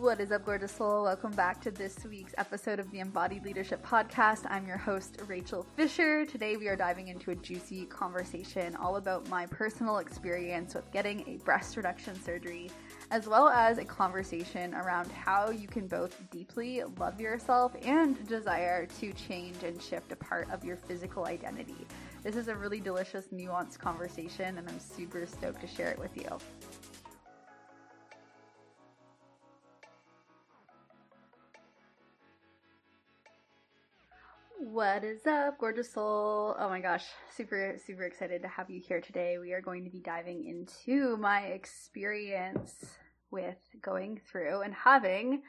What 0.00 0.18
is 0.18 0.32
up, 0.32 0.46
gorgeous 0.46 0.72
soul? 0.72 1.02
Welcome 1.02 1.32
back 1.32 1.60
to 1.60 1.70
this 1.70 2.06
week's 2.06 2.32
episode 2.38 2.80
of 2.80 2.90
the 2.90 3.00
Embodied 3.00 3.44
Leadership 3.44 3.84
Podcast. 3.84 4.46
I'm 4.48 4.66
your 4.66 4.78
host, 4.78 5.20
Rachael 5.26 5.66
Fisher. 5.76 6.24
Today, 6.24 6.56
we 6.56 6.68
are 6.68 6.74
diving 6.74 7.08
into 7.08 7.32
a 7.32 7.34
juicy 7.34 7.84
conversation 7.84 8.74
all 8.76 8.96
about 8.96 9.28
my 9.28 9.44
personal 9.44 9.98
experience 9.98 10.74
with 10.74 10.90
getting 10.90 11.28
a 11.28 11.36
breast 11.44 11.76
reduction 11.76 12.18
surgery, 12.24 12.70
as 13.10 13.28
well 13.28 13.50
as 13.50 13.76
a 13.76 13.84
conversation 13.84 14.72
around 14.72 15.12
how 15.12 15.50
you 15.50 15.68
can 15.68 15.86
both 15.86 16.18
deeply 16.30 16.82
love 16.98 17.20
yourself 17.20 17.76
and 17.84 18.26
desire 18.26 18.86
to 19.00 19.12
change 19.12 19.62
and 19.64 19.82
shift 19.82 20.10
a 20.12 20.16
part 20.16 20.50
of 20.50 20.64
your 20.64 20.76
physical 20.76 21.26
identity. 21.26 21.86
This 22.22 22.36
is 22.36 22.48
a 22.48 22.54
really 22.54 22.80
delicious, 22.80 23.26
nuanced 23.34 23.78
conversation, 23.78 24.56
and 24.56 24.66
I'm 24.66 24.80
super 24.80 25.26
stoked 25.26 25.60
to 25.60 25.66
share 25.66 25.90
it 25.90 25.98
with 25.98 26.16
you. 26.16 26.38
What 34.80 35.04
is 35.04 35.26
up, 35.26 35.58
gorgeous 35.58 35.92
soul? 35.92 36.56
Oh 36.58 36.70
my 36.70 36.80
gosh, 36.80 37.04
super, 37.36 37.76
super 37.86 38.04
excited 38.04 38.40
to 38.40 38.48
have 38.48 38.70
you 38.70 38.80
here 38.80 39.02
today. 39.02 39.36
We 39.38 39.52
are 39.52 39.60
going 39.60 39.84
to 39.84 39.90
be 39.90 40.00
diving 40.00 40.46
into 40.46 41.18
my 41.18 41.42
experience 41.48 42.86
with 43.30 43.58
going 43.82 44.22
through 44.32 44.62
and 44.62 44.72
having 44.72 45.42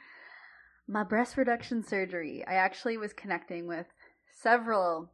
my 0.86 1.02
breast 1.02 1.38
reduction 1.38 1.82
surgery. 1.82 2.44
I 2.46 2.56
actually 2.56 2.98
was 2.98 3.14
connecting 3.14 3.66
with 3.66 3.86
several 4.38 5.10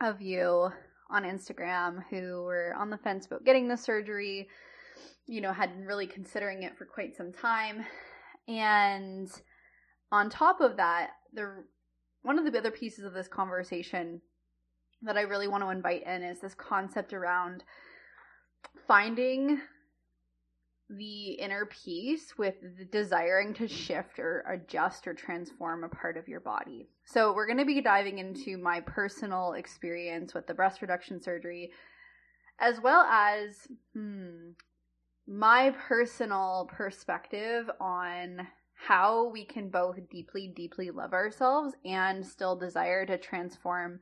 of 0.00 0.20
you 0.20 0.70
on 1.08 1.22
Instagram 1.22 2.02
who 2.10 2.42
were 2.42 2.74
on 2.76 2.90
the 2.90 2.98
fence 2.98 3.26
about 3.26 3.44
getting 3.44 3.68
the 3.68 3.76
surgery, 3.76 4.48
you 5.28 5.40
know, 5.40 5.52
had 5.52 5.76
been 5.76 5.86
really 5.86 6.08
considering 6.08 6.64
it 6.64 6.76
for 6.76 6.86
quite 6.86 7.14
some 7.14 7.32
time. 7.32 7.86
And 8.48 9.30
on 10.10 10.28
top 10.28 10.60
of 10.60 10.76
that, 10.78 11.10
the 11.32 11.62
one 12.24 12.38
of 12.38 12.50
the 12.50 12.58
other 12.58 12.70
pieces 12.70 13.04
of 13.04 13.12
this 13.12 13.28
conversation 13.28 14.20
that 15.02 15.16
I 15.16 15.22
really 15.22 15.46
want 15.46 15.62
to 15.62 15.70
invite 15.70 16.06
in 16.06 16.22
is 16.22 16.40
this 16.40 16.54
concept 16.54 17.12
around 17.12 17.62
finding 18.88 19.60
the 20.88 21.32
inner 21.32 21.66
peace 21.66 22.36
with 22.38 22.54
desiring 22.90 23.52
to 23.54 23.68
shift 23.68 24.18
or 24.18 24.44
adjust 24.48 25.06
or 25.06 25.14
transform 25.14 25.84
a 25.84 25.88
part 25.88 26.16
of 26.16 26.26
your 26.26 26.40
body. 26.40 26.88
So, 27.04 27.34
we're 27.34 27.46
going 27.46 27.58
to 27.58 27.64
be 27.64 27.80
diving 27.80 28.18
into 28.18 28.56
my 28.56 28.80
personal 28.80 29.52
experience 29.52 30.34
with 30.34 30.46
the 30.46 30.54
breast 30.54 30.80
reduction 30.82 31.20
surgery, 31.20 31.72
as 32.58 32.80
well 32.80 33.02
as 33.02 33.68
hmm, 33.94 34.50
my 35.26 35.74
personal 35.88 36.70
perspective 36.72 37.70
on 37.80 38.46
how 38.86 39.28
we 39.28 39.44
can 39.44 39.68
both 39.68 39.98
deeply, 40.10 40.52
deeply 40.54 40.90
love 40.90 41.12
ourselves 41.12 41.74
and 41.84 42.26
still 42.26 42.56
desire 42.56 43.06
to 43.06 43.16
transform 43.16 44.00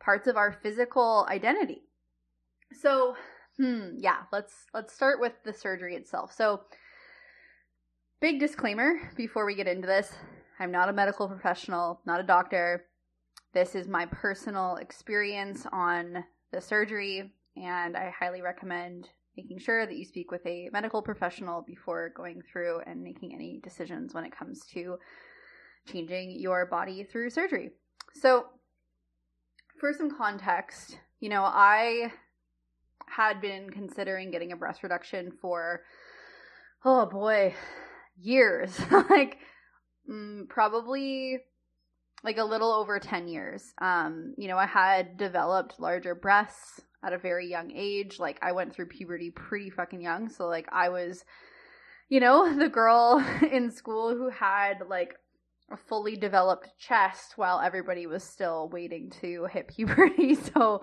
parts 0.00 0.26
of 0.26 0.36
our 0.36 0.52
physical 0.52 1.26
identity. 1.28 1.82
So, 2.72 3.16
hmm, 3.58 3.96
yeah, 3.98 4.22
let's 4.32 4.66
let's 4.72 4.94
start 4.94 5.20
with 5.20 5.32
the 5.44 5.52
surgery 5.52 5.96
itself. 5.96 6.32
So, 6.32 6.62
big 8.20 8.40
disclaimer 8.40 9.12
before 9.16 9.44
we 9.44 9.54
get 9.54 9.68
into 9.68 9.86
this. 9.86 10.12
I'm 10.58 10.70
not 10.70 10.88
a 10.88 10.94
medical 10.94 11.28
professional, 11.28 12.00
not 12.06 12.20
a 12.20 12.24
doctor. 12.24 12.86
This 13.52 13.74
is 13.74 13.88
my 13.88 14.06
personal 14.06 14.76
experience 14.76 15.66
on 15.72 16.24
the 16.52 16.60
surgery, 16.60 17.32
and 17.56 17.96
I 17.96 18.14
highly 18.18 18.40
recommend 18.40 19.08
making 19.40 19.58
sure 19.58 19.86
that 19.86 19.96
you 19.96 20.04
speak 20.04 20.30
with 20.30 20.44
a 20.46 20.68
medical 20.72 21.02
professional 21.02 21.62
before 21.62 22.12
going 22.14 22.42
through 22.52 22.80
and 22.86 23.02
making 23.02 23.34
any 23.34 23.60
decisions 23.62 24.12
when 24.12 24.24
it 24.24 24.36
comes 24.36 24.66
to 24.66 24.98
changing 25.90 26.38
your 26.38 26.66
body 26.66 27.04
through 27.04 27.30
surgery. 27.30 27.70
So, 28.14 28.46
for 29.78 29.92
some 29.94 30.14
context, 30.14 30.98
you 31.20 31.30
know, 31.30 31.42
I 31.42 32.12
had 33.06 33.40
been 33.40 33.70
considering 33.70 34.30
getting 34.30 34.52
a 34.52 34.56
breast 34.56 34.82
reduction 34.82 35.32
for, 35.40 35.82
oh 36.84 37.06
boy, 37.06 37.54
years. 38.20 38.78
like, 39.10 39.38
mm, 40.08 40.48
probably 40.48 41.38
like 42.22 42.36
a 42.36 42.44
little 42.44 42.72
over 42.72 42.98
10 42.98 43.28
years. 43.28 43.72
Um, 43.80 44.34
you 44.36 44.48
know, 44.48 44.58
I 44.58 44.66
had 44.66 45.16
developed 45.16 45.80
larger 45.80 46.14
breasts 46.14 46.82
at 47.02 47.12
a 47.12 47.18
very 47.18 47.46
young 47.48 47.72
age. 47.74 48.18
Like 48.18 48.38
I 48.42 48.52
went 48.52 48.74
through 48.74 48.86
puberty 48.86 49.30
pretty 49.30 49.70
fucking 49.70 50.00
young. 50.00 50.28
So 50.28 50.46
like 50.46 50.68
I 50.72 50.88
was, 50.88 51.24
you 52.08 52.20
know, 52.20 52.54
the 52.58 52.68
girl 52.68 53.24
in 53.50 53.70
school 53.70 54.14
who 54.14 54.28
had 54.30 54.82
like 54.88 55.16
a 55.70 55.76
fully 55.76 56.16
developed 56.16 56.70
chest 56.78 57.34
while 57.36 57.60
everybody 57.60 58.06
was 58.06 58.24
still 58.24 58.68
waiting 58.72 59.10
to 59.20 59.46
hit 59.46 59.68
puberty. 59.68 60.36
So, 60.54 60.82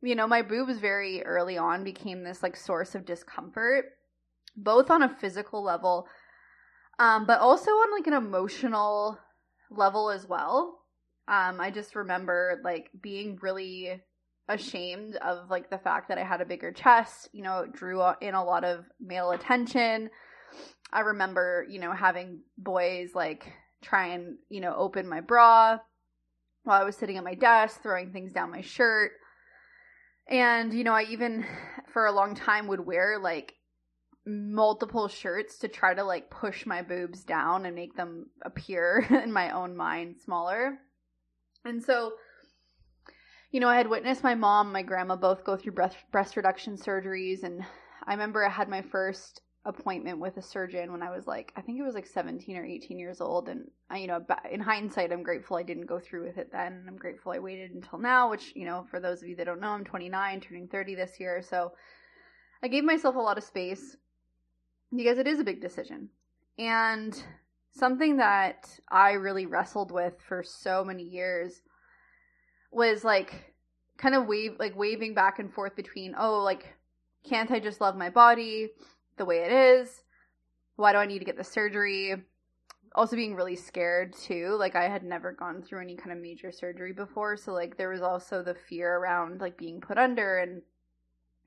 you 0.00 0.14
know, 0.14 0.28
my 0.28 0.42
boobs 0.42 0.78
very 0.78 1.24
early 1.24 1.58
on 1.58 1.82
became 1.82 2.22
this 2.22 2.42
like 2.42 2.56
source 2.56 2.94
of 2.94 3.04
discomfort, 3.04 3.86
both 4.56 4.90
on 4.90 5.02
a 5.02 5.08
physical 5.08 5.62
level, 5.62 6.06
um, 7.00 7.26
but 7.26 7.40
also 7.40 7.70
on 7.70 7.90
like 7.92 8.06
an 8.06 8.12
emotional 8.12 9.18
level 9.70 10.10
as 10.10 10.26
well. 10.28 10.78
Um, 11.26 11.60
I 11.60 11.70
just 11.70 11.96
remember 11.96 12.60
like 12.62 12.90
being 13.00 13.38
really 13.42 14.00
ashamed 14.48 15.16
of 15.16 15.50
like 15.50 15.70
the 15.70 15.78
fact 15.78 16.08
that 16.08 16.18
I 16.18 16.24
had 16.24 16.40
a 16.40 16.46
bigger 16.46 16.72
chest. 16.72 17.28
You 17.32 17.42
know, 17.42 17.60
it 17.60 17.72
drew 17.72 18.02
in 18.20 18.34
a 18.34 18.44
lot 18.44 18.64
of 18.64 18.84
male 19.00 19.30
attention. 19.30 20.10
I 20.92 21.00
remember, 21.00 21.66
you 21.68 21.78
know, 21.78 21.92
having 21.92 22.40
boys 22.56 23.10
like 23.14 23.52
try 23.82 24.08
and, 24.08 24.38
you 24.48 24.60
know, 24.60 24.74
open 24.74 25.08
my 25.08 25.20
bra 25.20 25.78
while 26.64 26.80
I 26.80 26.84
was 26.84 26.96
sitting 26.96 27.16
at 27.16 27.24
my 27.24 27.34
desk, 27.34 27.82
throwing 27.82 28.12
things 28.12 28.32
down 28.32 28.50
my 28.50 28.62
shirt. 28.62 29.12
And, 30.28 30.72
you 30.72 30.84
know, 30.84 30.92
I 30.94 31.04
even 31.04 31.44
for 31.92 32.06
a 32.06 32.12
long 32.12 32.34
time 32.34 32.66
would 32.68 32.84
wear 32.84 33.18
like 33.18 33.54
multiple 34.26 35.08
shirts 35.08 35.58
to 35.58 35.68
try 35.68 35.94
to 35.94 36.04
like 36.04 36.30
push 36.30 36.66
my 36.66 36.82
boobs 36.82 37.24
down 37.24 37.64
and 37.64 37.74
make 37.74 37.96
them 37.96 38.26
appear 38.42 39.06
in 39.24 39.32
my 39.32 39.50
own 39.50 39.76
mind 39.76 40.16
smaller. 40.22 40.78
And 41.64 41.82
so 41.82 42.12
you 43.50 43.60
know, 43.60 43.68
I 43.68 43.76
had 43.76 43.88
witnessed 43.88 44.22
my 44.22 44.34
mom, 44.34 44.72
my 44.72 44.82
grandma 44.82 45.16
both 45.16 45.44
go 45.44 45.56
through 45.56 45.72
breast 45.72 45.96
breast 46.12 46.36
reduction 46.36 46.76
surgeries, 46.76 47.42
and 47.42 47.64
I 48.06 48.12
remember 48.12 48.44
I 48.44 48.50
had 48.50 48.68
my 48.68 48.82
first 48.82 49.40
appointment 49.64 50.18
with 50.18 50.36
a 50.36 50.42
surgeon 50.42 50.92
when 50.92 51.02
I 51.02 51.10
was 51.10 51.26
like, 51.26 51.52
I 51.56 51.60
think 51.60 51.78
it 51.78 51.82
was 51.82 51.94
like 51.94 52.06
17 52.06 52.56
or 52.56 52.64
18 52.64 52.98
years 52.98 53.20
old, 53.20 53.48
and 53.48 53.70
I, 53.90 53.98
you 53.98 54.06
know, 54.06 54.24
in 54.50 54.60
hindsight, 54.60 55.12
I'm 55.12 55.22
grateful 55.22 55.56
I 55.56 55.62
didn't 55.62 55.86
go 55.86 55.98
through 55.98 56.26
with 56.26 56.38
it 56.38 56.52
then. 56.52 56.84
I'm 56.86 56.96
grateful 56.96 57.32
I 57.32 57.38
waited 57.38 57.72
until 57.72 57.98
now, 57.98 58.30
which 58.30 58.52
you 58.54 58.66
know, 58.66 58.86
for 58.90 59.00
those 59.00 59.22
of 59.22 59.28
you 59.28 59.36
that 59.36 59.44
don't 59.44 59.60
know, 59.60 59.68
I'm 59.68 59.84
29, 59.84 60.40
turning 60.40 60.68
30 60.68 60.94
this 60.94 61.18
year, 61.18 61.42
so 61.42 61.72
I 62.62 62.68
gave 62.68 62.84
myself 62.84 63.16
a 63.16 63.20
lot 63.20 63.38
of 63.38 63.44
space 63.44 63.96
because 64.94 65.18
it 65.18 65.26
is 65.26 65.40
a 65.40 65.44
big 65.44 65.62
decision, 65.62 66.10
and 66.58 67.22
something 67.72 68.18
that 68.18 68.68
I 68.90 69.12
really 69.12 69.46
wrestled 69.46 69.90
with 69.90 70.14
for 70.26 70.42
so 70.42 70.84
many 70.84 71.02
years 71.02 71.62
was 72.70 73.04
like 73.04 73.54
kind 73.96 74.14
of 74.14 74.26
wave 74.26 74.56
like 74.58 74.76
waving 74.76 75.14
back 75.14 75.38
and 75.38 75.52
forth 75.52 75.74
between 75.74 76.14
oh 76.16 76.42
like 76.42 76.74
can't 77.28 77.50
I 77.50 77.60
just 77.60 77.80
love 77.80 77.96
my 77.96 78.10
body 78.10 78.70
the 79.16 79.24
way 79.24 79.38
it 79.38 79.52
is? 79.52 80.02
Why 80.76 80.92
do 80.92 80.98
I 80.98 81.06
need 81.06 81.18
to 81.18 81.24
get 81.24 81.36
the 81.36 81.44
surgery? 81.44 82.14
Also 82.94 83.16
being 83.16 83.34
really 83.34 83.56
scared 83.56 84.14
too. 84.14 84.56
Like 84.58 84.76
I 84.76 84.88
had 84.88 85.02
never 85.02 85.32
gone 85.32 85.62
through 85.62 85.82
any 85.82 85.96
kind 85.96 86.12
of 86.12 86.18
major 86.18 86.52
surgery 86.52 86.92
before, 86.92 87.36
so 87.36 87.52
like 87.52 87.76
there 87.76 87.90
was 87.90 88.00
also 88.00 88.42
the 88.42 88.54
fear 88.54 88.96
around 88.96 89.40
like 89.40 89.58
being 89.58 89.80
put 89.80 89.98
under 89.98 90.38
and 90.38 90.62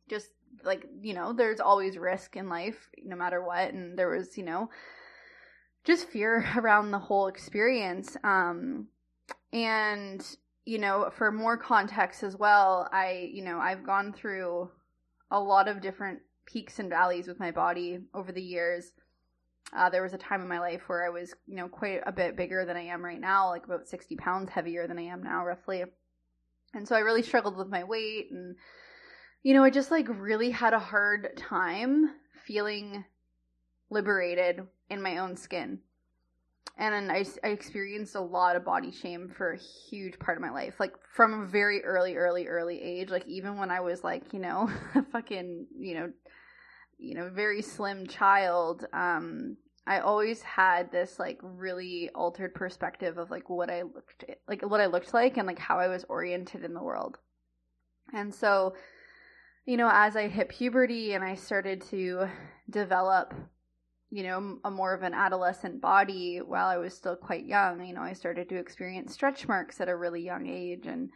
just 0.10 0.30
like, 0.64 0.86
you 1.02 1.14
know, 1.14 1.34
there's 1.34 1.62
always 1.62 1.98
risk 1.98 2.36
in 2.36 2.50
life 2.50 2.90
no 3.04 3.16
matter 3.16 3.44
what 3.44 3.74
and 3.74 3.98
there 3.98 4.10
was, 4.10 4.38
you 4.38 4.44
know, 4.44 4.70
just 5.84 6.10
fear 6.10 6.46
around 6.58 6.92
the 6.92 7.00
whole 7.00 7.28
experience. 7.28 8.18
Um 8.24 8.88
and 9.54 10.24
you 10.72 10.80
know, 10.80 11.12
for 11.18 11.34
more 11.34 11.58
context 11.58 12.24
as 12.24 12.38
well, 12.38 12.88
I, 12.94 13.30
you 13.34 13.44
know, 13.44 13.60
I've 13.60 13.86
gone 13.86 14.14
through 14.14 14.72
a 15.30 15.38
lot 15.38 15.68
of 15.68 15.82
different 15.82 16.20
peaks 16.46 16.80
and 16.80 16.90
valleys 16.90 17.28
with 17.28 17.42
my 17.42 17.52
body 17.52 18.00
over 18.14 18.32
the 18.32 18.42
years. 18.42 18.94
Uh, 19.76 19.90
there 19.90 20.02
was 20.02 20.14
a 20.14 20.18
time 20.18 20.42
in 20.42 20.48
my 20.48 20.62
life 20.62 20.84
where 20.88 21.06
I 21.06 21.10
was, 21.10 21.34
you 21.46 21.58
know, 21.58 21.68
quite 21.68 22.00
a 22.06 22.12
bit 22.14 22.38
bigger 22.38 22.64
than 22.64 22.78
I 22.78 22.86
am 22.86 23.04
right 23.04 23.20
now, 23.20 23.50
like 23.50 23.66
about 23.66 23.90
60 23.90 24.16
pounds 24.16 24.50
heavier 24.50 24.88
than 24.88 24.98
I 24.98 25.08
am 25.08 25.22
now, 25.22 25.44
roughly. 25.44 25.84
And 26.74 26.88
so 26.88 26.96
I 26.96 27.00
really 27.00 27.24
struggled 27.24 27.58
with 27.58 27.68
my 27.68 27.84
weight. 27.84 28.30
And, 28.32 28.56
you 29.44 29.54
know, 29.54 29.66
I 29.66 29.72
just 29.72 29.92
like 29.92 30.08
really 30.08 30.52
had 30.52 30.74
a 30.74 30.80
hard 30.80 31.36
time 31.36 32.12
feeling 32.46 33.04
liberated 33.90 34.62
in 34.90 35.02
my 35.02 35.18
own 35.18 35.36
skin 35.36 35.80
and 36.78 37.12
I, 37.12 37.26
I 37.44 37.50
experienced 37.50 38.16
a 38.16 38.22
lot 38.22 38.56
of 38.56 38.66
body 38.66 38.92
shame 38.92 39.30
for 39.30 39.52
a 39.52 39.58
huge 39.58 40.18
part 40.20 40.38
of 40.38 40.42
my 40.42 40.52
life 40.52 40.80
like 40.80 40.94
from 41.14 41.42
a 41.42 41.46
very 41.46 41.84
early 41.84 42.16
early 42.16 42.48
early 42.48 42.82
age 42.82 43.10
like 43.10 43.28
even 43.28 43.58
when 43.58 43.72
i 43.72 43.80
was 43.80 44.04
like 44.04 44.34
you 44.34 44.40
know 44.40 44.70
fucking 45.12 45.68
you 45.78 45.96
know 45.96 46.12
you 46.98 47.16
know 47.16 47.30
very 47.34 47.62
slim 47.62 48.08
child 48.08 48.86
um 48.94 49.58
I 49.88 50.00
always 50.00 50.42
had 50.44 50.92
this 50.92 51.18
like 51.18 51.40
really 51.42 52.10
altered 52.14 52.54
perspective 52.54 53.18
of 53.18 53.32
like 53.32 53.50
what 53.50 53.70
I 53.70 53.82
looked 53.82 54.26
like 54.48 54.62
what 54.62 54.80
I 54.80 54.86
looked 54.86 55.14
like 55.14 55.38
and 55.38 55.48
like 55.48 55.60
how 55.60 55.80
I 55.80 55.88
was 55.88 56.06
oriented 56.08 56.64
in 56.64 56.74
the 56.74 56.84
world. 56.84 57.18
And 58.14 58.34
so, 58.34 58.76
you 59.66 59.78
know, 59.78 59.90
as 59.92 60.16
I 60.16 60.28
hit 60.28 60.50
puberty 60.50 61.14
and 61.14 61.24
I 61.24 61.36
started 61.36 61.82
to 61.90 62.28
develop, 62.70 63.34
you 64.12 64.24
know, 64.24 64.60
a 64.66 64.70
more 64.70 64.94
of 64.94 65.04
an 65.04 65.14
adolescent 65.14 65.82
body 65.82 66.40
while 66.40 66.68
I 66.68 66.78
was 66.78 66.94
still 66.94 67.16
quite 67.16 67.46
young, 67.46 67.84
you 67.86 67.94
know, 67.94 68.02
I 68.02 68.14
started 68.14 68.50
to 68.50 68.58
experience 68.58 69.14
stretch 69.14 69.48
marks 69.48 69.82
at 69.82 69.90
a 69.90 69.96
really 69.96 70.22
young 70.22 70.48
age 70.48 70.86
and 70.86 71.10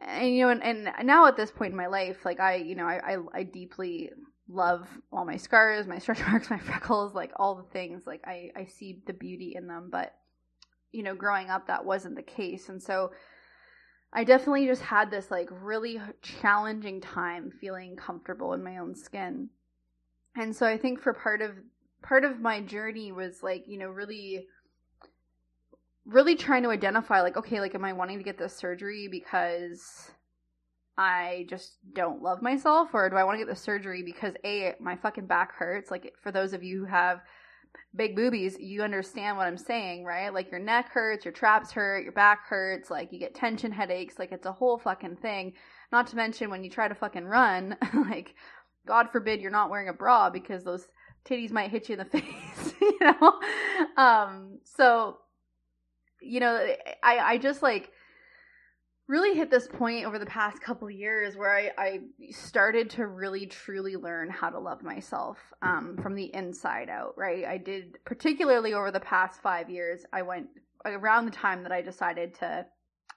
and 0.00 0.34
you 0.34 0.42
know 0.42 0.50
and, 0.50 0.62
and 0.62 1.06
now 1.06 1.26
at 1.26 1.36
this 1.36 1.50
point 1.50 1.72
in 1.72 1.76
my 1.76 1.86
life 1.86 2.24
like 2.24 2.40
i 2.40 2.54
you 2.54 2.74
know 2.74 2.86
I, 2.86 3.00
I, 3.06 3.16
I 3.34 3.42
deeply 3.42 4.10
love 4.48 4.88
all 5.12 5.26
my 5.26 5.36
scars 5.36 5.86
my 5.86 5.98
stretch 6.00 6.20
marks 6.20 6.48
my 6.48 6.58
freckles 6.58 7.14
like 7.14 7.32
all 7.36 7.56
the 7.56 7.70
things 7.70 8.04
like 8.06 8.22
i 8.24 8.50
i 8.56 8.64
see 8.64 9.02
the 9.06 9.12
beauty 9.12 9.54
in 9.56 9.66
them 9.66 9.90
but 9.92 10.14
you 10.92 11.02
know 11.02 11.14
growing 11.14 11.50
up 11.50 11.66
that 11.66 11.84
wasn't 11.84 12.16
the 12.16 12.22
case. 12.22 12.68
And 12.68 12.82
so 12.82 13.12
i 14.12 14.24
definitely 14.24 14.66
just 14.66 14.82
had 14.82 15.10
this 15.10 15.30
like 15.30 15.48
really 15.50 16.00
challenging 16.22 17.00
time 17.00 17.52
feeling 17.60 17.96
comfortable 17.96 18.52
in 18.54 18.64
my 18.64 18.78
own 18.78 18.94
skin. 18.94 19.50
And 20.36 20.54
so 20.54 20.66
i 20.66 20.76
think 20.76 21.00
for 21.00 21.12
part 21.12 21.42
of 21.42 21.52
part 22.02 22.24
of 22.24 22.40
my 22.40 22.60
journey 22.60 23.12
was 23.12 23.42
like 23.42 23.64
you 23.66 23.78
know 23.78 23.88
really 23.88 24.46
really 26.06 26.34
trying 26.34 26.62
to 26.62 26.70
identify 26.70 27.20
like 27.20 27.36
okay 27.36 27.60
like 27.60 27.74
am 27.74 27.84
i 27.84 27.92
wanting 27.92 28.18
to 28.18 28.24
get 28.24 28.38
this 28.38 28.56
surgery 28.56 29.08
because 29.10 30.10
i 30.98 31.46
just 31.48 31.76
don't 31.94 32.22
love 32.22 32.42
myself? 32.42 32.90
Or 32.92 33.08
do 33.08 33.16
i 33.16 33.24
want 33.24 33.38
to 33.38 33.44
get 33.44 33.52
the 33.52 33.60
surgery 33.60 34.02
because 34.02 34.34
a 34.44 34.74
my 34.80 34.96
fucking 34.96 35.26
back 35.26 35.54
hurts? 35.54 35.90
Like 35.90 36.12
for 36.22 36.32
those 36.32 36.52
of 36.52 36.62
you 36.62 36.80
who 36.80 36.84
have 36.86 37.20
big 37.94 38.16
boobies 38.16 38.58
you 38.58 38.82
understand 38.82 39.36
what 39.36 39.46
i'm 39.46 39.56
saying 39.56 40.04
right? 40.04 40.34
Like 40.34 40.50
your 40.50 40.60
neck 40.60 40.90
hurts 40.90 41.24
your 41.24 41.32
traps 41.32 41.70
hurt 41.70 42.02
your 42.02 42.12
back 42.12 42.46
hurts 42.48 42.90
like 42.90 43.12
you 43.12 43.18
get 43.18 43.34
tension 43.34 43.70
headaches 43.70 44.18
like 44.18 44.32
it's 44.32 44.46
a 44.46 44.52
whole 44.52 44.78
fucking 44.78 45.16
thing. 45.16 45.52
Not 45.92 46.06
to 46.08 46.16
mention 46.16 46.50
when 46.50 46.64
you 46.64 46.70
try 46.70 46.88
to 46.88 46.94
fucking 46.94 47.24
run 47.24 47.76
like 47.94 48.34
god 48.86 49.10
forbid 49.12 49.40
you're 49.40 49.50
not 49.50 49.70
wearing 49.70 49.88
a 49.88 49.92
bra 49.92 50.30
because 50.30 50.64
those 50.64 50.88
titties 51.24 51.50
might 51.50 51.70
hit 51.70 51.88
you 51.88 51.94
in 51.94 51.98
the 51.98 52.04
face 52.18 52.74
you 52.80 52.98
know 53.00 53.40
um 53.96 54.58
so 54.64 55.18
you 56.20 56.40
know, 56.40 56.56
I 57.02 57.18
I 57.18 57.38
just 57.38 57.62
like 57.62 57.90
really 59.08 59.36
hit 59.36 59.50
this 59.50 59.66
point 59.66 60.06
over 60.06 60.18
the 60.18 60.26
past 60.26 60.62
couple 60.62 60.88
years 60.88 61.36
where 61.36 61.52
I, 61.52 61.70
I 61.76 62.00
started 62.30 62.90
to 62.90 63.06
really 63.08 63.46
truly 63.46 63.96
learn 63.96 64.30
how 64.30 64.50
to 64.50 64.60
love 64.60 64.84
myself 64.84 65.36
um, 65.62 65.98
from 66.00 66.14
the 66.14 66.32
inside 66.32 66.88
out, 66.88 67.14
right? 67.16 67.44
I 67.44 67.58
did, 67.58 67.98
particularly 68.04 68.72
over 68.72 68.92
the 68.92 69.00
past 69.00 69.42
five 69.42 69.68
years, 69.68 70.04
I 70.12 70.22
went 70.22 70.46
around 70.84 71.24
the 71.24 71.32
time 71.32 71.64
that 71.64 71.72
I 71.72 71.82
decided 71.82 72.34
to 72.36 72.64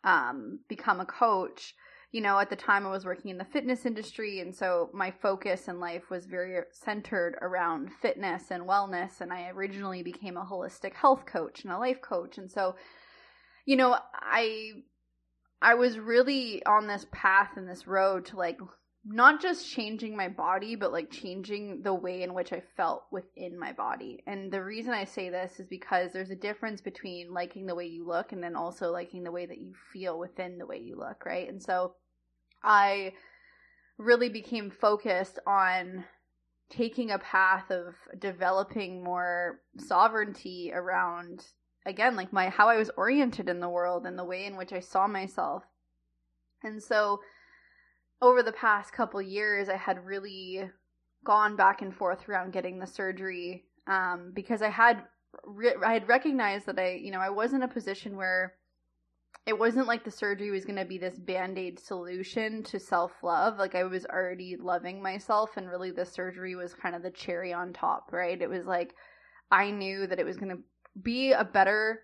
um, 0.04 0.62
become 0.68 1.00
a 1.00 1.06
coach. 1.06 1.76
You 2.14 2.22
know, 2.22 2.40
at 2.40 2.50
the 2.50 2.56
time 2.56 2.86
I 2.86 2.92
was 2.92 3.06
working 3.06 3.32
in 3.32 3.38
the 3.38 3.44
fitness 3.44 3.86
industry, 3.86 4.40
and 4.40 4.56
so 4.56 4.90
my 4.94 5.12
focus 5.12 5.68
in 5.68 5.82
life 5.82 6.10
was 6.10 6.26
very 6.26 6.62
centered 6.72 7.36
around 7.42 7.90
fitness 8.02 8.52
and 8.52 8.64
wellness. 8.64 9.20
And 9.20 9.34
I 9.34 9.50
originally 9.50 10.04
became 10.04 10.38
a 10.38 10.46
holistic 10.46 10.94
health 10.94 11.26
coach 11.26 11.66
and 11.66 11.74
a 11.74 11.78
life 11.78 12.02
coach. 12.02 12.38
And 12.38 12.50
so 12.50 12.76
you 13.66 13.76
know, 13.76 13.98
I 14.14 14.72
I 15.62 15.76
was 15.76 15.98
really 15.98 16.64
on 16.66 16.88
this 16.88 17.06
path 17.12 17.52
and 17.56 17.68
this 17.68 17.88
road 17.88 18.26
to 18.28 18.38
like 18.38 18.60
not 19.06 19.42
just 19.42 19.70
changing 19.70 20.16
my 20.16 20.30
body, 20.30 20.76
but 20.76 20.94
like 20.94 21.12
changing 21.12 21.82
the 21.84 21.94
way 21.94 22.24
in 22.24 22.34
which 22.34 22.54
I 22.54 22.64
felt 22.78 23.04
within 23.12 23.60
my 23.60 23.74
body. 23.74 24.24
And 24.28 24.52
the 24.52 24.64
reason 24.64 24.94
I 24.94 25.04
say 25.04 25.30
this 25.30 25.60
is 25.60 25.68
because 25.68 26.12
there's 26.14 26.30
a 26.30 26.36
difference 26.36 26.80
between 26.80 27.34
liking 27.34 27.66
the 27.66 27.76
way 27.76 27.86
you 27.86 28.08
look 28.08 28.32
and 28.32 28.42
then 28.42 28.56
also 28.56 28.92
liking 28.92 29.24
the 29.24 29.32
way 29.32 29.46
that 29.46 29.58
you 29.58 29.74
feel 29.92 30.18
within 30.18 30.58
the 30.58 30.66
way 30.66 30.80
you 30.80 30.98
look, 30.98 31.26
right? 31.26 31.50
And 31.50 31.62
so 31.62 31.96
I 32.64 33.14
really 33.98 34.30
became 34.30 34.70
focused 34.70 35.40
on 35.46 36.06
taking 36.70 37.12
a 37.12 37.20
path 37.20 37.70
of 37.70 37.96
developing 38.20 39.04
more 39.04 39.60
sovereignty 39.78 40.72
around 40.74 41.46
again 41.86 42.16
like 42.16 42.34
my 42.34 42.50
how 42.50 42.68
I 42.68 42.78
was 42.78 42.90
oriented 42.98 43.48
in 43.48 43.60
the 43.60 43.70
world 43.70 44.06
and 44.06 44.18
the 44.18 44.24
way 44.24 44.46
in 44.46 44.56
which 44.56 44.74
I 44.74 44.80
saw 44.80 45.08
myself. 45.08 45.64
And 46.64 46.82
so 46.82 47.20
over 48.22 48.42
the 48.42 48.54
past 48.54 48.94
couple 48.94 49.22
years 49.22 49.70
I 49.70 49.76
had 49.76 50.06
really 50.06 50.70
gone 51.24 51.56
back 51.56 51.82
and 51.82 51.96
forth 51.96 52.28
around 52.28 52.54
getting 52.54 52.80
the 52.80 52.88
surgery 52.88 53.66
um, 53.86 54.32
because 54.34 54.62
I 54.62 54.70
had 54.70 55.04
re- 55.44 55.76
I 55.86 55.94
had 55.94 56.08
recognized 56.08 56.66
that 56.66 56.80
I 56.80 56.94
you 56.94 57.12
know 57.12 57.20
I 57.20 57.30
was 57.30 57.54
in 57.54 57.64
a 57.64 57.68
position 57.68 58.16
where 58.16 58.54
it 59.46 59.58
wasn't 59.58 59.88
like 59.88 60.06
the 60.06 60.12
surgery 60.12 60.52
was 60.52 60.64
going 60.64 60.78
to 60.78 60.86
be 60.86 60.98
this 60.98 61.20
band-aid 61.20 61.80
solution 61.80 62.64
to 62.64 62.80
self-love 62.80 63.58
like 63.58 63.76
i 63.76 63.84
was 63.84 64.06
already 64.06 64.56
loving 64.60 65.02
myself 65.02 65.58
and 65.58 65.70
really 65.70 65.92
the 65.92 66.06
surgery 66.06 66.56
was 66.56 66.74
kind 66.74 66.96
of 66.96 67.04
the 67.04 67.12
cherry 67.12 67.54
on 67.54 67.74
top 67.74 68.12
right 68.12 68.42
it 68.42 68.50
was 68.50 68.66
like 68.66 68.94
i 69.52 69.70
knew 69.70 70.08
that 70.08 70.20
it 70.20 70.26
was 70.26 70.38
going 70.38 70.56
to 70.56 70.64
be 71.02 71.32
a 71.32 71.44
better 71.44 72.02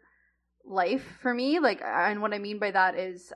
life 0.66 1.18
for 1.22 1.34
me. 1.34 1.60
Like, 1.60 1.82
and 1.84 2.22
what 2.22 2.34
I 2.34 2.40
mean 2.40 2.60
by 2.60 2.72
that 2.72 2.98
is 2.98 3.34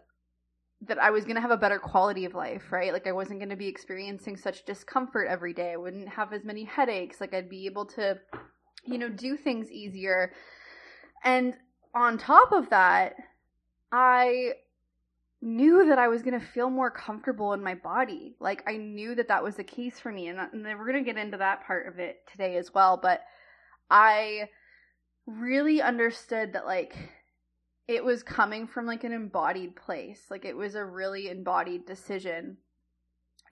that 0.82 1.00
I 1.00 1.12
was 1.12 1.24
going 1.24 1.36
to 1.36 1.42
have 1.42 1.52
a 1.52 1.58
better 1.58 1.80
quality 1.80 2.26
of 2.26 2.34
life, 2.34 2.72
right? 2.72 2.92
Like, 2.92 3.08
I 3.08 3.12
wasn't 3.12 3.40
going 3.40 3.50
to 3.50 3.56
be 3.56 3.68
experiencing 3.68 4.38
such 4.38 4.66
discomfort 4.66 5.28
every 5.30 5.54
day. 5.54 5.72
I 5.72 5.78
wouldn't 5.78 6.10
have 6.10 6.34
as 6.34 6.44
many 6.44 6.66
headaches. 6.66 7.22
Like, 7.22 7.34
I'd 7.34 7.50
be 7.50 7.66
able 7.66 7.86
to, 7.88 8.20
you 8.86 8.98
know, 8.98 9.10
do 9.10 9.38
things 9.38 9.72
easier. 9.72 10.34
And 11.24 11.56
on 11.96 12.18
top 12.18 12.52
of 12.52 12.70
that, 12.70 13.16
I 13.94 14.54
knew 15.42 15.88
that 15.88 16.00
I 16.00 16.08
was 16.08 16.24
going 16.24 16.40
to 16.40 16.46
feel 16.46 16.70
more 16.70 16.90
comfortable 16.90 17.54
in 17.54 17.64
my 17.64 17.76
body. 17.76 18.36
Like, 18.40 18.64
I 18.68 18.78
knew 18.78 19.14
that 19.16 19.28
that 19.28 19.44
was 19.44 19.56
the 19.56 19.64
case 19.64 20.00
for 20.00 20.12
me. 20.12 20.28
And, 20.30 20.40
uh, 20.40 20.48
and 20.52 20.64
we're 20.64 20.92
going 20.92 21.04
to 21.04 21.14
get 21.14 21.22
into 21.22 21.38
that 21.38 21.66
part 21.66 21.88
of 21.88 22.00
it 22.00 22.26
today 22.32 22.58
as 22.58 22.74
well. 22.74 22.98
But 22.98 23.22
I 23.92 24.50
really 25.26 25.82
understood 25.82 26.54
that 26.54 26.66
like 26.66 26.96
it 27.88 28.04
was 28.04 28.24
coming 28.24 28.68
from 28.68 28.86
like 28.86 29.04
an 29.04 29.14
embodied 29.14 29.76
place 29.76 30.26
like 30.30 30.44
it 30.46 30.56
was 30.56 30.76
a 30.76 30.84
really 30.84 31.30
embodied 31.30 31.86
decision 31.86 32.58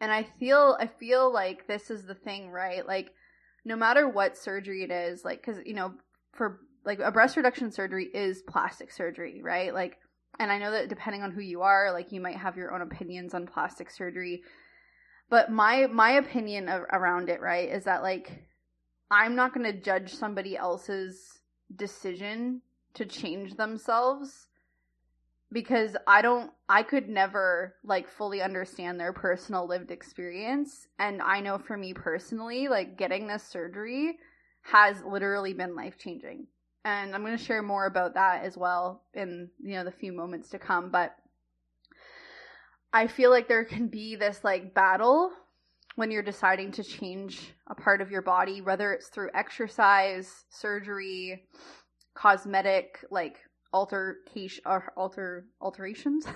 and 0.02 0.12
i 0.12 0.24
feel 0.38 0.76
i 0.80 0.88
feel 0.88 1.32
like 1.32 1.66
this 1.68 1.90
is 1.90 2.06
the 2.06 2.16
thing 2.16 2.50
right 2.50 2.86
like 2.86 3.14
no 3.64 3.76
matter 3.76 4.10
what 4.10 4.38
surgery 4.38 4.84
it 4.84 4.92
is 4.92 5.24
like 5.24 5.42
because 5.46 5.62
you 5.66 5.74
know 5.74 5.94
for 6.34 6.60
like 6.84 7.00
a 7.00 7.12
breast 7.12 7.38
reduction 7.38 7.72
surgery 7.72 8.10
is 8.14 8.42
plastic 8.42 8.92
surgery 8.92 9.42
right 9.42 9.74
like 9.74 9.98
and 10.40 10.52
i 10.52 10.58
know 10.58 10.72
that 10.72 10.90
depending 10.90 11.22
on 11.22 11.32
who 11.32 11.42
you 11.42 11.62
are 11.62 11.92
like 11.92 12.12
you 12.12 12.22
might 12.22 12.38
have 12.38 12.58
your 12.58 12.74
own 12.74 12.82
opinions 12.82 13.34
on 13.34 13.46
plastic 13.46 13.90
surgery 13.90 14.44
but 15.30 15.52
my 15.52 15.88
my 15.88 16.12
opinion 16.14 16.68
of, 16.70 16.82
around 16.92 17.30
it 17.30 17.42
right 17.42 17.70
is 17.70 17.84
that 17.84 18.02
like 18.02 18.44
i'm 19.10 19.36
not 19.36 19.54
going 19.54 19.66
to 19.66 19.80
judge 19.80 20.14
somebody 20.14 20.58
else's 20.58 21.40
decision 21.76 22.62
to 22.94 23.06
change 23.06 23.56
themselves 23.56 24.48
because 25.52 25.98
I 26.08 26.22
don't 26.22 26.52
I 26.70 26.84
could 26.84 27.10
never 27.10 27.76
like 27.84 28.08
fully 28.08 28.42
understand 28.42 29.00
their 29.00 29.14
personal 29.14 29.68
lived 29.68 29.92
experience 29.92 30.88
and 31.00 31.22
I 31.22 31.42
know 31.42 31.58
for 31.58 31.78
me 31.78 31.94
personally 31.94 32.68
like 32.68 32.98
getting 32.98 33.28
this 33.28 33.44
surgery 33.44 34.18
has 34.62 35.02
literally 35.04 35.54
been 35.54 35.76
life 35.76 35.98
changing. 35.98 36.48
And 36.84 37.14
I'm 37.14 37.24
going 37.24 37.38
to 37.38 37.44
share 37.44 37.62
more 37.62 37.86
about 37.86 38.16
that 38.16 38.44
as 38.44 38.58
well 38.58 39.04
in 39.14 39.50
you 39.62 39.74
know 39.76 39.84
the 39.84 39.92
few 39.92 40.12
moments 40.12 40.50
to 40.50 40.60
come 40.60 40.90
but 40.90 41.16
I 42.94 43.08
feel 43.08 43.30
like 43.30 43.48
there 43.48 43.64
can 43.64 43.88
be 43.88 44.16
this 44.16 44.44
like 44.44 44.74
battle 44.74 45.32
when 45.96 46.12
you're 46.12 46.24
deciding 46.24 46.72
to 46.74 46.84
change 46.84 47.54
a 47.68 47.76
part 47.76 48.02
of 48.02 48.12
your 48.12 48.22
body, 48.22 48.62
whether 48.62 48.94
it's 48.94 49.08
through 49.08 49.30
exercise, 49.34 50.46
surgery, 50.50 51.44
cosmetic, 52.16 53.04
like 53.10 53.40
altercation 53.74 54.64
or 54.66 54.92
alter 54.98 55.46
alterations? 55.62 56.26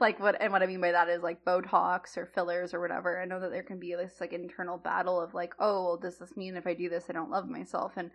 Like 0.00 0.20
what 0.20 0.40
and 0.40 0.52
what 0.52 0.62
i 0.62 0.66
mean 0.66 0.80
by 0.80 0.92
that 0.92 1.08
is 1.08 1.22
like 1.22 1.44
botox 1.44 2.16
or 2.16 2.26
fillers 2.26 2.72
or 2.72 2.80
whatever. 2.80 3.20
I 3.20 3.24
know 3.24 3.40
that 3.40 3.50
there 3.50 3.64
can 3.64 3.80
be 3.80 3.94
this 3.94 4.20
like 4.20 4.32
internal 4.32 4.78
battle 4.78 5.20
of 5.20 5.34
like 5.34 5.52
oh 5.58 5.84
well, 5.84 5.96
does 5.96 6.18
this 6.18 6.36
mean 6.36 6.56
if 6.56 6.66
i 6.66 6.74
do 6.74 6.88
this 6.88 7.06
i 7.08 7.12
don't 7.12 7.30
love 7.30 7.48
myself? 7.48 7.92
And 7.96 8.10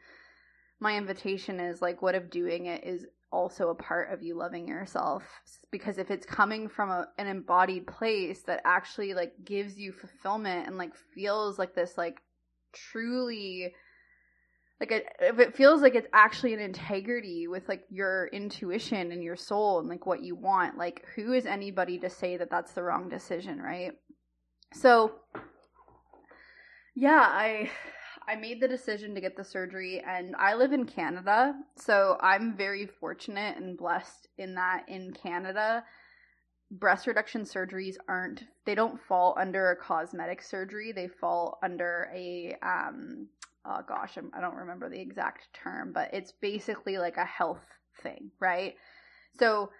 my 0.79 0.97
invitation 0.97 1.59
is 1.59 1.81
like 1.81 2.01
what 2.01 2.15
if 2.15 2.29
doing 2.29 2.65
it 2.67 2.83
is 2.83 3.05
also 3.31 3.69
a 3.69 3.75
part 3.75 4.11
of 4.11 4.21
you 4.21 4.35
loving 4.35 4.67
yourself? 4.67 5.23
Because 5.71 5.97
if 5.97 6.09
it's 6.11 6.25
coming 6.25 6.69
from 6.69 6.89
a, 6.89 7.07
an 7.17 7.27
embodied 7.27 7.87
place 7.87 8.43
that 8.43 8.61
actually 8.65 9.13
like 9.13 9.33
gives 9.43 9.77
you 9.77 9.91
fulfillment 9.91 10.67
and 10.67 10.77
like 10.77 10.95
feels 11.13 11.59
like 11.59 11.75
this 11.75 11.97
like 11.97 12.21
truly 12.73 13.73
like 14.81 14.91
if 15.21 15.39
it 15.39 15.55
feels 15.55 15.81
like 15.81 15.95
it's 15.95 16.07
actually 16.13 16.53
an 16.53 16.59
integrity 16.59 17.47
with 17.47 17.67
like 17.69 17.83
your 17.89 18.27
intuition 18.33 19.11
and 19.13 19.23
your 19.23 19.37
soul 19.37 19.79
and 19.79 19.87
like 19.87 20.05
what 20.05 20.21
you 20.21 20.35
want 20.35 20.77
like 20.77 21.05
who 21.15 21.31
is 21.31 21.45
anybody 21.45 21.97
to 21.97 22.09
say 22.09 22.35
that 22.35 22.49
that's 22.49 22.73
the 22.73 22.83
wrong 22.83 23.07
decision 23.07 23.61
right? 23.61 23.93
So 24.73 25.13
yeah 26.95 27.25
i 27.27 27.69
I 28.27 28.35
made 28.35 28.59
the 28.59 28.67
decision 28.67 29.13
to 29.15 29.21
get 29.21 29.37
the 29.37 29.43
surgery, 29.43 30.03
and 30.05 30.35
I 30.35 30.55
live 30.55 30.73
in 30.73 30.85
Canada, 30.85 31.53
so 31.75 32.17
I'm 32.21 32.57
very 32.57 32.87
fortunate 32.87 33.57
and 33.57 33.77
blessed 33.77 34.27
in 34.37 34.55
that 34.55 34.85
in 34.87 35.13
Canada, 35.13 35.83
breast 36.71 37.07
reduction 37.07 37.43
surgeries 37.43 37.95
aren't 38.07 38.43
they 38.65 38.75
don't 38.75 38.99
fall 38.99 39.35
under 39.39 39.71
a 39.71 39.75
cosmetic 39.75 40.41
surgery. 40.41 40.91
They 40.91 41.07
fall 41.07 41.59
under 41.63 42.09
a 42.13 42.55
um 42.61 43.27
oh 43.65 43.81
gosh, 43.87 44.17
I'm, 44.17 44.31
I 44.33 44.37
do 44.37 44.43
not 44.43 44.55
remember 44.55 44.89
the 44.89 44.99
exact 44.99 45.47
term, 45.53 45.91
but 45.93 46.13
it's 46.13 46.31
basically 46.31 46.97
like 46.97 47.17
a 47.17 47.25
health 47.25 47.65
thing, 48.01 48.31
right? 48.39 48.75
So 49.39 49.71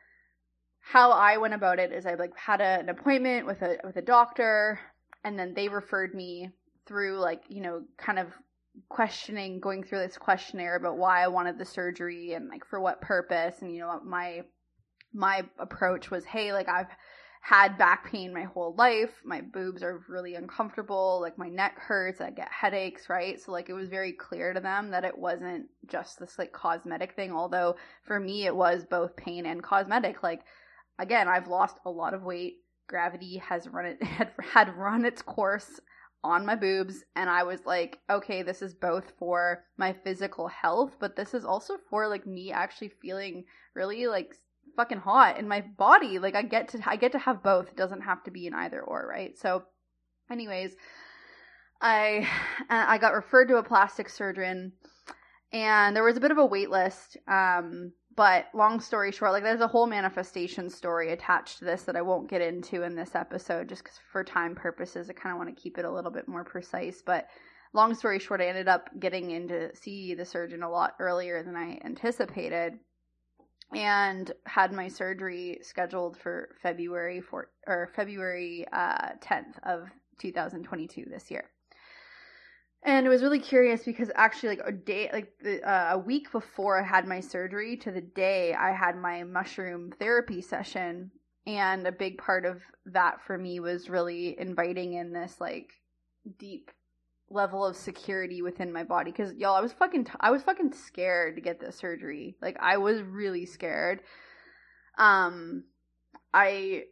how 0.80 1.12
I 1.12 1.38
went 1.38 1.54
about 1.54 1.80
it 1.80 1.92
is 1.92 2.06
I 2.06 2.14
like 2.16 2.38
had 2.38 2.62
a, 2.62 2.80
an 2.80 2.90
appointment 2.90 3.46
with 3.46 3.62
a 3.62 3.78
with 3.84 3.98
a 3.98 4.02
doctor, 4.02 4.80
and 5.24 5.38
then 5.38 5.54
they 5.54 5.68
referred 5.68 6.14
me 6.14 6.50
through 6.86 7.20
like 7.20 7.44
you 7.50 7.62
know 7.62 7.84
kind 7.98 8.20
of 8.20 8.28
questioning 8.90 9.60
going 9.60 9.84
through 9.84 10.00
this 10.00 10.18
questionnaire 10.18 10.76
about 10.76 10.98
why 10.98 11.24
I 11.24 11.28
wanted 11.28 11.58
the 11.58 11.66
surgery 11.66 12.34
and 12.34 12.50
like 12.50 12.66
for 12.66 12.80
what 12.80 13.02
purpose. 13.02 13.62
And 13.62 13.74
you 13.74 13.80
know 13.80 14.00
my 14.04 14.44
my 15.14 15.46
approach 15.60 16.12
was 16.12 16.26
hey 16.26 16.54
like 16.54 16.68
I've 16.68 16.90
had 17.42 17.78
back 17.78 18.12
pain 18.12 18.34
my 18.34 18.44
whole 18.44 18.74
life. 18.76 19.22
My 19.24 19.40
boobs 19.40 19.84
are 19.84 20.04
really 20.10 20.34
uncomfortable. 20.34 21.20
Like 21.22 21.38
my 21.38 21.48
neck 21.48 21.78
hurts. 21.78 22.20
I 22.20 22.32
get 22.32 22.52
headaches 22.52 23.08
right? 23.10 23.40
So 23.40 23.52
like 23.52 23.70
it 23.70 23.74
was 23.74 23.88
very 23.90 24.14
clear 24.14 24.54
to 24.54 24.60
them 24.60 24.92
that 24.92 25.06
it 25.06 25.18
wasn't 25.18 25.68
just 25.88 26.20
this 26.20 26.38
like 26.38 26.52
cosmetic 26.52 27.16
thing. 27.16 27.32
Although 27.32 27.76
for 28.04 28.20
me 28.20 28.46
it 28.46 28.56
was 28.56 28.84
both 28.84 29.16
pain 29.16 29.46
and 29.46 29.64
cosmetic. 29.64 30.24
Like 30.24 30.42
again 31.00 31.28
I've 31.28 31.48
lost 31.48 31.78
a 31.86 31.92
lot 31.92 32.14
of 32.14 32.24
weight. 32.24 32.56
Gravity 32.88 33.38
has 33.38 33.68
run 33.68 33.86
it 33.86 34.04
had 34.04 34.32
had 34.52 34.76
run 34.76 35.06
its 35.06 35.22
course 35.22 35.80
on 36.26 36.46
my 36.46 36.56
boobs 36.56 37.04
and 37.16 37.30
I 37.30 37.44
was 37.44 37.66
like, 37.66 38.00
okay, 38.10 38.42
this 38.42 38.62
is 38.62 38.74
both 38.74 39.14
for 39.20 39.64
my 39.78 39.94
physical 39.94 40.48
health, 40.48 40.98
but 41.00 41.16
this 41.16 41.34
is 41.34 41.46
also 41.46 41.78
for 41.90 42.08
like 42.08 42.26
me 42.26 42.52
actually 42.52 42.90
feeling 43.02 43.46
really 43.76 44.08
like 44.08 44.36
fucking 44.76 44.98
hot 44.98 45.38
in 45.38 45.48
my 45.48 45.62
body. 45.62 46.20
Like 46.20 46.36
I 46.36 46.42
get 46.42 46.70
to 46.70 46.80
I 46.86 46.96
get 46.96 47.12
to 47.14 47.20
have 47.20 47.44
both. 47.44 47.70
It 47.70 47.78
doesn't 47.78 48.02
have 48.02 48.24
to 48.24 48.32
be 48.32 48.48
an 48.48 48.54
either 48.56 48.82
or, 48.82 49.08
right? 49.08 49.38
So 49.38 49.64
anyways, 50.30 50.76
I 51.80 52.28
I 52.70 52.98
got 52.98 53.14
referred 53.14 53.48
to 53.50 53.58
a 53.58 53.64
plastic 53.64 54.10
surgeon 54.10 54.74
and 55.54 55.96
there 55.96 56.04
was 56.04 56.18
a 56.18 56.22
bit 56.22 56.32
of 56.32 56.40
a 56.40 56.46
wait 56.46 56.70
list 56.70 57.18
um 57.28 57.94
but 58.16 58.46
long 58.54 58.80
story 58.80 59.12
short, 59.12 59.32
like 59.32 59.44
there's 59.44 59.62
a 59.62 59.68
whole 59.68 59.88
manifestation 59.88 60.70
story 60.70 61.12
attached 61.12 61.60
to 61.60 61.66
this 61.66 61.84
that 61.84 61.96
I 61.96 62.02
won't 62.02 62.30
get 62.30 62.42
into 62.42 62.84
in 62.84 62.96
this 62.96 63.16
episode 63.16 63.70
just 63.70 63.84
cuz 63.84 64.00
for 64.12 64.24
time 64.24 64.56
purposes 64.56 65.10
I 65.10 65.14
kind 65.14 65.34
of 65.34 65.38
want 65.38 65.56
to 65.56 65.62
keep 65.62 65.78
it 65.78 65.86
a 65.86 65.92
little 65.92 66.12
bit 66.12 66.28
more 66.28 66.44
precise, 66.44 67.02
but 67.02 67.28
long 67.74 67.94
story 67.94 68.20
short, 68.20 68.42
I 68.42 68.48
ended 68.48 68.68
up 68.68 68.90
getting 69.00 69.32
in 69.32 69.48
to 69.50 69.76
see 69.76 70.14
the 70.14 70.26
surgeon 70.26 70.64
a 70.64 70.70
lot 70.70 70.96
earlier 71.00 71.44
than 71.44 71.56
I 71.56 71.80
anticipated 71.84 72.80
and 73.74 74.32
had 74.46 74.72
my 74.72 74.88
surgery 74.88 75.60
scheduled 75.62 76.18
for 76.18 76.56
February 76.62 77.20
for 77.20 77.50
or 77.68 77.92
February 77.96 78.66
uh, 78.72 79.14
10th 79.22 79.60
of 79.64 79.90
2022 80.20 81.06
this 81.10 81.30
year 81.30 81.50
and 82.86 83.06
it 83.06 83.10
was 83.10 83.22
really 83.24 83.40
curious 83.40 83.84
because 83.84 84.10
actually 84.16 84.50
like 84.50 84.68
a 84.68 84.72
day 84.72 85.10
like 85.12 85.34
the, 85.42 85.62
uh, 85.64 85.96
a 85.96 85.98
week 85.98 86.32
before 86.32 86.80
i 86.80 86.84
had 86.84 87.08
my 87.08 87.20
surgery 87.20 87.76
to 87.76 87.92
the 87.92 88.02
day 88.02 88.54
i 88.54 88.72
had 88.72 88.96
my 88.96 89.24
mushroom 89.24 89.92
therapy 90.00 90.42
session. 90.42 91.12
And 91.48 91.86
a 91.86 91.92
big 91.92 92.18
part 92.18 92.46
of 92.46 92.62
that 92.88 93.22
for 93.22 93.38
me 93.38 93.60
was 93.60 93.90
really 93.90 94.40
inviting 94.40 94.94
in 94.94 95.14
this 95.14 95.40
like 95.40 95.74
deep 96.40 96.72
level 97.30 97.66
of 97.66 97.76
security 97.76 98.42
within 98.42 98.74
my 98.74 98.84
body. 98.84 99.12
Because 99.12 99.34
y'all 99.36 99.56
i 99.56 99.62
was 99.62 99.74
fucking 99.74 100.06
t- 100.06 100.12
i 100.20 100.32
was 100.32 100.42
fucking 100.42 100.74
scared 100.74 101.36
to 101.36 101.42
get 101.42 101.60
this 101.60 101.76
surgery. 101.76 102.36
Like 102.42 102.58
i 102.60 102.78
was 102.78 103.02
really 103.02 103.46
scared. 103.46 104.02
Um 104.98 105.66
i 106.34 106.86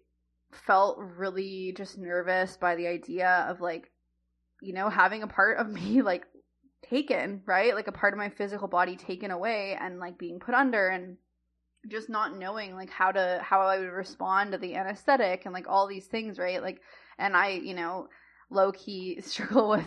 felt 0.51 0.99
really 0.99 1.73
just 1.75 1.97
nervous 1.97 2.55
by 2.57 2.75
the 2.75 2.85
idea 2.85 3.47
of 3.49 3.59
like 3.59 3.89
you 4.63 4.73
know, 4.73 4.89
having 4.89 5.23
a 5.23 5.27
part 5.27 5.57
of 5.57 5.69
me 5.71 6.01
like 6.01 6.25
taken, 6.81 7.41
right? 7.45 7.75
Like 7.75 7.87
a 7.87 7.91
part 7.91 8.13
of 8.13 8.17
my 8.17 8.29
physical 8.29 8.67
body 8.67 8.95
taken 8.95 9.31
away 9.31 9.77
and 9.79 9.99
like 9.99 10.17
being 10.17 10.39
put 10.39 10.55
under 10.55 10.87
and 10.89 11.17
just 11.87 12.09
not 12.09 12.37
knowing 12.37 12.75
like 12.75 12.89
how 12.89 13.11
to 13.11 13.39
how 13.43 13.61
I 13.61 13.79
would 13.79 13.91
respond 13.91 14.51
to 14.51 14.57
the 14.57 14.75
anesthetic 14.75 15.45
and 15.45 15.53
like 15.53 15.67
all 15.67 15.87
these 15.87 16.05
things, 16.05 16.39
right? 16.39 16.61
Like 16.61 16.81
and 17.17 17.35
I, 17.35 17.49
you 17.49 17.73
know, 17.73 18.07
low 18.49 18.71
key 18.71 19.19
struggle 19.21 19.69
with 19.69 19.85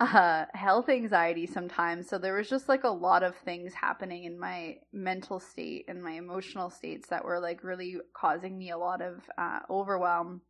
uh 0.00 0.46
health 0.54 0.88
anxiety 0.88 1.46
sometimes. 1.46 2.08
So 2.08 2.16
there 2.18 2.34
was 2.34 2.48
just 2.48 2.68
like 2.68 2.84
a 2.84 2.88
lot 2.88 3.22
of 3.22 3.36
things 3.36 3.74
happening 3.74 4.24
in 4.24 4.38
my 4.38 4.76
mental 4.92 5.40
state 5.40 5.86
and 5.88 6.02
my 6.02 6.12
emotional 6.12 6.70
states 6.70 7.08
that 7.08 7.24
were 7.24 7.40
like 7.40 7.64
really 7.64 7.96
causing 8.14 8.56
me 8.56 8.70
a 8.70 8.78
lot 8.78 9.02
of 9.02 9.28
uh 9.36 9.60
overwhelm. 9.68 10.40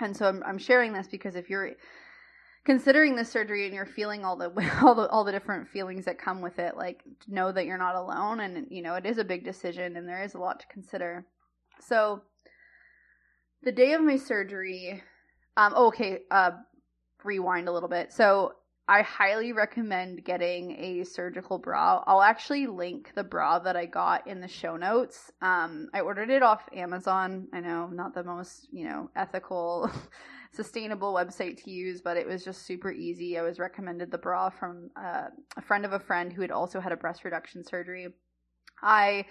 And 0.00 0.16
so 0.16 0.26
I'm 0.26 0.42
I'm 0.44 0.58
sharing 0.58 0.92
this 0.92 1.06
because 1.06 1.36
if 1.36 1.48
you're 1.50 1.72
considering 2.66 3.14
the 3.14 3.24
surgery 3.24 3.64
and 3.64 3.74
you're 3.74 3.86
feeling 3.86 4.24
all 4.24 4.36
the 4.36 4.50
all 4.82 4.94
the 4.94 5.08
all 5.08 5.24
the 5.24 5.32
different 5.32 5.66
feelings 5.68 6.04
that 6.04 6.18
come 6.18 6.42
with 6.42 6.58
it 6.58 6.76
like 6.76 7.02
know 7.28 7.50
that 7.50 7.64
you're 7.64 7.78
not 7.78 7.94
alone 7.94 8.40
and 8.40 8.66
you 8.68 8.82
know 8.82 8.96
it 8.96 9.06
is 9.06 9.16
a 9.16 9.24
big 9.24 9.44
decision 9.44 9.96
and 9.96 10.06
there 10.06 10.22
is 10.22 10.34
a 10.34 10.38
lot 10.38 10.60
to 10.60 10.66
consider 10.66 11.24
so 11.80 12.20
the 13.62 13.72
day 13.72 13.92
of 13.92 14.02
my 14.02 14.16
surgery 14.16 15.02
um 15.56 15.72
oh, 15.76 15.86
okay 15.86 16.18
uh 16.30 16.50
rewind 17.24 17.68
a 17.68 17.72
little 17.72 17.88
bit 17.88 18.12
so 18.12 18.52
I 18.88 19.02
highly 19.02 19.52
recommend 19.52 20.22
getting 20.22 20.70
a 20.78 21.02
surgical 21.02 21.58
bra. 21.58 22.04
I'll 22.06 22.22
actually 22.22 22.68
link 22.68 23.10
the 23.16 23.24
bra 23.24 23.58
that 23.58 23.74
I 23.74 23.84
got 23.84 24.28
in 24.28 24.40
the 24.40 24.46
show 24.46 24.76
notes. 24.76 25.32
Um, 25.42 25.88
I 25.92 26.02
ordered 26.02 26.30
it 26.30 26.44
off 26.44 26.68
Amazon. 26.72 27.48
I 27.52 27.58
know, 27.58 27.88
not 27.88 28.14
the 28.14 28.22
most, 28.22 28.68
you 28.70 28.88
know, 28.88 29.10
ethical 29.16 29.90
sustainable 30.56 31.12
website 31.12 31.62
to 31.64 31.70
use, 31.70 32.00
but 32.00 32.16
it 32.16 32.26
was 32.26 32.44
just 32.44 32.66
super 32.66 32.90
easy. 32.90 33.38
I 33.38 33.42
was 33.42 33.58
recommended 33.58 34.10
the 34.10 34.18
bra 34.18 34.50
from 34.50 34.90
uh, 34.96 35.28
a 35.56 35.62
friend 35.62 35.84
of 35.84 35.92
a 35.92 36.00
friend 36.00 36.32
who 36.32 36.42
had 36.42 36.50
also 36.50 36.80
had 36.80 36.92
a 36.92 36.96
breast 36.96 37.24
reduction 37.24 37.62
surgery. 37.64 38.08
I 38.82 39.26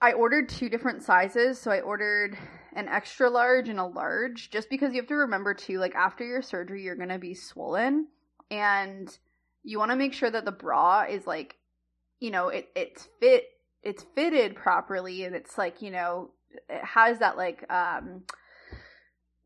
I 0.00 0.12
ordered 0.12 0.48
two 0.48 0.68
different 0.68 1.02
sizes, 1.02 1.58
so 1.58 1.70
I 1.70 1.80
ordered 1.80 2.38
an 2.74 2.88
extra 2.88 3.28
large 3.30 3.68
and 3.68 3.80
a 3.80 3.86
large 3.86 4.50
just 4.50 4.70
because 4.70 4.92
you 4.92 5.00
have 5.00 5.08
to 5.08 5.14
remember 5.14 5.54
too 5.54 5.78
like 5.78 5.94
after 5.94 6.24
your 6.24 6.42
surgery 6.42 6.82
you're 6.82 6.96
going 6.96 7.08
to 7.08 7.18
be 7.18 7.32
swollen 7.32 8.08
and 8.50 9.18
you 9.64 9.78
want 9.78 9.90
to 9.90 9.96
make 9.96 10.12
sure 10.12 10.30
that 10.30 10.44
the 10.44 10.52
bra 10.52 11.06
is 11.08 11.26
like 11.26 11.56
you 12.20 12.30
know, 12.30 12.48
it 12.48 12.68
it's 12.74 13.08
fit 13.20 13.44
it's 13.82 14.04
fitted 14.14 14.56
properly 14.56 15.24
and 15.24 15.34
it's 15.34 15.58
like, 15.58 15.82
you 15.82 15.90
know, 15.90 16.30
it 16.68 16.84
has 16.84 17.18
that 17.18 17.36
like 17.36 17.64
um 17.70 18.22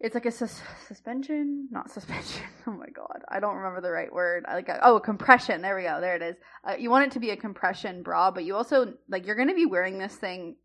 it's 0.00 0.14
like 0.14 0.26
a 0.26 0.30
sus- 0.30 0.62
suspension, 0.88 1.69
not 1.71 1.90
suspension. 1.90 2.42
Oh 2.66 2.73
my 2.73 2.88
god, 2.90 3.23
I 3.28 3.40
don't 3.40 3.57
remember 3.57 3.80
the 3.80 3.90
right 3.90 4.12
word. 4.12 4.45
I 4.47 4.54
like 4.54 4.69
a, 4.69 4.78
oh, 4.83 4.97
a 4.97 5.00
compression. 5.00 5.61
There 5.61 5.75
we 5.75 5.83
go. 5.83 6.00
There 6.00 6.14
it 6.14 6.23
is. 6.23 6.37
Uh, 6.62 6.75
you 6.78 6.88
want 6.88 7.07
it 7.07 7.12
to 7.12 7.21
be 7.21 7.30
a 7.30 7.37
compression 7.37 8.02
bra, 8.02 8.30
but 8.30 8.45
you 8.45 8.54
also 8.54 8.95
like 9.09 9.26
you're 9.26 9.35
going 9.35 9.49
to 9.49 9.54
be 9.54 9.66
wearing 9.66 9.99
this 9.99 10.14
thing 10.14 10.57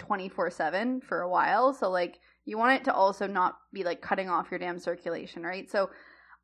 24/7 0.00 1.04
for 1.04 1.20
a 1.20 1.28
while, 1.28 1.72
so 1.72 1.90
like 1.90 2.18
you 2.44 2.58
want 2.58 2.80
it 2.80 2.84
to 2.84 2.94
also 2.94 3.26
not 3.26 3.58
be 3.72 3.84
like 3.84 4.00
cutting 4.00 4.28
off 4.28 4.50
your 4.50 4.58
damn 4.58 4.78
circulation, 4.78 5.44
right? 5.44 5.70
So 5.70 5.90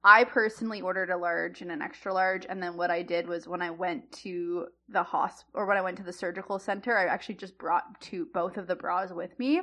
I 0.04 0.24
personally 0.24 0.80
ordered 0.80 1.10
a 1.10 1.16
large 1.16 1.60
and 1.60 1.72
an 1.72 1.82
extra 1.82 2.14
large, 2.14 2.46
and 2.48 2.62
then 2.62 2.76
what 2.76 2.90
I 2.90 3.02
did 3.02 3.26
was 3.26 3.48
when 3.48 3.62
I 3.62 3.70
went 3.70 4.12
to 4.22 4.66
the 4.88 5.02
hospital 5.02 5.50
or 5.54 5.66
when 5.66 5.78
I 5.78 5.82
went 5.82 5.96
to 5.96 6.04
the 6.04 6.12
surgical 6.12 6.58
center, 6.58 6.96
I 6.96 7.06
actually 7.06 7.36
just 7.36 7.58
brought 7.58 8.00
two 8.00 8.28
both 8.32 8.58
of 8.58 8.66
the 8.66 8.76
bras 8.76 9.12
with 9.12 9.36
me, 9.38 9.60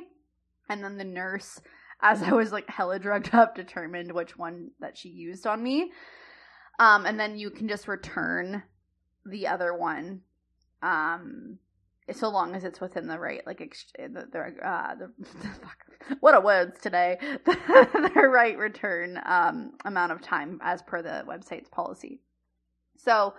and 0.68 0.84
then 0.84 0.98
the 0.98 1.04
nurse 1.04 1.60
as 2.00 2.22
I 2.22 2.32
was 2.32 2.52
like 2.52 2.68
hella 2.68 2.98
drugged 2.98 3.34
up, 3.34 3.54
determined 3.54 4.12
which 4.12 4.36
one 4.36 4.70
that 4.80 4.96
she 4.96 5.08
used 5.08 5.46
on 5.46 5.62
me. 5.62 5.92
Um, 6.78 7.06
and 7.06 7.18
then 7.18 7.38
you 7.38 7.50
can 7.50 7.68
just 7.68 7.88
return 7.88 8.62
the 9.26 9.48
other 9.48 9.74
one, 9.74 10.22
um, 10.82 11.58
so 12.12 12.28
long 12.28 12.54
as 12.54 12.64
it's 12.64 12.80
within 12.80 13.08
the 13.08 13.18
right, 13.18 13.44
like, 13.46 13.60
ex- 13.60 13.92
the, 13.98 14.26
the, 14.30 14.66
uh, 14.66 14.94
the, 14.94 15.12
what 16.20 16.36
a 16.36 16.40
words 16.40 16.78
today, 16.80 17.18
the, 17.44 18.10
the 18.14 18.28
right 18.28 18.56
return, 18.56 19.20
um, 19.26 19.72
amount 19.84 20.12
of 20.12 20.22
time 20.22 20.60
as 20.62 20.80
per 20.82 21.02
the 21.02 21.24
website's 21.28 21.68
policy. 21.68 22.20
So, 22.96 23.34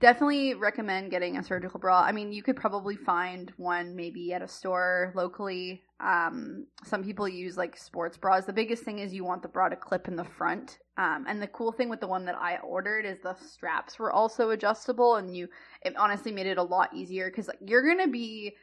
definitely 0.00 0.54
recommend 0.54 1.10
getting 1.10 1.36
a 1.36 1.42
surgical 1.42 1.80
bra. 1.80 2.02
I 2.02 2.12
mean, 2.12 2.32
you 2.32 2.42
could 2.42 2.56
probably 2.56 2.96
find 2.96 3.52
one 3.56 3.96
maybe 3.96 4.32
at 4.32 4.42
a 4.42 4.48
store 4.48 5.12
locally. 5.14 5.82
Um, 6.00 6.66
some 6.84 7.02
people 7.02 7.26
use 7.26 7.56
like 7.56 7.76
sports 7.76 8.18
bras. 8.18 8.44
The 8.44 8.52
biggest 8.52 8.82
thing 8.82 8.98
is 8.98 9.14
you 9.14 9.24
want 9.24 9.42
the 9.42 9.48
bra 9.48 9.68
to 9.68 9.76
clip 9.76 10.08
in 10.08 10.16
the 10.16 10.24
front. 10.24 10.78
Um, 10.98 11.24
and 11.28 11.40
the 11.40 11.46
cool 11.46 11.72
thing 11.72 11.88
with 11.88 12.00
the 12.00 12.06
one 12.06 12.24
that 12.26 12.36
I 12.36 12.58
ordered 12.58 13.06
is 13.06 13.18
the 13.22 13.34
straps 13.34 13.98
were 13.98 14.12
also 14.12 14.50
adjustable, 14.50 15.16
and 15.16 15.34
you 15.34 15.48
it 15.82 15.96
honestly 15.96 16.32
made 16.32 16.46
it 16.46 16.58
a 16.58 16.62
lot 16.62 16.94
easier 16.94 17.30
because 17.30 17.48
like 17.48 17.58
you're 17.60 17.86
gonna 17.86 18.08
be 18.08 18.54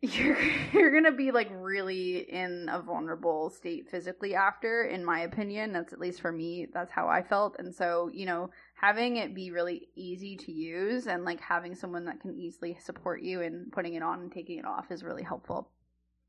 you're 0.02 0.38
you're 0.72 0.90
gonna 0.90 1.14
be 1.14 1.30
like 1.30 1.50
really 1.52 2.20
in 2.30 2.70
a 2.72 2.80
vulnerable 2.80 3.50
state 3.50 3.86
physically 3.90 4.34
after 4.34 4.84
in 4.84 5.04
my 5.04 5.20
opinion 5.20 5.74
that's 5.74 5.92
at 5.92 6.00
least 6.00 6.22
for 6.22 6.32
me 6.32 6.66
that's 6.72 6.90
how 6.90 7.06
i 7.06 7.22
felt 7.22 7.54
and 7.58 7.74
so 7.74 8.08
you 8.14 8.24
know 8.24 8.48
having 8.80 9.18
it 9.18 9.34
be 9.34 9.50
really 9.50 9.88
easy 9.94 10.36
to 10.36 10.50
use 10.50 11.06
and 11.06 11.24
like 11.24 11.40
having 11.40 11.74
someone 11.74 12.06
that 12.06 12.20
can 12.20 12.34
easily 12.34 12.78
support 12.82 13.22
you 13.22 13.42
in 13.42 13.66
putting 13.72 13.94
it 13.94 14.02
on 14.02 14.20
and 14.20 14.32
taking 14.32 14.58
it 14.58 14.64
off 14.64 14.90
is 14.90 15.04
really 15.04 15.22
helpful. 15.22 15.70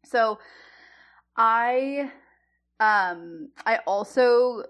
So 0.06 0.38
I 1.38 2.12
um 2.80 3.50
I 3.66 3.80
also 3.88 4.64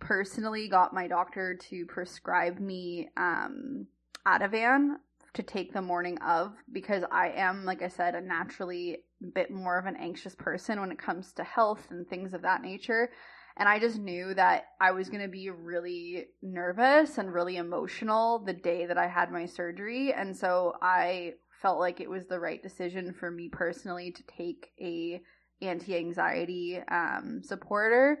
personally 0.00 0.68
got 0.68 0.92
my 0.92 1.06
doctor 1.06 1.56
to 1.70 1.86
prescribe 1.86 2.58
me 2.58 3.08
um 3.16 3.86
Ativan 4.26 4.96
to 5.34 5.42
take 5.44 5.72
the 5.72 5.82
morning 5.82 6.18
of 6.18 6.54
because 6.72 7.04
I 7.12 7.28
am 7.36 7.64
like 7.64 7.82
I 7.82 7.88
said 7.88 8.16
a 8.16 8.20
naturally 8.20 9.04
bit 9.34 9.52
more 9.52 9.78
of 9.78 9.86
an 9.86 9.96
anxious 9.96 10.34
person 10.34 10.80
when 10.80 10.90
it 10.90 10.98
comes 10.98 11.32
to 11.34 11.44
health 11.44 11.86
and 11.90 12.08
things 12.08 12.34
of 12.34 12.42
that 12.42 12.62
nature 12.62 13.10
and 13.58 13.68
I 13.68 13.80
just 13.80 13.98
knew 13.98 14.34
that 14.34 14.66
I 14.80 14.92
was 14.92 15.08
going 15.08 15.22
to 15.22 15.28
be 15.28 15.50
really 15.50 16.26
nervous 16.42 17.18
and 17.18 17.32
really 17.32 17.56
emotional 17.56 18.38
the 18.38 18.52
day 18.52 18.86
that 18.86 18.96
I 18.96 19.08
had 19.08 19.32
my 19.32 19.46
surgery. 19.46 20.12
And 20.12 20.36
so 20.36 20.74
I 20.80 21.34
felt 21.60 21.80
like 21.80 22.00
it 22.00 22.08
was 22.08 22.26
the 22.26 22.38
right 22.38 22.62
decision 22.62 23.12
for 23.12 23.32
me 23.32 23.48
personally 23.48 24.12
to 24.12 24.22
take 24.24 24.70
a 24.80 25.20
anti-anxiety 25.60 26.78
um, 26.88 27.40
supporter. 27.42 28.20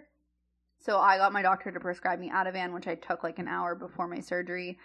So 0.80 0.98
I 0.98 1.18
got 1.18 1.32
my 1.32 1.42
doctor 1.42 1.70
to 1.70 1.78
prescribe 1.78 2.18
me 2.18 2.30
Ativan, 2.30 2.74
which 2.74 2.88
I 2.88 2.96
took 2.96 3.22
like 3.22 3.38
an 3.38 3.46
hour 3.46 3.76
before 3.76 4.08
my 4.08 4.18
surgery. 4.18 4.78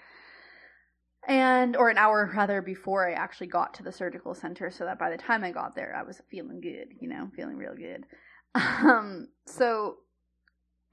And, 1.28 1.76
or 1.76 1.90
an 1.90 1.98
hour 1.98 2.32
rather 2.36 2.62
before 2.62 3.10
I 3.10 3.14
actually 3.14 3.48
got 3.48 3.74
to 3.76 3.84
the 3.84 3.92
surgical 3.92 4.36
center, 4.36 4.70
so 4.70 4.84
that 4.86 5.00
by 5.00 5.10
the 5.10 5.18
time 5.18 5.44
I 5.44 5.52
got 5.52 5.74
there, 5.74 5.96
I 5.96 6.04
was 6.04 6.22
feeling 6.30 6.60
good, 6.62 6.94
you 7.00 7.08
know, 7.08 7.32
feeling 7.36 7.58
real 7.58 7.76
good. 7.76 8.06
Um, 8.56 9.30
so 9.48 9.96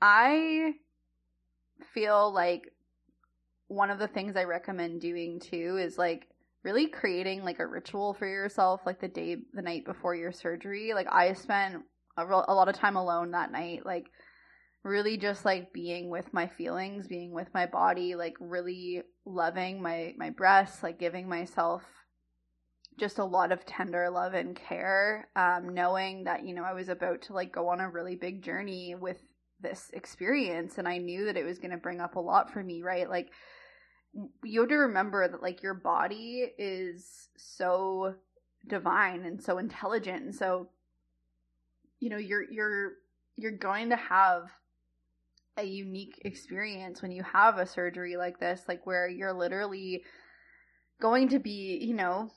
I 0.00 0.74
feel 1.94 2.32
like 2.32 2.72
one 3.68 3.90
of 3.90 3.98
the 3.98 4.08
things 4.08 4.36
I 4.36 4.44
recommend 4.44 5.00
doing 5.00 5.40
too 5.40 5.78
is 5.80 5.98
like 5.98 6.26
really 6.62 6.88
creating 6.88 7.44
like 7.44 7.58
a 7.58 7.66
ritual 7.66 8.14
for 8.14 8.26
yourself 8.26 8.80
like 8.84 9.00
the 9.00 9.08
day 9.08 9.36
the 9.52 9.62
night 9.62 9.84
before 9.84 10.14
your 10.14 10.32
surgery. 10.32 10.92
Like 10.94 11.06
I 11.10 11.32
spent 11.32 11.82
a, 12.16 12.24
a 12.24 12.54
lot 12.54 12.68
of 12.68 12.74
time 12.74 12.96
alone 12.96 13.30
that 13.30 13.52
night 13.52 13.86
like 13.86 14.10
really 14.82 15.16
just 15.16 15.44
like 15.44 15.72
being 15.72 16.08
with 16.08 16.32
my 16.32 16.46
feelings, 16.46 17.06
being 17.06 17.32
with 17.32 17.48
my 17.52 17.66
body, 17.66 18.14
like 18.14 18.34
really 18.40 19.02
loving 19.24 19.82
my 19.82 20.14
my 20.16 20.30
breasts, 20.30 20.82
like 20.82 20.98
giving 20.98 21.28
myself 21.28 21.82
just 22.98 23.18
a 23.18 23.24
lot 23.24 23.52
of 23.52 23.64
tender 23.64 24.10
love 24.10 24.34
and 24.34 24.54
care 24.54 25.28
um 25.34 25.70
knowing 25.70 26.24
that 26.24 26.44
you 26.44 26.54
know 26.54 26.64
I 26.64 26.74
was 26.74 26.90
about 26.90 27.22
to 27.22 27.32
like 27.32 27.50
go 27.50 27.68
on 27.68 27.80
a 27.80 27.88
really 27.88 28.14
big 28.14 28.42
journey 28.42 28.94
with 28.94 29.16
this 29.62 29.90
experience 29.92 30.78
and 30.78 30.88
I 30.88 30.98
knew 30.98 31.26
that 31.26 31.36
it 31.36 31.44
was 31.44 31.58
going 31.58 31.70
to 31.70 31.76
bring 31.76 32.00
up 32.00 32.16
a 32.16 32.20
lot 32.20 32.52
for 32.52 32.62
me, 32.62 32.82
right? 32.82 33.08
Like 33.08 33.30
you 34.42 34.60
have 34.60 34.68
to 34.70 34.76
remember 34.76 35.28
that 35.28 35.42
like 35.42 35.62
your 35.62 35.74
body 35.74 36.50
is 36.58 37.28
so 37.36 38.14
divine 38.66 39.24
and 39.24 39.42
so 39.42 39.58
intelligent 39.58 40.22
and 40.22 40.34
so 40.34 40.68
you 41.98 42.10
know 42.10 42.18
you're 42.18 42.50
you're 42.50 42.92
you're 43.36 43.52
going 43.52 43.88
to 43.90 43.96
have 43.96 44.50
a 45.56 45.64
unique 45.64 46.20
experience 46.24 47.00
when 47.00 47.10
you 47.10 47.22
have 47.22 47.58
a 47.58 47.66
surgery 47.66 48.16
like 48.16 48.38
this 48.38 48.62
like 48.68 48.86
where 48.86 49.08
you're 49.08 49.32
literally 49.32 50.02
going 51.00 51.28
to 51.28 51.38
be 51.38 51.78
you 51.80 51.94
know 51.94 52.30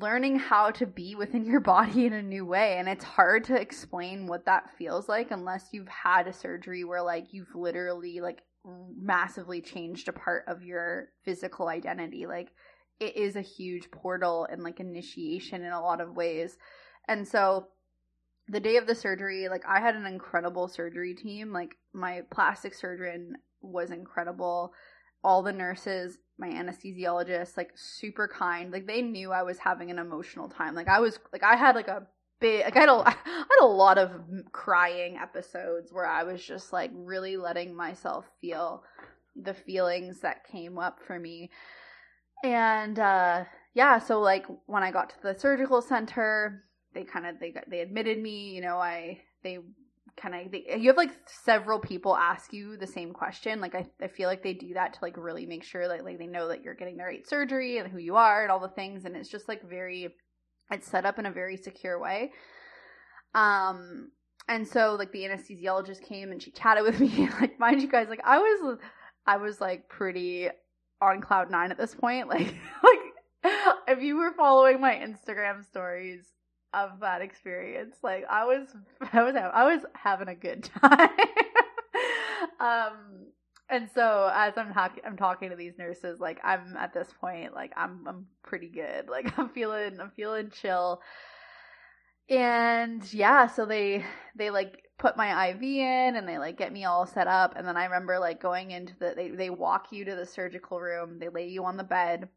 learning 0.00 0.38
how 0.38 0.70
to 0.70 0.86
be 0.86 1.14
within 1.14 1.44
your 1.44 1.60
body 1.60 2.06
in 2.06 2.12
a 2.12 2.22
new 2.22 2.44
way 2.44 2.78
and 2.78 2.88
it's 2.88 3.04
hard 3.04 3.44
to 3.44 3.60
explain 3.60 4.26
what 4.26 4.44
that 4.44 4.70
feels 4.76 5.08
like 5.08 5.30
unless 5.30 5.68
you've 5.72 5.88
had 5.88 6.26
a 6.26 6.32
surgery 6.32 6.84
where 6.84 7.02
like 7.02 7.32
you've 7.32 7.54
literally 7.54 8.20
like 8.20 8.42
massively 8.96 9.60
changed 9.60 10.08
a 10.08 10.12
part 10.12 10.44
of 10.48 10.62
your 10.62 11.08
physical 11.24 11.68
identity. 11.68 12.26
Like 12.26 12.50
it 13.00 13.16
is 13.16 13.36
a 13.36 13.42
huge 13.42 13.90
portal 13.90 14.46
and 14.50 14.62
like 14.62 14.80
initiation 14.80 15.62
in 15.62 15.72
a 15.72 15.80
lot 15.80 16.00
of 16.00 16.16
ways. 16.16 16.56
And 17.08 17.26
so 17.26 17.68
the 18.48 18.60
day 18.60 18.76
of 18.76 18.86
the 18.86 18.94
surgery 18.94 19.48
like 19.48 19.62
i 19.66 19.80
had 19.80 19.96
an 19.96 20.06
incredible 20.06 20.68
surgery 20.68 21.14
team. 21.14 21.52
Like 21.52 21.76
my 21.92 22.22
plastic 22.30 22.74
surgeon 22.74 23.34
was 23.60 23.90
incredible 23.90 24.72
all 25.24 25.42
the 25.42 25.52
nurses 25.52 26.18
my 26.38 26.48
anesthesiologist 26.48 27.56
like 27.56 27.70
super 27.76 28.28
kind. 28.28 28.72
Like 28.72 28.86
they 28.86 29.02
knew 29.02 29.32
i 29.32 29.42
was 29.42 29.58
having 29.58 29.90
an 29.90 29.98
emotional 29.98 30.48
time. 30.48 30.74
Like 30.74 30.88
i 30.88 31.00
was 31.00 31.18
like 31.32 31.42
i 31.42 31.56
had 31.56 31.74
like 31.74 31.88
a 31.88 32.06
big 32.40 32.64
like 32.64 32.76
i 32.76 32.80
had 32.80 32.88
a, 32.88 32.92
I 33.06 33.10
had 33.10 33.62
a 33.62 33.66
lot 33.66 33.98
of 33.98 34.10
crying 34.52 35.16
episodes 35.16 35.92
where 35.92 36.06
i 36.06 36.24
was 36.24 36.44
just 36.44 36.72
like 36.72 36.90
really 36.94 37.36
letting 37.36 37.74
myself 37.74 38.26
feel 38.40 38.84
the 39.36 39.54
feelings 39.54 40.20
that 40.20 40.46
came 40.46 40.78
up 40.78 41.00
for 41.04 41.18
me. 41.18 41.50
And 42.44 42.98
uh 42.98 43.44
yeah 43.74 43.98
so 43.98 44.20
like 44.20 44.46
when 44.66 44.82
i 44.82 44.90
got 44.90 45.10
to 45.10 45.16
the 45.22 45.38
surgical 45.38 45.82
center 45.82 46.64
they 46.94 47.02
kind 47.04 47.26
of 47.26 47.40
they 47.40 47.54
they 47.68 47.80
admitted 47.80 48.20
me 48.20 48.50
you 48.50 48.60
know 48.60 48.76
i 48.76 49.20
they 49.42 49.58
kind 50.16 50.34
of 50.34 50.80
you 50.80 50.88
have 50.88 50.96
like 50.96 51.10
several 51.26 51.78
people 51.78 52.16
ask 52.16 52.52
you 52.52 52.76
the 52.76 52.86
same 52.86 53.12
question 53.12 53.60
like 53.60 53.74
I, 53.74 53.86
I 54.00 54.08
feel 54.08 54.28
like 54.28 54.42
they 54.42 54.54
do 54.54 54.74
that 54.74 54.94
to 54.94 54.98
like 55.02 55.16
really 55.16 55.46
make 55.46 55.64
sure 55.64 55.88
that 55.88 56.04
like 56.04 56.18
they 56.18 56.26
know 56.26 56.48
that 56.48 56.62
you're 56.62 56.74
getting 56.74 56.96
the 56.96 57.04
right 57.04 57.26
surgery 57.28 57.78
and 57.78 57.90
who 57.90 57.98
you 57.98 58.16
are 58.16 58.42
and 58.42 58.52
all 58.52 58.60
the 58.60 58.68
things 58.68 59.04
and 59.04 59.16
it's 59.16 59.28
just 59.28 59.48
like 59.48 59.68
very 59.68 60.14
it's 60.70 60.88
set 60.88 61.04
up 61.04 61.18
in 61.18 61.26
a 61.26 61.30
very 61.30 61.56
secure 61.56 62.00
way. 62.00 62.32
Um 63.34 64.10
and 64.48 64.66
so 64.66 64.94
like 64.98 65.12
the 65.12 65.22
anesthesiologist 65.22 66.02
came 66.02 66.30
and 66.30 66.42
she 66.42 66.50
chatted 66.50 66.84
with 66.84 67.00
me 67.00 67.28
like 67.40 67.58
mind 67.58 67.80
you 67.80 67.88
guys 67.88 68.08
like 68.08 68.20
i 68.24 68.38
was 68.38 68.78
i 69.26 69.36
was 69.36 69.60
like 69.60 69.88
pretty 69.88 70.48
on 71.00 71.20
cloud 71.20 71.50
nine 71.50 71.70
at 71.70 71.78
this 71.78 71.94
point 71.94 72.28
like 72.28 72.54
like 72.82 73.52
if 73.88 74.02
you 74.02 74.16
were 74.16 74.32
following 74.36 74.80
my 74.80 74.94
instagram 74.94 75.64
stories 75.64 76.26
of 76.74 77.00
that 77.00 77.22
experience. 77.22 77.96
Like 78.02 78.24
I 78.28 78.44
was, 78.44 78.68
I 79.12 79.22
was, 79.22 79.34
I 79.36 79.64
was 79.64 79.84
having 79.94 80.28
a 80.28 80.34
good 80.34 80.68
time. 80.80 81.10
um, 82.60 83.26
and 83.70 83.88
so 83.94 84.30
as 84.32 84.54
I'm 84.56 84.72
talking, 84.72 85.02
I'm 85.06 85.16
talking 85.16 85.50
to 85.50 85.56
these 85.56 85.78
nurses, 85.78 86.20
like 86.20 86.40
I'm 86.44 86.76
at 86.76 86.92
this 86.92 87.08
point, 87.20 87.54
like 87.54 87.72
I'm, 87.76 88.06
I'm 88.06 88.26
pretty 88.42 88.68
good. 88.68 89.08
Like 89.14 89.38
I'm 89.38 89.48
feeling, 89.48 90.00
I'm 90.00 90.10
feeling 90.16 90.50
chill. 90.50 91.00
And 92.28 93.12
yeah, 93.12 93.46
so 93.46 93.66
they, 93.66 94.04
they 94.34 94.50
like 94.50 94.82
put 94.98 95.16
my 95.16 95.50
IV 95.50 95.62
in 95.62 96.16
and 96.16 96.28
they 96.28 96.38
like 96.38 96.58
get 96.58 96.72
me 96.72 96.84
all 96.84 97.06
set 97.06 97.26
up. 97.26 97.54
And 97.56 97.66
then 97.66 97.76
I 97.76 97.84
remember 97.84 98.18
like 98.18 98.40
going 98.40 98.70
into 98.70 98.94
the, 98.98 99.12
they, 99.14 99.28
they 99.28 99.50
walk 99.50 99.92
you 99.92 100.04
to 100.04 100.14
the 100.14 100.26
surgical 100.26 100.80
room, 100.80 101.18
they 101.18 101.28
lay 101.28 101.48
you 101.48 101.64
on 101.64 101.76
the 101.76 101.84
bed 101.84 102.28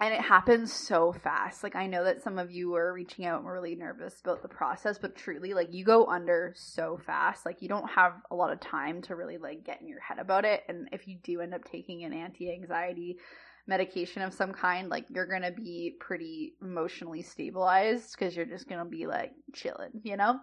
and 0.00 0.12
it 0.12 0.20
happens 0.20 0.72
so 0.72 1.12
fast. 1.12 1.62
Like 1.62 1.76
I 1.76 1.86
know 1.86 2.04
that 2.04 2.22
some 2.22 2.38
of 2.38 2.50
you 2.50 2.74
are 2.74 2.92
reaching 2.92 3.26
out 3.26 3.38
and 3.38 3.46
were 3.46 3.52
really 3.52 3.76
nervous 3.76 4.20
about 4.20 4.42
the 4.42 4.48
process, 4.48 4.98
but 4.98 5.16
truly 5.16 5.54
like 5.54 5.72
you 5.72 5.84
go 5.84 6.06
under 6.06 6.52
so 6.56 6.98
fast. 7.06 7.46
Like 7.46 7.62
you 7.62 7.68
don't 7.68 7.88
have 7.88 8.14
a 8.30 8.34
lot 8.34 8.52
of 8.52 8.60
time 8.60 9.02
to 9.02 9.14
really 9.14 9.38
like 9.38 9.64
get 9.64 9.80
in 9.80 9.88
your 9.88 10.00
head 10.00 10.18
about 10.18 10.44
it. 10.44 10.62
And 10.68 10.88
if 10.92 11.06
you 11.06 11.18
do 11.22 11.40
end 11.40 11.54
up 11.54 11.64
taking 11.64 12.04
an 12.04 12.12
anti-anxiety 12.12 13.18
medication 13.66 14.20
of 14.22 14.34
some 14.34 14.52
kind, 14.52 14.88
like 14.88 15.06
you're 15.10 15.28
going 15.28 15.42
to 15.42 15.52
be 15.52 15.94
pretty 16.00 16.54
emotionally 16.60 17.22
stabilized 17.22 18.16
cuz 18.18 18.36
you're 18.36 18.46
just 18.46 18.68
going 18.68 18.84
to 18.84 18.90
be 18.90 19.06
like 19.06 19.32
chilling, 19.54 20.00
you 20.02 20.16
know? 20.16 20.40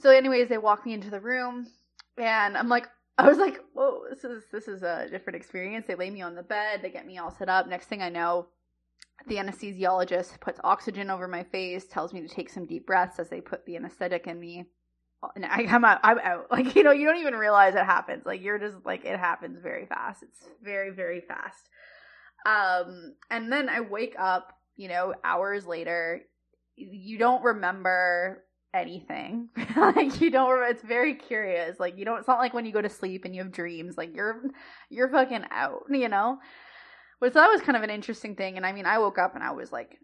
So 0.00 0.10
anyways, 0.10 0.48
they 0.48 0.58
walk 0.58 0.84
me 0.84 0.92
into 0.92 1.08
the 1.08 1.20
room 1.20 1.66
and 2.18 2.58
I'm 2.58 2.68
like 2.68 2.88
I 3.18 3.26
was 3.28 3.38
like, 3.38 3.58
"Whoa, 3.72 4.02
this 4.10 4.24
is 4.24 4.44
this 4.52 4.68
is 4.68 4.82
a 4.82 5.08
different 5.10 5.36
experience." 5.36 5.86
They 5.86 5.94
lay 5.94 6.10
me 6.10 6.20
on 6.20 6.34
the 6.34 6.42
bed, 6.42 6.82
they 6.82 6.90
get 6.90 7.06
me 7.06 7.16
all 7.16 7.30
set 7.30 7.48
up. 7.48 7.66
Next 7.66 7.86
thing 7.86 8.02
I 8.02 8.10
know, 8.10 8.48
the 9.26 9.36
anesthesiologist 9.36 10.40
puts 10.40 10.60
oxygen 10.62 11.10
over 11.10 11.26
my 11.26 11.42
face, 11.44 11.86
tells 11.86 12.12
me 12.12 12.20
to 12.20 12.28
take 12.28 12.50
some 12.50 12.66
deep 12.66 12.86
breaths 12.86 13.18
as 13.18 13.28
they 13.28 13.40
put 13.40 13.64
the 13.66 13.76
anesthetic 13.76 14.26
in 14.26 14.38
me. 14.38 14.66
And 15.34 15.44
I 15.46 15.64
come 15.68 15.84
out, 15.84 16.00
I'm 16.02 16.18
out. 16.18 16.46
Like, 16.50 16.74
you 16.74 16.82
know, 16.82 16.92
you 16.92 17.06
don't 17.06 17.20
even 17.20 17.34
realize 17.34 17.74
it 17.74 17.84
happens. 17.84 18.24
Like, 18.24 18.42
you're 18.42 18.58
just 18.58 18.76
like, 18.84 19.04
it 19.04 19.18
happens 19.18 19.58
very 19.62 19.86
fast. 19.86 20.22
It's 20.22 20.46
very, 20.62 20.90
very 20.90 21.20
fast. 21.20 21.68
Um, 22.46 23.14
and 23.30 23.52
then 23.52 23.68
I 23.68 23.80
wake 23.80 24.14
up, 24.18 24.52
you 24.76 24.88
know, 24.88 25.14
hours 25.24 25.66
later. 25.66 26.22
You 26.76 27.18
don't 27.18 27.42
remember 27.42 28.44
anything. 28.76 29.48
like 29.76 30.20
you 30.20 30.30
don't 30.30 30.70
it's 30.70 30.82
very 30.82 31.14
curious. 31.14 31.80
Like 31.80 31.96
you 31.96 32.04
don't 32.04 32.18
it's 32.18 32.28
not 32.28 32.38
like 32.38 32.54
when 32.54 32.66
you 32.66 32.72
go 32.72 32.82
to 32.82 32.88
sleep 32.88 33.24
and 33.24 33.34
you 33.34 33.42
have 33.42 33.50
dreams. 33.50 33.96
Like 33.96 34.14
you're 34.14 34.42
you're 34.90 35.08
fucking 35.08 35.44
out, 35.50 35.84
you 35.90 36.08
know? 36.08 36.38
Which 37.18 37.32
that 37.32 37.48
was 37.48 37.62
kind 37.62 37.76
of 37.76 37.82
an 37.82 37.90
interesting 37.90 38.36
thing. 38.36 38.56
And 38.56 38.66
I 38.66 38.72
mean, 38.72 38.86
I 38.86 38.98
woke 38.98 39.18
up 39.18 39.34
and 39.34 39.42
I 39.42 39.52
was 39.52 39.72
like, 39.72 39.98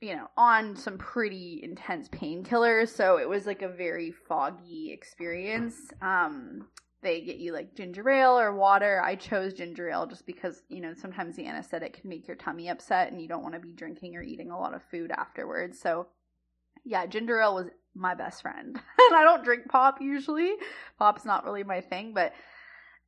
you 0.00 0.16
know, 0.16 0.26
on 0.36 0.76
some 0.76 0.98
pretty 0.98 1.60
intense 1.62 2.08
painkillers. 2.08 2.88
So 2.88 3.18
it 3.18 3.28
was 3.28 3.46
like 3.46 3.62
a 3.62 3.68
very 3.68 4.10
foggy 4.10 4.90
experience. 4.92 5.76
Um, 6.02 6.66
they 7.02 7.20
get 7.20 7.36
you 7.36 7.52
like 7.52 7.74
ginger 7.74 8.08
ale 8.08 8.38
or 8.38 8.54
water. 8.54 9.00
I 9.04 9.16
chose 9.16 9.54
ginger 9.54 9.90
ale 9.90 10.06
just 10.06 10.26
because, 10.26 10.62
you 10.68 10.80
know, 10.80 10.92
sometimes 10.94 11.36
the 11.36 11.46
anesthetic 11.46 12.00
can 12.00 12.10
make 12.10 12.26
your 12.26 12.36
tummy 12.36 12.68
upset 12.68 13.10
and 13.10 13.20
you 13.20 13.28
don't 13.28 13.42
want 13.42 13.54
to 13.54 13.60
be 13.60 13.72
drinking 13.72 14.16
or 14.16 14.22
eating 14.22 14.50
a 14.50 14.58
lot 14.58 14.74
of 14.74 14.82
food 14.90 15.10
afterwards. 15.10 15.80
So, 15.80 16.06
yeah, 16.84 17.06
ginger 17.06 17.40
ale 17.40 17.54
was 17.54 17.66
my 17.94 18.14
best 18.14 18.42
friend. 18.42 18.74
and 18.76 19.16
I 19.16 19.24
don't 19.24 19.44
drink 19.44 19.68
pop 19.68 20.00
usually. 20.00 20.52
Pop's 20.98 21.24
not 21.24 21.44
really 21.44 21.64
my 21.64 21.80
thing, 21.80 22.12
but 22.14 22.32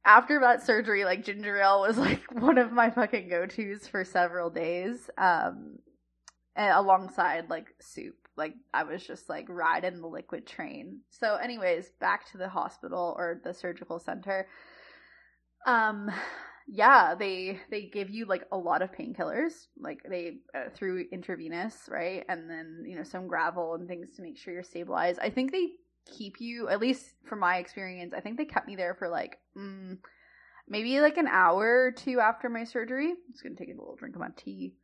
after 0.05 0.41
that 0.41 0.65
surgery, 0.65 1.05
like 1.05 1.25
ginger 1.25 1.57
ale 1.57 1.83
was 1.83 1.99
like 1.99 2.23
one 2.33 2.59
of 2.59 2.73
my 2.73 2.91
fucking 2.91 3.29
go 3.29 3.47
tos 3.47 3.87
for 3.87 4.05
several 4.05 4.51
days. 4.51 5.11
Um, 5.17 5.79
alongside 6.57 7.51
like 7.51 7.75
soup. 7.81 8.17
Like 8.37 8.55
I 8.73 8.83
was 8.85 9.05
just 9.07 9.29
like 9.29 9.47
riding 9.49 10.01
the 10.01 10.09
liquid 10.09 10.47
train. 10.47 11.01
So, 11.11 11.37
anyways, 11.37 11.91
back 12.01 12.31
to 12.33 12.39
the 12.39 12.49
hospital 12.49 13.15
or 13.17 13.41
the 13.45 13.55
surgical 13.55 13.99
center. 13.99 14.49
Um, 15.67 16.11
yeah, 16.67 17.15
they 17.15 17.61
they 17.71 17.83
give 17.93 18.11
you 18.11 18.27
like 18.27 18.45
a 18.51 18.57
lot 18.57 18.83
of 18.83 18.91
painkillers, 18.93 19.67
like 19.79 20.01
they 20.09 20.39
uh, 20.55 20.71
through 20.75 21.07
intravenous, 21.13 21.89
right? 21.89 22.25
And 22.29 22.51
then 22.51 22.85
you 22.87 22.97
know 22.97 23.05
some 23.05 23.29
Gravol 23.29 23.77
and 23.77 23.87
things 23.87 24.17
to 24.17 24.23
make 24.23 24.37
sure 24.37 24.53
you're 24.53 24.63
stabilized. 24.63 25.21
I 25.21 25.31
think 25.31 25.53
they 25.53 25.69
keep 26.05 26.41
you, 26.41 26.69
at 26.69 26.81
least 26.81 27.15
from 27.25 27.41
my 27.41 27.59
experience, 27.59 28.15
I 28.15 28.21
think 28.21 28.37
they 28.37 28.45
kept 28.45 28.67
me 28.67 28.77
there 28.77 28.95
for 28.95 29.09
like 29.09 29.39
mm, 29.57 29.99
maybe 30.69 31.01
like 31.01 31.17
an 31.17 31.27
hour 31.27 31.85
or 31.85 31.93
two 31.93 32.21
after 32.21 32.49
my 32.49 32.65
surgery. 32.65 33.11
I'm 33.11 33.33
just 33.33 33.43
gonna 33.43 33.55
take 33.55 33.69
a 33.69 33.79
little 33.79 33.97
drink 33.97 34.15
of 34.15 34.21
my 34.21 34.31
tea. 34.37 34.75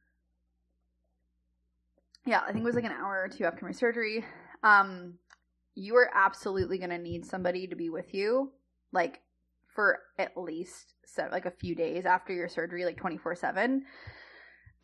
Yeah, 2.26 2.42
I 2.46 2.52
think 2.52 2.62
it 2.62 2.66
was 2.66 2.74
like 2.74 2.84
an 2.84 2.92
hour 2.92 3.22
or 3.24 3.28
two 3.28 3.44
after 3.44 3.64
my 3.64 3.72
surgery. 3.72 4.24
Um, 4.62 5.14
you 5.74 5.96
are 5.96 6.10
absolutely 6.14 6.78
gonna 6.78 6.98
need 6.98 7.24
somebody 7.24 7.66
to 7.66 7.76
be 7.76 7.90
with 7.90 8.12
you, 8.12 8.52
like 8.92 9.20
for 9.74 10.00
at 10.18 10.36
least 10.36 10.94
seven, 11.06 11.32
like 11.32 11.46
a 11.46 11.50
few 11.50 11.74
days 11.74 12.04
after 12.04 12.32
your 12.32 12.48
surgery, 12.48 12.84
like 12.84 12.96
twenty 12.96 13.16
four 13.16 13.34
seven. 13.34 13.84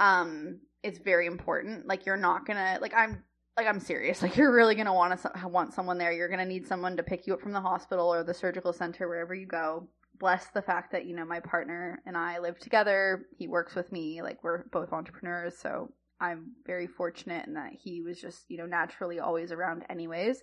Um, 0.01 0.61
it's 0.83 0.99
very 0.99 1.27
important. 1.27 1.87
Like 1.87 2.07
you're 2.07 2.17
not 2.17 2.47
gonna 2.47 2.79
like 2.81 2.95
I'm 2.95 3.23
like 3.57 3.67
I'm 3.67 3.81
serious. 3.81 4.23
Like 4.27 4.37
you're 4.37 4.53
really 4.53 4.75
gonna 4.75 4.95
want 4.95 5.21
to 5.21 5.49
want 5.49 5.73
someone 5.73 5.99
there. 5.99 6.13
You're 6.13 6.29
gonna 6.29 6.45
need 6.45 6.67
someone 6.67 6.97
to 6.97 7.03
pick 7.03 7.27
you 7.27 7.35
up 7.35 7.41
from 7.41 7.53
the 7.53 7.61
hospital 7.61 8.13
or 8.13 8.23
the 8.23 8.35
surgical 8.35 8.73
center 8.73 9.09
wherever 9.09 9.35
you 9.35 9.47
go. 9.47 9.89
Bless 10.19 10.47
the 10.49 10.63
fact 10.63 10.93
that 10.93 11.07
you 11.07 11.15
know 11.15 11.25
my 11.25 11.41
partner 11.41 12.03
and 12.07 12.17
I 12.17 12.39
live 12.39 12.59
together. 12.59 13.27
He 13.37 13.49
works 13.49 13.75
with 13.75 13.93
me. 13.93 14.23
Like 14.23 14.43
we're 14.43 14.65
both 14.73 14.93
entrepreneurs, 14.93 15.57
so 15.57 15.93
I'm 16.21 16.53
very 16.67 16.87
fortunate 16.87 17.47
in 17.47 17.55
that 17.55 17.73
he 17.73 18.03
was 18.03 18.21
just 18.21 18.45
you 18.49 18.59
know 18.59 18.67
naturally 18.67 19.21
always 19.21 19.53
around 19.53 19.85
anyways. 19.91 20.43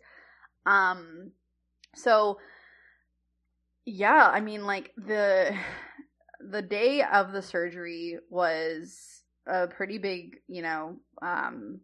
Um, 0.65 1.31
so 1.95 2.39
yeah, 3.85 4.29
I 4.31 4.39
mean 4.39 4.65
like 4.65 4.91
the 4.97 5.55
the 6.39 6.61
day 6.61 7.03
of 7.03 7.31
the 7.31 7.41
surgery 7.41 8.19
was 8.29 9.23
a 9.45 9.67
pretty 9.67 9.97
big 9.97 10.37
you 10.47 10.61
know 10.61 10.95
um 11.21 11.79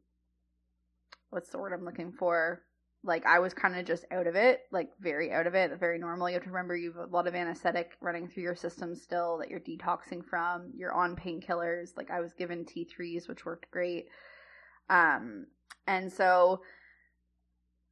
what's 1.29 1.49
the 1.49 1.57
word 1.57 1.73
I'm 1.73 1.85
looking 1.85 2.11
for? 2.11 2.61
Like 3.03 3.25
I 3.25 3.39
was 3.39 3.53
kind 3.53 3.77
of 3.77 3.85
just 3.85 4.05
out 4.11 4.27
of 4.27 4.35
it, 4.35 4.61
like 4.71 4.89
very 4.99 5.31
out 5.31 5.47
of 5.47 5.55
it, 5.55 5.79
very 5.79 5.97
normal. 5.97 6.29
You 6.29 6.35
have 6.35 6.43
to 6.43 6.49
remember 6.49 6.75
you 6.75 6.91
have 6.93 7.09
a 7.09 7.15
lot 7.15 7.27
of 7.27 7.35
anesthetic 7.35 7.91
running 8.01 8.27
through 8.27 8.43
your 8.43 8.55
system 8.55 8.93
still 8.93 9.37
that 9.37 9.49
you're 9.49 9.61
detoxing 9.61 10.25
from. 10.25 10.71
You're 10.75 10.93
on 10.93 11.15
painkillers. 11.15 11.95
Like 11.95 12.11
I 12.11 12.19
was 12.19 12.33
given 12.33 12.65
T3s, 12.65 13.29
which 13.29 13.45
worked 13.45 13.71
great. 13.71 14.07
Um, 14.89 15.45
and 15.87 16.11
so 16.11 16.61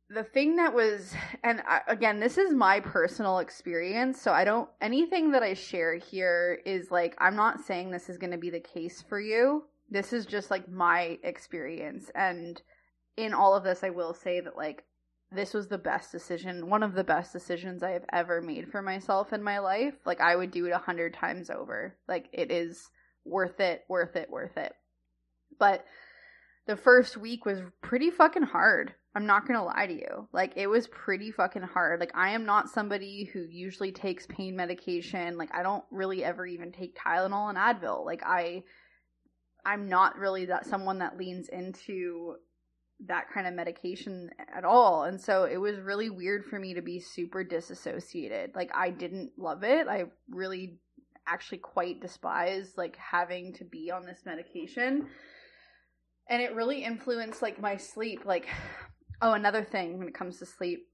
the 0.09 0.23
thing 0.23 0.55
that 0.55 0.73
was 0.73 1.13
and 1.43 1.61
I, 1.67 1.81
again 1.87 2.19
this 2.19 2.37
is 2.37 2.53
my 2.53 2.79
personal 2.79 3.39
experience 3.39 4.21
so 4.21 4.31
i 4.31 4.45
don't 4.45 4.69
anything 4.79 5.31
that 5.31 5.43
i 5.43 5.53
share 5.53 5.95
here 5.95 6.61
is 6.65 6.91
like 6.91 7.15
i'm 7.17 7.35
not 7.35 7.59
saying 7.59 7.91
this 7.91 8.07
is 8.07 8.17
going 8.17 8.31
to 8.31 8.37
be 8.37 8.49
the 8.49 8.59
case 8.59 9.01
for 9.01 9.19
you 9.19 9.65
this 9.89 10.13
is 10.13 10.25
just 10.25 10.49
like 10.49 10.69
my 10.69 11.17
experience 11.23 12.09
and 12.15 12.61
in 13.17 13.33
all 13.33 13.55
of 13.55 13.63
this, 13.63 13.83
I 13.83 13.89
will 13.89 14.13
say 14.13 14.39
that 14.39 14.55
like 14.55 14.85
this 15.31 15.53
was 15.53 15.67
the 15.67 15.77
best 15.77 16.11
decision, 16.11 16.69
one 16.69 16.83
of 16.83 16.93
the 16.93 17.03
best 17.03 17.33
decisions 17.33 17.83
I 17.83 17.91
have 17.91 18.05
ever 18.13 18.41
made 18.41 18.71
for 18.71 18.81
myself 18.81 19.33
in 19.33 19.43
my 19.43 19.59
life. 19.59 19.95
Like 20.05 20.21
I 20.21 20.35
would 20.35 20.51
do 20.51 20.65
it 20.67 20.71
a 20.71 20.77
hundred 20.77 21.13
times 21.13 21.49
over. 21.49 21.97
Like 22.07 22.29
it 22.31 22.51
is 22.51 22.89
worth 23.25 23.59
it, 23.59 23.83
worth 23.89 24.15
it, 24.15 24.29
worth 24.29 24.55
it. 24.57 24.73
But 25.59 25.83
the 26.67 26.77
first 26.77 27.17
week 27.17 27.45
was 27.45 27.59
pretty 27.81 28.11
fucking 28.11 28.43
hard. 28.43 28.93
I'm 29.15 29.25
not 29.25 29.47
gonna 29.47 29.65
lie 29.65 29.87
to 29.87 29.93
you. 29.93 30.29
Like 30.31 30.53
it 30.55 30.67
was 30.67 30.87
pretty 30.87 31.31
fucking 31.31 31.63
hard. 31.63 31.99
Like 31.99 32.15
I 32.15 32.31
am 32.31 32.45
not 32.45 32.69
somebody 32.69 33.29
who 33.33 33.41
usually 33.49 33.91
takes 33.91 34.27
pain 34.27 34.55
medication. 34.55 35.37
Like 35.37 35.53
I 35.53 35.63
don't 35.63 35.83
really 35.91 36.23
ever 36.23 36.45
even 36.45 36.71
take 36.71 36.95
Tylenol 36.95 37.49
and 37.49 37.57
Advil. 37.57 38.05
Like 38.05 38.21
I 38.23 38.63
I'm 39.65 39.89
not 39.89 40.17
really 40.17 40.45
that 40.45 40.65
someone 40.65 40.99
that 40.99 41.17
leans 41.17 41.49
into 41.49 42.35
that 43.05 43.29
kind 43.31 43.45
of 43.45 43.53
medication 43.53 44.29
at 44.55 44.65
all. 44.65 45.03
And 45.03 45.21
so 45.21 45.43
it 45.43 45.57
was 45.57 45.79
really 45.79 46.09
weird 46.09 46.45
for 46.45 46.59
me 46.59 46.73
to 46.73 46.81
be 46.81 46.99
super 46.99 47.43
disassociated. 47.43 48.55
Like 48.55 48.71
I 48.75 48.89
didn't 48.89 49.31
love 49.37 49.63
it. 49.63 49.87
I 49.87 50.05
really 50.29 50.79
actually 51.27 51.59
quite 51.59 52.01
despise 52.01 52.73
like 52.77 52.95
having 52.95 53.53
to 53.53 53.65
be 53.65 53.91
on 53.91 54.05
this 54.05 54.21
medication. 54.25 55.07
And 56.29 56.41
it 56.41 56.55
really 56.55 56.83
influenced 56.83 57.41
like 57.41 57.61
my 57.61 57.77
sleep. 57.77 58.25
Like 58.25 58.47
oh, 59.21 59.33
another 59.33 59.63
thing 59.63 59.99
when 59.99 60.07
it 60.07 60.15
comes 60.15 60.39
to 60.39 60.45
sleep 60.45 60.87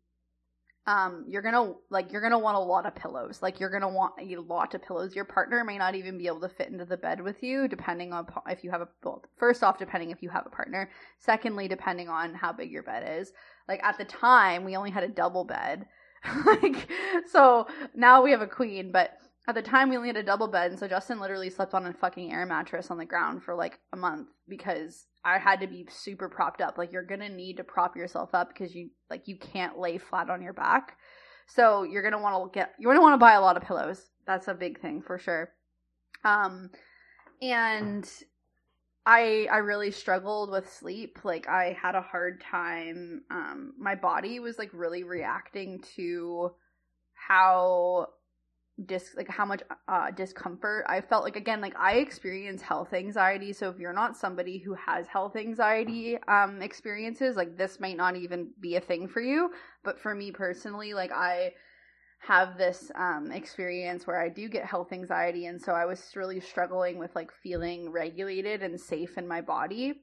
um 0.86 1.24
you're 1.28 1.41
gonna 1.41 1.74
like 1.89 2.12
you're 2.12 2.22
gonna 2.22 2.38
want 2.38 2.58
a 2.58 2.60
lot 2.60 2.86
of 2.86 2.96
pillows. 2.96 3.41
Like 3.41 3.60
you're 3.60 3.69
gonna 3.69 3.89
want 3.89 4.13
a 4.19 4.36
lot 4.38 4.74
of 4.74 4.82
pillows. 4.84 5.15
Your 5.15 5.26
partner 5.26 5.63
may 5.63 5.78
not 5.78 5.96
even 5.96 6.17
be 6.17 6.28
able 6.28 6.41
to 6.41 6.50
fit 6.50 6.69
into 6.69 6.86
the 6.86 6.98
bed 6.98 7.22
with 7.22 7.41
you 7.41 7.67
depending 7.67 8.12
on 8.12 8.28
if 8.50 8.63
you 8.63 8.72
have 8.72 8.82
a 8.82 8.88
well, 9.04 9.24
first 9.38 9.63
off 9.63 9.78
depending 9.78 10.12
if 10.12 10.22
you 10.22 10.30
have 10.30 10.46
a 10.46 10.50
partner. 10.50 10.89
Secondly 11.19 11.67
depending 11.67 12.10
on 12.10 12.34
how 12.34 12.52
big 12.52 12.72
your 12.72 12.84
bed 12.84 13.19
is. 13.19 13.32
Like 13.67 13.84
at 13.84 13.98
the 13.98 14.06
time 14.06 14.65
we 14.65 14.76
only 14.76 14.91
had 14.91 15.04
a 15.04 15.10
double 15.10 15.46
bed. 15.46 15.86
Like 16.46 16.89
so 17.30 17.67
now 17.93 18.22
we 18.24 18.32
have 18.32 18.41
a 18.41 18.48
queen 18.48 18.91
but 18.91 19.17
at 19.47 19.56
the 19.56 19.62
time 19.62 19.89
we 19.89 19.97
only 19.97 20.10
had 20.10 20.17
a 20.17 20.23
double 20.23 20.47
bed 20.47 20.71
and 20.71 20.79
so 20.79 20.88
justin 20.88 21.19
literally 21.19 21.49
slept 21.49 21.73
on 21.73 21.86
a 21.86 21.93
fucking 21.93 22.32
air 22.32 22.45
mattress 22.45 22.91
on 22.91 22.97
the 22.97 23.06
ground 23.06 23.43
for 23.43 23.56
like 23.56 23.79
a 23.91 23.97
month 23.97 24.27
because 24.47 25.06
I 25.25 25.38
had 25.38 25.62
to 25.62 25.67
be 25.67 25.88
super 25.89 26.27
propped 26.27 26.62
up. 26.62 26.77
Like 26.77 26.91
you're 26.91 27.03
gonna 27.03 27.29
need 27.29 27.58
to 27.58 27.63
prop 27.63 27.95
yourself 27.95 28.34
up 28.34 28.49
because 28.49 28.75
you 28.75 28.89
like 29.10 29.27
you 29.27 29.38
can't 29.38 29.79
lay 29.79 29.97
flat 29.97 30.29
on 30.29 30.41
your 30.41 30.53
back. 30.53 30.97
So 31.47 31.84
you're 31.84 32.03
gonna 32.03 32.21
want 32.21 32.51
to 32.51 32.58
get 32.58 32.73
you're 32.77 32.93
gonna 32.93 33.03
want 33.03 33.13
to 33.13 33.23
buy 33.23 33.34
a 33.34 33.41
lot 33.41 33.58
of 33.58 33.63
pillows. 33.63 34.01
That's 34.27 34.47
a 34.47 34.53
big 34.53 34.82
thing 34.82 35.01
for 35.01 35.17
sure. 35.17 35.49
Um, 36.25 36.71
and 37.41 38.10
I 39.06 39.47
I 39.49 39.58
really 39.58 39.91
struggled 39.91 40.51
with 40.51 40.71
sleep. 40.71 41.19
Like 41.23 41.47
I 41.47 41.77
had 41.82 41.95
a 41.95 42.01
hard 42.01 42.41
time. 42.41 43.23
Um, 43.32 43.73
my 43.79 43.95
body 43.95 44.39
was 44.41 44.58
like 44.58 44.71
really 44.73 45.03
reacting 45.03 45.82
to 45.95 46.51
how 47.13 48.08
dis 48.86 49.14
like 49.16 49.30
how 49.30 49.46
much 49.46 49.62
uh 49.88 50.10
discomfort. 50.12 50.86
I 50.88 51.02
felt 51.02 51.24
like 51.24 51.36
again 51.36 51.62
like 51.62 51.76
i 51.78 51.94
experience 51.94 52.62
health 52.62 52.94
anxiety 52.94 53.54
so 53.54 53.70
if 53.70 53.78
you're 53.78 53.94
not 53.94 54.18
somebody 54.18 54.58
who 54.58 54.74
has 54.74 55.06
health 55.08 55.36
anxiety 55.36 56.18
um 56.28 56.62
experiences 56.62 57.36
like 57.36 57.56
this 57.56 57.80
might 57.80 57.98
not 57.98 58.16
even 58.16 58.50
be 58.60 58.76
a 58.76 58.82
thing 58.82 59.08
for 59.08 59.22
you. 59.22 59.52
But 59.84 60.00
for 60.00 60.16
me 60.16 60.32
personally 60.32 60.94
like 60.94 61.12
i 61.12 61.54
have 62.20 62.58
this 62.58 62.92
um 62.96 63.32
experience 63.32 64.08
where 64.08 64.20
i 64.20 64.30
do 64.30 64.50
get 64.50 64.66
health 64.66 64.92
anxiety 64.92 65.46
and 65.46 65.62
so 65.62 65.74
i 65.74 65.86
was 65.86 66.16
really 66.16 66.40
struggling 66.40 66.98
with 66.98 67.14
like 67.16 67.32
feeling 67.44 67.92
regulated 67.92 68.64
and 68.64 68.80
safe 68.80 69.18
in 69.18 69.28
my 69.28 69.42
body. 69.42 70.02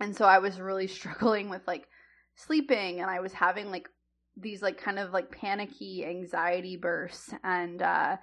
And 0.00 0.14
so 0.14 0.26
i 0.26 0.38
was 0.38 0.60
really 0.60 0.86
struggling 0.98 1.48
with 1.48 1.62
like 1.66 1.86
sleeping 2.34 3.00
and 3.00 3.10
i 3.10 3.20
was 3.20 3.32
having 3.32 3.70
like 3.70 3.88
these 4.36 4.62
like 4.62 4.78
kind 4.78 4.98
of 4.98 5.12
like 5.12 5.30
panicky 5.30 6.04
anxiety 6.06 6.76
bursts 6.76 7.32
and 7.44 7.82
uh 7.82 8.16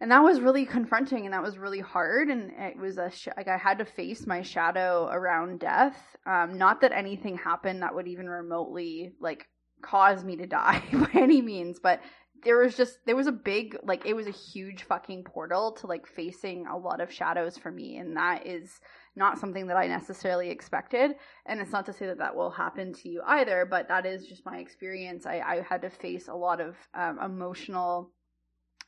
and 0.00 0.10
that 0.10 0.24
was 0.24 0.40
really 0.40 0.64
confronting 0.64 1.26
and 1.26 1.34
that 1.34 1.42
was 1.42 1.58
really 1.58 1.80
hard 1.80 2.28
and 2.28 2.50
it 2.58 2.76
was 2.76 2.98
a 2.98 3.10
sh- 3.10 3.28
like 3.36 3.48
i 3.48 3.56
had 3.56 3.78
to 3.78 3.84
face 3.84 4.26
my 4.26 4.42
shadow 4.42 5.08
around 5.12 5.60
death. 5.60 6.16
Um 6.26 6.58
not 6.58 6.80
that 6.80 6.92
anything 6.92 7.36
happened 7.36 7.82
that 7.82 7.94
would 7.94 8.08
even 8.08 8.28
remotely 8.28 9.12
like 9.20 9.46
cause 9.82 10.24
me 10.24 10.36
to 10.36 10.46
die 10.46 10.82
by 10.92 11.10
any 11.14 11.40
means 11.40 11.78
but 11.80 12.00
there 12.44 12.58
was 12.58 12.76
just 12.76 13.04
there 13.06 13.16
was 13.16 13.26
a 13.26 13.32
big 13.32 13.76
like 13.82 14.06
it 14.06 14.14
was 14.14 14.26
a 14.26 14.32
huge 14.32 14.82
fucking 14.84 15.24
portal 15.24 15.72
to 15.72 15.86
like 15.86 16.06
facing 16.06 16.66
a 16.66 16.76
lot 16.76 17.00
of 17.00 17.12
shadows 17.12 17.58
for 17.58 17.70
me 17.70 17.96
and 17.96 18.16
that 18.16 18.46
is 18.46 18.80
not 19.16 19.38
something 19.38 19.66
that 19.66 19.76
I 19.76 19.86
necessarily 19.86 20.50
expected. 20.50 21.16
And 21.46 21.60
it's 21.60 21.72
not 21.72 21.86
to 21.86 21.92
say 21.92 22.06
that 22.06 22.18
that 22.18 22.34
will 22.34 22.50
happen 22.50 22.92
to 22.94 23.08
you 23.08 23.22
either, 23.26 23.66
but 23.68 23.88
that 23.88 24.06
is 24.06 24.26
just 24.26 24.46
my 24.46 24.58
experience. 24.58 25.26
I, 25.26 25.40
I 25.40 25.66
had 25.68 25.82
to 25.82 25.90
face 25.90 26.28
a 26.28 26.34
lot 26.34 26.60
of 26.60 26.76
um, 26.94 27.18
emotional 27.18 28.10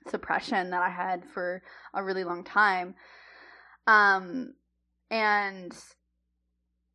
suppression 0.09 0.71
that 0.71 0.83
I 0.83 0.89
had 0.89 1.25
for 1.35 1.63
a 1.95 2.03
really 2.03 2.25
long 2.25 2.45
time. 2.45 2.95
Um, 3.87 4.55
and 5.11 5.77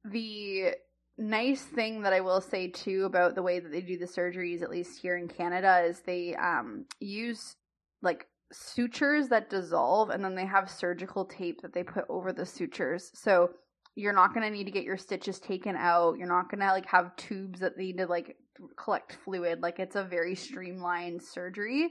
the 0.06 0.72
nice 1.18 1.62
thing 1.62 2.02
that 2.04 2.14
I 2.14 2.22
will 2.22 2.42
say 2.42 2.68
too 2.68 3.06
about 3.06 3.36
the 3.36 3.42
way 3.42 3.60
that 3.60 3.72
they 3.72 3.82
do 3.82 3.98
the 3.98 4.06
surgeries, 4.06 4.62
at 4.62 4.70
least 4.70 5.02
here 5.02 5.18
in 5.18 5.28
Canada, 5.28 5.84
is 5.86 6.02
they 6.02 6.36
um, 6.36 6.86
use 7.00 7.56
like 8.02 8.28
sutures 8.52 9.28
that 9.30 9.50
dissolve 9.50 10.10
and 10.10 10.24
then 10.24 10.36
they 10.36 10.46
have 10.46 10.70
surgical 10.70 11.26
tape 11.26 11.62
that 11.62 11.74
they 11.74 11.84
put 11.84 12.06
over 12.10 12.32
the 12.32 12.46
sutures. 12.46 13.12
So 13.14 13.50
you're 13.96 14.14
not 14.14 14.34
going 14.34 14.46
to 14.46 14.56
need 14.56 14.66
to 14.66 14.72
get 14.72 14.84
your 14.84 14.98
stitches 14.98 15.40
taken 15.40 15.76
out. 15.76 16.18
You're 16.18 16.28
not 16.28 16.50
going 16.52 16.62
to 16.62 16.68
like 16.68 16.86
have 16.86 17.16
tubes 17.16 17.60
that 17.62 17.76
they 17.76 17.86
need 17.86 17.98
to 17.98 18.06
like 18.06 18.38
collect 18.78 19.18
fluid. 19.26 19.62
Like 19.62 19.80
it's 19.80 19.96
a 19.96 20.04
very 20.04 20.36
streamlined 20.36 21.24
surgery. 21.24 21.90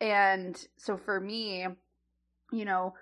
and 0.00 0.56
so 0.76 0.96
for 0.96 1.20
me, 1.20 1.66
you 2.52 2.64
know, 2.64 2.94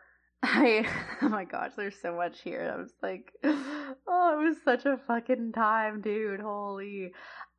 I 0.43 0.87
oh 1.23 1.29
my 1.29 1.45
gosh, 1.45 1.73
there's 1.77 2.01
so 2.01 2.15
much 2.15 2.43
here. 2.43 2.73
I 2.75 2.81
was 2.81 2.93
like, 3.03 3.33
oh, 3.45 4.41
it 4.41 4.49
was 4.49 4.57
such 4.65 4.87
a 4.87 4.99
fucking 5.07 5.53
time, 5.53 6.01
dude. 6.01 6.41
Holy. 6.41 7.13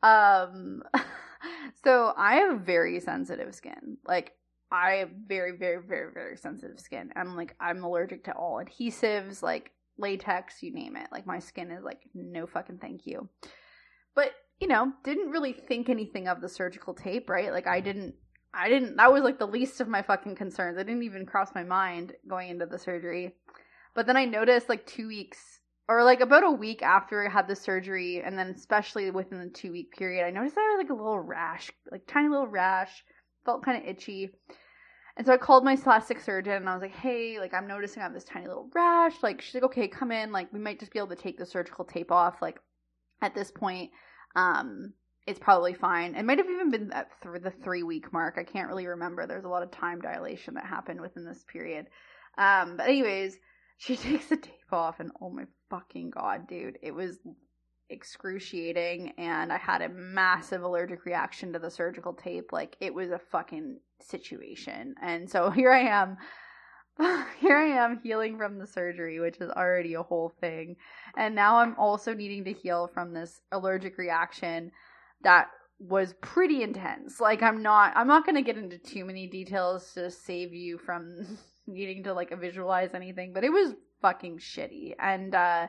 Um 0.03 0.83
so 1.83 2.13
I 2.17 2.35
have 2.35 2.61
very 2.61 2.99
sensitive 2.99 3.53
skin. 3.53 3.97
Like 4.05 4.33
I 4.71 4.91
have 4.97 5.09
very, 5.27 5.57
very, 5.57 5.81
very, 5.81 6.13
very 6.13 6.37
sensitive 6.37 6.79
skin. 6.79 7.11
I'm 7.15 7.35
like 7.35 7.55
I'm 7.59 7.83
allergic 7.83 8.23
to 8.25 8.33
all 8.33 8.63
adhesives, 8.63 9.41
like 9.41 9.71
latex, 9.97 10.63
you 10.63 10.73
name 10.73 10.95
it. 10.95 11.07
Like 11.11 11.27
my 11.27 11.39
skin 11.39 11.71
is 11.71 11.83
like 11.83 12.01
no 12.13 12.47
fucking 12.47 12.77
thank 12.79 13.05
you. 13.05 13.27
But, 14.15 14.31
you 14.59 14.67
know, 14.67 14.91
didn't 15.03 15.29
really 15.29 15.53
think 15.53 15.89
anything 15.89 16.27
of 16.27 16.41
the 16.41 16.49
surgical 16.49 16.93
tape, 16.93 17.29
right? 17.29 17.51
Like 17.51 17.67
I 17.67 17.79
didn't 17.79 18.15
I 18.53 18.69
didn't 18.69 18.97
that 18.97 19.11
was 19.11 19.23
like 19.23 19.39
the 19.39 19.47
least 19.47 19.79
of 19.81 19.87
my 19.87 20.01
fucking 20.01 20.35
concerns. 20.35 20.77
I 20.77 20.83
didn't 20.83 21.03
even 21.03 21.25
cross 21.25 21.53
my 21.53 21.63
mind 21.63 22.13
going 22.27 22.49
into 22.49 22.65
the 22.65 22.79
surgery. 22.79 23.35
But 23.95 24.07
then 24.07 24.17
I 24.17 24.25
noticed 24.25 24.69
like 24.69 24.85
2 24.85 25.07
weeks 25.07 25.61
or 25.87 26.03
like 26.03 26.21
about 26.21 26.43
a 26.43 26.51
week 26.51 26.81
after 26.81 27.25
I 27.25 27.31
had 27.31 27.47
the 27.47 27.55
surgery 27.55 28.21
and 28.23 28.37
then 28.37 28.49
especially 28.49 29.09
within 29.11 29.39
the 29.39 29.49
2 29.49 29.71
week 29.71 29.91
period, 29.95 30.25
I 30.25 30.31
noticed 30.31 30.57
I 30.57 30.61
had 30.61 30.77
like 30.77 30.89
a 30.89 30.93
little 30.93 31.19
rash, 31.19 31.71
like 31.91 32.07
tiny 32.07 32.29
little 32.29 32.47
rash, 32.47 33.03
felt 33.45 33.63
kind 33.63 33.81
of 33.81 33.87
itchy. 33.87 34.29
And 35.17 35.25
so 35.25 35.33
I 35.33 35.37
called 35.37 35.65
my 35.65 35.75
plastic 35.75 36.19
surgeon 36.21 36.53
and 36.53 36.69
I 36.69 36.73
was 36.73 36.81
like, 36.81 36.95
hey, 36.95 37.39
like 37.39 37.53
I'm 37.53 37.67
noticing 37.67 38.01
I 38.01 38.05
have 38.05 38.13
this 38.13 38.23
tiny 38.23 38.47
little 38.47 38.69
rash. 38.73 39.21
Like 39.21 39.41
she's 39.41 39.55
like, 39.55 39.63
okay, 39.63 39.87
come 39.87 40.11
in. 40.11 40.31
Like 40.31 40.51
we 40.53 40.59
might 40.59 40.79
just 40.79 40.93
be 40.93 40.99
able 40.99 41.09
to 41.09 41.15
take 41.15 41.37
the 41.37 41.45
surgical 41.45 41.83
tape 41.83 42.11
off. 42.11 42.41
Like 42.41 42.59
at 43.21 43.35
this 43.35 43.51
point, 43.51 43.91
um, 44.35 44.93
it's 45.29 45.39
probably 45.39 45.75
fine. 45.75 46.15
It 46.15 46.25
might 46.25 46.39
have 46.39 46.49
even 46.49 46.71
been 46.71 46.91
at 46.91 47.09
th- 47.21 47.43
the 47.43 47.51
three 47.51 47.83
week 47.83 48.11
mark. 48.11 48.37
I 48.39 48.43
can't 48.43 48.67
really 48.67 48.87
remember. 48.87 49.27
There's 49.27 49.45
a 49.45 49.49
lot 49.49 49.61
of 49.61 49.69
time 49.69 50.01
dilation 50.01 50.55
that 50.55 50.65
happened 50.65 50.99
within 50.99 51.23
this 51.23 51.45
period. 51.47 51.85
Um, 52.39 52.77
but 52.77 52.87
anyways, 52.87 53.37
she 53.77 53.95
takes 53.95 54.27
the 54.27 54.37
tape 54.37 54.73
off, 54.73 54.99
and 54.99 55.11
oh 55.21 55.29
my 55.29 55.43
fucking 55.69 56.09
god, 56.09 56.47
dude, 56.47 56.79
it 56.81 56.91
was 56.91 57.19
excruciating, 57.91 59.13
and 59.19 59.53
I 59.53 59.57
had 59.57 59.83
a 59.83 59.89
massive 59.89 60.63
allergic 60.63 61.05
reaction 61.05 61.53
to 61.53 61.59
the 61.59 61.69
surgical 61.69 62.13
tape. 62.13 62.51
Like 62.51 62.75
it 62.79 62.93
was 62.93 63.11
a 63.11 63.19
fucking 63.19 63.79
situation, 64.01 64.95
and 64.99 65.29
so 65.29 65.49
here 65.51 65.71
I 65.71 65.81
am. 65.81 66.17
Here 67.39 67.55
I 67.55 67.67
am 67.81 68.01
healing 68.03 68.37
from 68.37 68.57
the 68.57 68.67
surgery, 68.67 69.21
which 69.21 69.37
is 69.39 69.49
already 69.51 69.93
a 69.93 70.03
whole 70.03 70.33
thing. 70.41 70.75
And 71.15 71.33
now 71.33 71.55
I'm 71.55 71.73
also 71.77 72.13
needing 72.13 72.43
to 72.43 72.51
heal 72.51 72.91
from 72.93 73.13
this 73.13 73.39
allergic 73.53 73.97
reaction 73.97 74.73
that 75.23 75.49
was 75.79 76.13
pretty 76.21 76.61
intense. 76.61 77.19
Like 77.19 77.41
I'm 77.41 77.61
not 77.61 77.93
I'm 77.95 78.07
not 78.07 78.25
going 78.25 78.35
to 78.35 78.41
get 78.41 78.57
into 78.57 78.77
too 78.77 79.05
many 79.05 79.27
details 79.27 79.93
to 79.93 80.11
save 80.11 80.53
you 80.53 80.77
from 80.77 81.37
needing 81.67 82.03
to 82.03 82.13
like 82.13 82.37
visualize 82.39 82.93
anything, 82.93 83.33
but 83.33 83.43
it 83.43 83.51
was 83.51 83.73
fucking 84.01 84.39
shitty 84.39 84.93
and 84.99 85.35
uh 85.35 85.67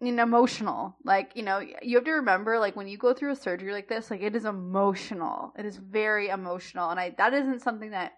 and 0.00 0.20
emotional. 0.20 0.96
Like, 1.04 1.32
you 1.34 1.42
know, 1.42 1.60
you 1.82 1.96
have 1.96 2.04
to 2.04 2.12
remember 2.12 2.58
like 2.58 2.76
when 2.76 2.88
you 2.88 2.96
go 2.96 3.12
through 3.12 3.32
a 3.32 3.36
surgery 3.36 3.72
like 3.72 3.88
this, 3.88 4.10
like 4.10 4.22
it 4.22 4.36
is 4.36 4.44
emotional. 4.44 5.52
It 5.58 5.66
is 5.66 5.76
very 5.76 6.28
emotional 6.28 6.90
and 6.90 6.98
I 6.98 7.14
that 7.18 7.34
isn't 7.34 7.62
something 7.62 7.90
that 7.90 8.12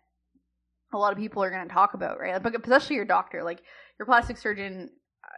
a 0.92 0.98
lot 0.98 1.12
of 1.12 1.18
people 1.18 1.42
are 1.42 1.50
going 1.50 1.66
to 1.66 1.72
talk 1.72 1.94
about, 1.94 2.20
right? 2.20 2.42
But 2.42 2.54
especially 2.54 2.96
your 2.96 3.04
doctor, 3.04 3.42
like 3.42 3.62
your 3.98 4.06
plastic 4.06 4.36
surgeon 4.36 4.90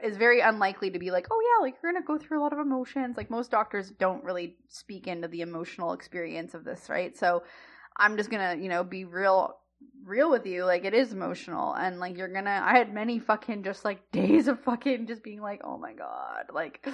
is 0.03 0.17
very 0.17 0.41
unlikely 0.41 0.91
to 0.91 0.99
be 0.99 1.11
like, 1.11 1.27
oh 1.31 1.41
yeah, 1.41 1.62
like 1.62 1.77
you're 1.83 1.93
gonna 1.93 2.05
go 2.05 2.19
through 2.19 2.41
a 2.41 2.43
lot 2.43 2.53
of 2.53 2.59
emotions. 2.59 3.17
Like 3.17 3.31
most 3.31 3.51
doctors 3.51 3.91
don't 3.91 4.25
really 4.25 4.57
speak 4.69 5.07
into 5.07 5.29
the 5.29 5.41
emotional 5.41 5.93
experience 5.93 6.55
of 6.55 6.65
this, 6.65 6.88
right? 6.88 7.17
So 7.17 7.43
I'm 7.97 8.17
just 8.17 8.31
gonna, 8.31 8.57
you 8.57 8.69
know, 8.69 8.85
be 8.85 9.05
real 9.05 9.57
real 10.05 10.31
with 10.31 10.47
you 10.47 10.65
like 10.65 10.85
it 10.85 10.95
is 10.95 11.12
emotional 11.12 11.75
and 11.75 11.99
like 11.99 12.17
you're 12.17 12.33
gonna 12.33 12.62
i 12.65 12.77
had 12.77 12.93
many 12.93 13.19
fucking 13.19 13.62
just 13.62 13.85
like 13.85 13.99
days 14.12 14.49
of 14.49 14.61
fucking 14.61 15.07
just 15.07 15.23
being 15.23 15.41
like 15.41 15.61
oh 15.65 15.79
my 15.79 15.93
god 15.93 16.45
like 16.53 16.85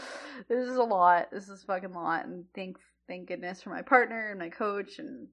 this 0.48 0.68
is 0.68 0.76
a 0.76 0.82
lot 0.82 1.28
this 1.30 1.48
is 1.48 1.62
fucking 1.62 1.92
lot 1.92 2.26
and 2.26 2.44
thank 2.54 2.78
thank 3.06 3.28
goodness 3.28 3.62
for 3.62 3.70
my 3.70 3.82
partner 3.82 4.30
and 4.30 4.38
my 4.38 4.48
coach 4.48 4.98
and 4.98 5.26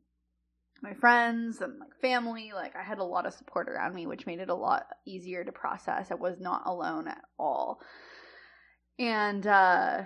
my 0.81 0.93
friends 0.93 1.61
and 1.61 1.79
like 1.79 1.95
family 2.01 2.51
like 2.53 2.75
i 2.75 2.83
had 2.83 2.99
a 2.99 3.03
lot 3.03 3.25
of 3.25 3.33
support 3.33 3.69
around 3.69 3.93
me 3.93 4.07
which 4.07 4.25
made 4.25 4.39
it 4.39 4.49
a 4.49 4.55
lot 4.55 4.87
easier 5.05 5.43
to 5.43 5.51
process. 5.51 6.11
I 6.11 6.15
was 6.15 6.39
not 6.39 6.63
alone 6.65 7.07
at 7.07 7.21
all. 7.39 7.79
And 8.99 9.45
uh 9.47 10.03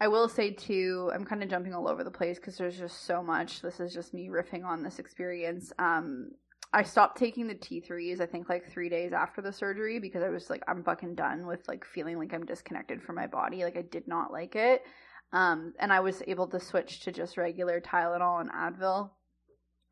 i 0.00 0.08
will 0.08 0.28
say 0.28 0.50
too 0.50 1.10
i'm 1.14 1.24
kind 1.24 1.42
of 1.42 1.50
jumping 1.50 1.74
all 1.74 1.88
over 1.88 2.04
the 2.04 2.10
place 2.10 2.38
because 2.38 2.56
there's 2.56 2.78
just 2.78 3.04
so 3.06 3.22
much. 3.22 3.60
This 3.60 3.80
is 3.80 3.92
just 3.92 4.14
me 4.14 4.28
riffing 4.28 4.64
on 4.64 4.82
this 4.82 4.98
experience. 4.98 5.72
Um 5.78 6.30
i 6.72 6.82
stopped 6.82 7.18
taking 7.18 7.46
the 7.46 7.54
t3s 7.54 8.20
i 8.20 8.26
think 8.26 8.48
like 8.48 8.68
three 8.68 8.88
days 8.88 9.12
after 9.12 9.40
the 9.40 9.52
surgery 9.52 10.00
because 10.00 10.24
i 10.24 10.28
was 10.28 10.50
like 10.50 10.62
i'm 10.66 10.82
fucking 10.82 11.14
done 11.14 11.46
with 11.46 11.60
like 11.68 11.84
feeling 11.84 12.18
like 12.18 12.34
i'm 12.34 12.46
disconnected 12.46 13.02
from 13.02 13.16
my 13.16 13.26
body. 13.26 13.64
Like 13.64 13.76
i 13.76 13.82
did 13.82 14.08
not 14.08 14.32
like 14.32 14.56
it. 14.56 14.82
Um 15.32 15.74
and 15.80 15.92
i 15.92 16.00
was 16.00 16.22
able 16.26 16.46
to 16.48 16.60
switch 16.60 17.00
to 17.00 17.12
just 17.12 17.36
regular 17.36 17.80
tylenol 17.80 18.40
and 18.40 18.50
advil 18.50 19.10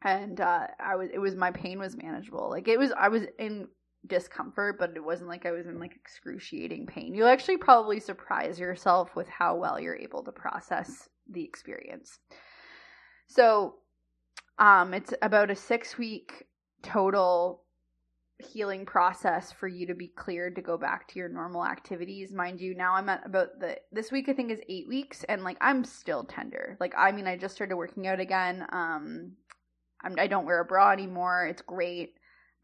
and 0.05 0.41
uh, 0.41 0.67
I 0.81 0.97
was 0.97 1.09
it 1.13 1.19
was 1.19 1.35
my 1.37 1.51
pain 1.51 1.79
was 1.79 1.97
manageable. 1.97 2.49
Like 2.51 2.69
it 2.69 2.79
was 2.79 2.93
I 2.99 3.09
was 3.09 3.23
in 3.39 3.69
discomfort, 4.07 4.79
but 4.79 4.93
it 4.97 5.05
wasn't 5.05 5.29
like 5.29 5.47
I 5.47 5.53
was 5.53 5.67
in 5.67 5.79
like 5.79 5.95
excruciating 5.95 6.87
pain. 6.87 7.15
You'll 7.15 7.29
actually 7.29 7.59
probably 7.59 8.01
surprise 8.01 8.59
yourself 8.59 9.15
with 9.15 9.29
how 9.29 9.57
well 9.57 9.79
you're 9.79 9.97
able 9.97 10.25
to 10.25 10.33
process 10.33 11.09
the 11.31 11.45
experience. 11.45 12.19
So, 13.29 13.77
um, 14.59 14.93
it's 14.93 15.15
about 15.23 15.51
a 15.51 15.57
six 15.57 15.97
week 15.97 16.47
total 16.83 17.63
healing 18.43 18.85
process 18.85 19.53
for 19.53 19.69
you 19.69 19.87
to 19.87 19.95
be 19.95 20.09
cleared 20.09 20.57
to 20.57 20.63
go 20.63 20.77
back 20.77 21.07
to 21.09 21.19
your 21.19 21.29
normal 21.29 21.65
activities 21.65 22.33
mind 22.33 22.61
you 22.61 22.75
now 22.75 22.95
i'm 22.95 23.09
at 23.09 23.25
about 23.25 23.49
the 23.61 23.79
this 23.93 24.11
week 24.11 24.29
i 24.29 24.33
think 24.33 24.51
is 24.51 24.59
eight 24.69 24.89
weeks 24.89 25.25
and 25.29 25.45
like 25.45 25.57
i'm 25.61 25.85
still 25.85 26.25
tender 26.25 26.77
like 26.81 26.93
i 26.97 27.13
mean 27.13 27.27
i 27.27 27.37
just 27.37 27.55
started 27.55 27.77
working 27.77 28.07
out 28.07 28.19
again 28.19 28.67
um 28.73 29.33
I'm, 30.05 30.15
I 30.19 30.27
don't 30.27 30.47
wear 30.47 30.61
a 30.61 30.65
bra 30.65 30.91
anymore. 30.91 31.47
It's 31.47 31.63
great, 31.63 32.15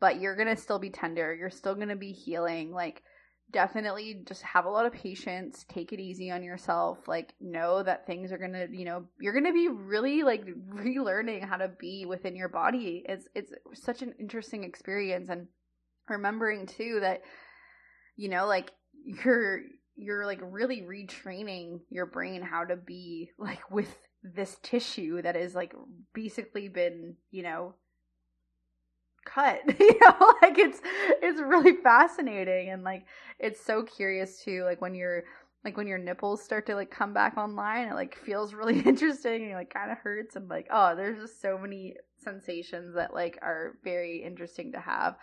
but 0.01 0.21
you're 0.21 0.37
gonna 0.37 0.57
still 0.57 0.79
be 0.79 0.91
tender. 0.91 1.35
You're 1.35 1.51
still 1.51 1.75
gonna 1.75 1.97
be 1.97 2.13
healing. 2.13 2.73
Like, 2.73 3.03
definitely 3.51 4.23
just 4.27 4.43
have 4.43 4.65
a 4.67 4.71
lot 4.71 4.87
of 4.87 4.93
patience. 4.93 5.65
Take 5.69 5.93
it 5.93 6.01
easy 6.01 6.31
on 6.31 6.43
yourself. 6.43 7.09
Like, 7.09 7.35
know 7.41 7.83
that 7.83 8.07
things 8.07 8.33
are 8.33 8.39
gonna, 8.39 8.67
you 8.71 8.85
know, 8.85 9.05
you're 9.21 9.35
gonna 9.35 9.53
be 9.53 9.69
really 9.69 10.23
like 10.23 10.45
relearning 10.75 11.49
how 11.49 11.57
to 11.57 11.69
be 11.69 12.05
within 12.07 12.37
your 12.37 12.49
body. 12.49 13.05
It's 13.09 13.27
it's 13.35 13.53
such 13.75 14.03
an 14.03 14.15
interesting 14.19 14.65
experience, 14.65 15.29
and 15.29 15.49
remembering 16.09 16.67
too 16.67 16.99
that, 17.01 17.23
you 18.17 18.29
know, 18.29 18.47
like 18.47 18.73
you're 19.25 19.61
you're 19.99 20.27
like 20.27 20.41
really 20.43 20.83
retraining 20.83 21.81
your 21.91 22.07
brain 22.07 22.41
how 22.41 22.65
to 22.65 22.77
be 22.77 23.31
like 23.39 23.71
with 23.71 23.95
this 24.23 24.59
tissue 24.63 25.23
that 25.23 25.37
is 25.37 25.55
like 25.55 25.75
basically 26.13 26.69
been, 26.69 27.17
you 27.31 27.43
know, 27.43 27.75
cut. 29.25 29.61
you 29.81 29.99
know, 30.01 30.35
like 30.43 30.59
it's 30.59 30.81
it's 31.23 31.41
really 31.41 31.77
fascinating 31.77 32.71
and 32.71 32.83
like 32.83 33.05
it's 33.39 33.61
so 33.65 33.83
curious 33.83 34.43
too, 34.43 34.65
like 34.65 34.81
when 34.81 34.95
you're 34.95 35.25
like 35.65 35.77
when 35.77 35.87
your 35.87 35.99
nipples 35.99 36.43
start 36.43 36.67
to 36.67 36.75
like 36.75 36.91
come 36.91 37.13
back 37.13 37.37
online, 37.37 37.89
it 37.89 37.95
like 37.95 38.17
feels 38.17 38.55
really 38.55 38.81
interesting 38.87 39.45
and 39.45 39.55
like 39.55 39.73
kind 39.73 39.91
of 39.91 39.99
hurts 39.99 40.37
and 40.37 40.49
like 40.49 40.67
oh, 40.71 40.95
there's 40.97 41.21
just 41.21 41.41
so 41.41 41.59
many 41.59 41.95
sensations 42.17 42.95
that 42.95 43.15
like 43.15 43.39
are 43.43 43.75
very 43.85 44.23
interesting 44.25 44.73
to 44.73 44.81
have. 44.81 45.17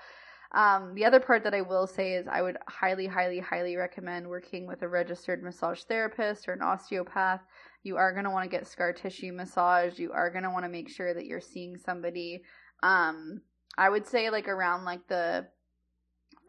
Um, 0.51 0.93
the 0.95 1.03
other 1.03 1.19
part 1.19 1.43
that 1.43 1.53
I 1.53 1.61
will 1.61 1.85
say 1.85 2.13
is 2.13 2.27
I 2.27 2.41
would 2.41 2.57
highly, 2.69 3.07
highly, 3.07 3.39
highly 3.39 3.75
recommend 3.75 4.25
working 4.27 4.65
with 4.65 4.81
a 4.83 4.87
registered 4.87 5.43
massage 5.43 5.81
therapist 5.83 6.47
or 6.47 6.53
an 6.53 6.61
osteopath 6.61 7.41
you 7.85 7.97
are 7.97 8.11
going 8.13 8.25
to 8.25 8.31
want 8.31 8.49
to 8.49 8.49
get 8.49 8.67
scar 8.67 8.91
tissue 8.91 9.31
massage. 9.31 9.99
You 9.99 10.11
are 10.11 10.31
going 10.31 10.43
to 10.43 10.49
want 10.49 10.65
to 10.65 10.69
make 10.69 10.89
sure 10.89 11.13
that 11.13 11.27
you're 11.27 11.39
seeing 11.39 11.77
somebody. 11.77 12.41
Um, 12.81 13.41
I 13.77 13.89
would 13.89 14.07
say 14.07 14.31
like 14.31 14.47
around 14.47 14.85
like 14.85 15.07
the 15.07 15.45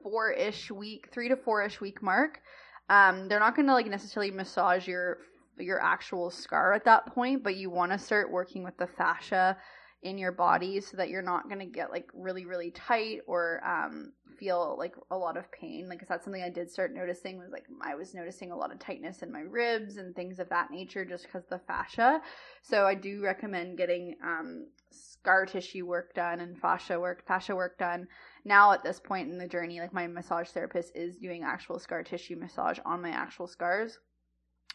four 0.02 0.30
ish 0.30 0.70
week, 0.70 1.08
three 1.12 1.28
to 1.28 1.36
four 1.36 1.62
ish 1.62 1.78
week 1.80 2.02
mark. 2.02 2.40
Um, 2.88 3.28
they're 3.28 3.40
not 3.40 3.54
going 3.54 3.66
to 3.66 3.74
like 3.74 3.86
necessarily 3.86 4.30
massage 4.30 4.88
your 4.88 5.18
your 5.58 5.82
actual 5.82 6.30
scar 6.30 6.72
at 6.72 6.84
that 6.84 7.06
point, 7.14 7.42
but 7.42 7.56
you 7.56 7.70
want 7.70 7.92
to 7.92 7.98
start 7.98 8.30
working 8.30 8.62
with 8.62 8.76
the 8.78 8.86
fascia 8.86 9.56
in 10.02 10.18
your 10.18 10.32
body 10.32 10.80
so 10.80 10.96
that 10.96 11.08
you're 11.08 11.22
not 11.22 11.48
going 11.48 11.58
to 11.58 11.66
get 11.66 11.90
like 11.90 12.08
really 12.14 12.46
really 12.46 12.70
tight 12.70 13.20
or 13.26 13.60
um, 13.66 14.12
feel 14.38 14.76
like 14.78 14.94
a 15.10 15.16
lot 15.16 15.36
of 15.36 15.50
pain 15.52 15.88
like 15.88 16.06
that's 16.08 16.24
something 16.24 16.42
i 16.42 16.48
did 16.48 16.70
start 16.70 16.94
noticing 16.94 17.38
was 17.38 17.50
like 17.50 17.64
i 17.82 17.94
was 17.94 18.14
noticing 18.14 18.50
a 18.50 18.56
lot 18.56 18.72
of 18.72 18.78
tightness 18.78 19.22
in 19.22 19.32
my 19.32 19.40
ribs 19.40 19.96
and 19.96 20.14
things 20.14 20.38
of 20.38 20.48
that 20.48 20.70
nature 20.70 21.04
just 21.04 21.24
because 21.24 21.44
the 21.46 21.58
fascia 21.66 22.20
so 22.62 22.86
i 22.86 22.94
do 22.94 23.22
recommend 23.22 23.78
getting 23.78 24.14
um, 24.24 24.66
scar 24.90 25.44
tissue 25.46 25.86
work 25.86 26.14
done 26.14 26.40
and 26.40 26.58
fascia 26.58 26.98
work 26.98 27.26
fascia 27.26 27.54
work 27.54 27.78
done 27.78 28.06
now 28.44 28.72
at 28.72 28.82
this 28.82 29.00
point 29.00 29.30
in 29.30 29.38
the 29.38 29.48
journey 29.48 29.80
like 29.80 29.92
my 29.92 30.06
massage 30.06 30.48
therapist 30.48 30.92
is 30.94 31.16
doing 31.16 31.42
actual 31.42 31.78
scar 31.78 32.02
tissue 32.02 32.36
massage 32.36 32.78
on 32.84 33.02
my 33.02 33.10
actual 33.10 33.46
scars 33.46 33.98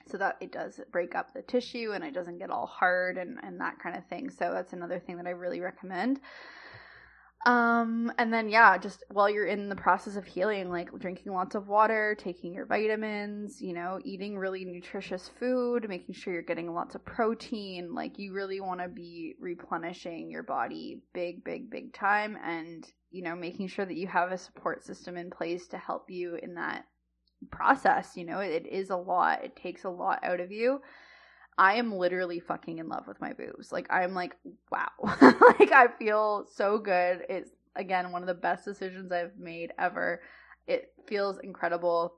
so 0.07 0.17
that 0.17 0.37
it 0.41 0.51
does 0.51 0.79
break 0.91 1.15
up 1.15 1.33
the 1.33 1.41
tissue 1.41 1.91
and 1.93 2.03
it 2.03 2.13
doesn't 2.13 2.39
get 2.39 2.49
all 2.49 2.65
hard 2.65 3.17
and, 3.17 3.37
and 3.43 3.59
that 3.59 3.79
kind 3.79 3.95
of 3.95 4.05
thing. 4.07 4.29
So 4.29 4.51
that's 4.51 4.73
another 4.73 4.99
thing 4.99 5.17
that 5.17 5.27
I 5.27 5.31
really 5.31 5.59
recommend. 5.59 6.19
Um, 7.45 8.11
and 8.19 8.31
then 8.31 8.49
yeah, 8.49 8.77
just 8.77 9.03
while 9.09 9.27
you're 9.27 9.47
in 9.47 9.67
the 9.67 9.75
process 9.75 10.15
of 10.15 10.25
healing, 10.25 10.69
like 10.69 10.93
drinking 10.99 11.31
lots 11.33 11.55
of 11.55 11.67
water, 11.67 12.15
taking 12.19 12.53
your 12.53 12.67
vitamins, 12.67 13.59
you 13.59 13.73
know, 13.73 13.99
eating 14.03 14.37
really 14.37 14.63
nutritious 14.63 15.31
food, 15.39 15.89
making 15.89 16.13
sure 16.13 16.33
you're 16.33 16.43
getting 16.43 16.71
lots 16.71 16.93
of 16.93 17.03
protein. 17.03 17.95
Like 17.95 18.19
you 18.19 18.33
really 18.33 18.61
want 18.61 18.79
to 18.81 18.87
be 18.87 19.35
replenishing 19.39 20.29
your 20.29 20.43
body 20.43 21.01
big, 21.13 21.43
big, 21.43 21.71
big 21.71 21.93
time 21.95 22.37
and, 22.45 22.85
you 23.09 23.23
know, 23.23 23.35
making 23.35 23.69
sure 23.69 23.85
that 23.85 23.97
you 23.97 24.07
have 24.07 24.31
a 24.31 24.37
support 24.37 24.83
system 24.83 25.17
in 25.17 25.31
place 25.31 25.67
to 25.69 25.79
help 25.79 26.11
you 26.11 26.35
in 26.35 26.53
that 26.55 26.85
process. 27.49 28.15
You 28.15 28.25
know, 28.25 28.39
it 28.39 28.67
is 28.67 28.91
a 28.91 28.95
lot. 28.95 29.43
It 29.43 29.55
takes 29.55 29.83
a 29.83 29.89
lot 29.89 30.19
out 30.23 30.41
of 30.41 30.51
you. 30.51 30.79
I 31.57 31.75
am 31.75 31.93
literally 31.93 32.39
fucking 32.39 32.79
in 32.79 32.87
love 32.87 33.07
with 33.07 33.21
my 33.21 33.33
boobs. 33.33 33.71
Like 33.71 33.87
I'm 33.89 34.13
like, 34.13 34.35
wow. 34.71 34.89
like 35.59 35.71
I 35.71 35.87
feel 35.99 36.47
so 36.53 36.77
good. 36.77 37.25
It's 37.29 37.51
again 37.75 38.11
one 38.11 38.21
of 38.23 38.27
the 38.27 38.33
best 38.33 38.65
decisions 38.65 39.11
I've 39.11 39.37
made 39.37 39.71
ever. 39.77 40.21
It 40.67 40.93
feels 41.07 41.39
incredible. 41.39 42.15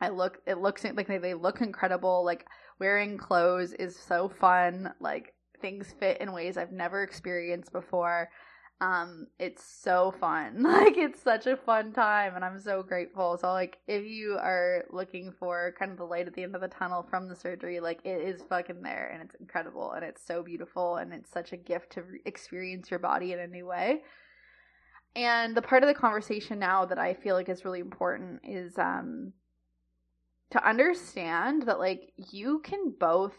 I 0.00 0.08
look 0.10 0.38
it 0.46 0.58
looks 0.58 0.84
like 0.84 1.06
they 1.08 1.34
look 1.34 1.60
incredible. 1.60 2.24
Like 2.24 2.46
wearing 2.78 3.18
clothes 3.18 3.72
is 3.72 3.96
so 3.96 4.28
fun. 4.28 4.92
Like 5.00 5.34
things 5.60 5.94
fit 5.98 6.20
in 6.20 6.32
ways 6.32 6.56
I've 6.56 6.72
never 6.72 7.02
experienced 7.02 7.72
before. 7.72 8.30
Um, 8.80 9.26
it's 9.40 9.64
so 9.64 10.14
fun. 10.20 10.62
Like 10.62 10.96
it's 10.96 11.20
such 11.20 11.46
a 11.46 11.56
fun 11.56 11.92
time 11.92 12.36
and 12.36 12.44
I'm 12.44 12.60
so 12.60 12.82
grateful. 12.82 13.36
So 13.38 13.52
like 13.52 13.78
if 13.88 14.04
you 14.04 14.38
are 14.40 14.84
looking 14.90 15.32
for 15.32 15.74
kind 15.78 15.90
of 15.90 15.98
the 15.98 16.04
light 16.04 16.28
at 16.28 16.34
the 16.34 16.44
end 16.44 16.54
of 16.54 16.60
the 16.60 16.68
tunnel 16.68 17.04
from 17.08 17.28
the 17.28 17.34
surgery, 17.34 17.80
like 17.80 18.00
it 18.04 18.20
is 18.20 18.42
fucking 18.48 18.82
there 18.82 19.10
and 19.12 19.22
it's 19.22 19.34
incredible 19.40 19.92
and 19.92 20.04
it's 20.04 20.24
so 20.24 20.42
beautiful 20.42 20.96
and 20.96 21.12
it's 21.12 21.30
such 21.30 21.52
a 21.52 21.56
gift 21.56 21.90
to 21.92 22.04
experience 22.24 22.90
your 22.90 23.00
body 23.00 23.32
in 23.32 23.40
a 23.40 23.46
new 23.46 23.66
way. 23.66 24.02
And 25.16 25.56
the 25.56 25.62
part 25.62 25.82
of 25.82 25.88
the 25.88 25.94
conversation 25.94 26.60
now 26.60 26.84
that 26.84 26.98
I 26.98 27.14
feel 27.14 27.34
like 27.34 27.48
is 27.48 27.64
really 27.64 27.80
important 27.80 28.40
is 28.44 28.78
um 28.78 29.32
to 30.50 30.66
understand 30.66 31.62
that 31.62 31.80
like 31.80 32.12
you 32.16 32.60
can 32.60 32.94
both 32.98 33.34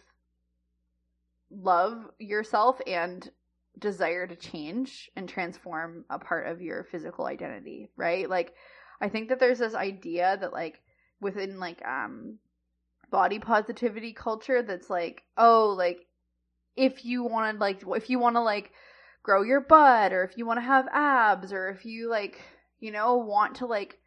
love 1.49 2.09
yourself 2.19 2.79
and 2.85 3.31
desire 3.79 4.27
to 4.27 4.35
change 4.35 5.09
and 5.15 5.27
transform 5.27 6.05
a 6.09 6.19
part 6.19 6.47
of 6.47 6.61
your 6.61 6.83
physical 6.83 7.25
identity, 7.25 7.89
right? 7.95 8.29
Like 8.29 8.53
I 9.01 9.09
think 9.09 9.29
that 9.29 9.39
there's 9.39 9.59
this 9.59 9.75
idea 9.75 10.37
that 10.39 10.53
like 10.53 10.81
within 11.21 11.59
like 11.59 11.85
um 11.85 12.37
body 13.09 13.39
positivity 13.39 14.13
culture 14.13 14.61
that's 14.61 14.89
like, 14.89 15.23
oh, 15.37 15.73
like 15.77 16.05
if 16.75 17.05
you 17.05 17.23
want 17.23 17.55
to 17.55 17.59
like 17.59 17.83
if 17.95 18.09
you 18.09 18.19
want 18.19 18.35
to 18.35 18.41
like 18.41 18.71
grow 19.23 19.41
your 19.41 19.61
butt 19.61 20.13
or 20.13 20.23
if 20.23 20.37
you 20.37 20.45
want 20.45 20.57
to 20.57 20.65
have 20.65 20.87
abs 20.91 21.51
or 21.51 21.69
if 21.69 21.85
you 21.85 22.09
like, 22.09 22.39
you 22.79 22.91
know, 22.91 23.17
want 23.17 23.55
to 23.55 23.65
like 23.65 23.97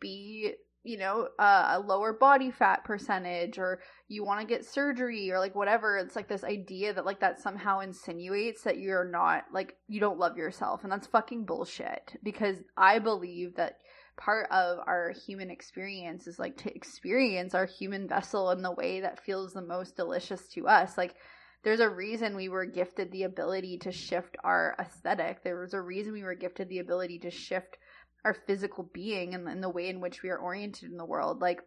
be 0.00 0.54
you 0.84 0.98
know, 0.98 1.28
uh, 1.38 1.74
a 1.76 1.80
lower 1.80 2.12
body 2.12 2.50
fat 2.50 2.84
percentage 2.84 3.58
or 3.58 3.80
you 4.08 4.24
want 4.24 4.40
to 4.40 4.46
get 4.46 4.64
surgery 4.64 5.30
or 5.30 5.38
like 5.38 5.54
whatever. 5.54 5.96
It's 5.98 6.16
like 6.16 6.28
this 6.28 6.44
idea 6.44 6.92
that 6.92 7.06
like 7.06 7.20
that 7.20 7.40
somehow 7.40 7.80
insinuates 7.80 8.62
that 8.62 8.78
you're 8.78 9.08
not 9.08 9.44
like 9.52 9.76
you 9.88 10.00
don't 10.00 10.18
love 10.18 10.36
yourself. 10.36 10.82
And 10.82 10.90
that's 10.90 11.06
fucking 11.06 11.44
bullshit 11.44 12.16
because 12.22 12.56
I 12.76 12.98
believe 12.98 13.54
that 13.56 13.78
part 14.16 14.50
of 14.50 14.78
our 14.86 15.12
human 15.26 15.50
experience 15.50 16.26
is 16.26 16.38
like 16.38 16.56
to 16.58 16.74
experience 16.74 17.54
our 17.54 17.66
human 17.66 18.08
vessel 18.08 18.50
in 18.50 18.62
the 18.62 18.72
way 18.72 19.00
that 19.00 19.24
feels 19.24 19.52
the 19.52 19.62
most 19.62 19.96
delicious 19.96 20.48
to 20.48 20.66
us. 20.66 20.98
Like 20.98 21.14
there's 21.62 21.80
a 21.80 21.88
reason 21.88 22.34
we 22.34 22.48
were 22.48 22.66
gifted 22.66 23.12
the 23.12 23.22
ability 23.22 23.78
to 23.78 23.92
shift 23.92 24.36
our 24.42 24.74
aesthetic. 24.80 25.44
There 25.44 25.60
was 25.60 25.74
a 25.74 25.80
reason 25.80 26.12
we 26.12 26.24
were 26.24 26.34
gifted 26.34 26.68
the 26.68 26.80
ability 26.80 27.20
to 27.20 27.30
shift 27.30 27.78
our 28.24 28.34
physical 28.34 28.88
being 28.92 29.34
and, 29.34 29.48
and 29.48 29.62
the 29.62 29.68
way 29.68 29.88
in 29.88 30.00
which 30.00 30.22
we 30.22 30.30
are 30.30 30.38
oriented 30.38 30.90
in 30.90 30.96
the 30.96 31.04
world. 31.04 31.40
Like, 31.40 31.60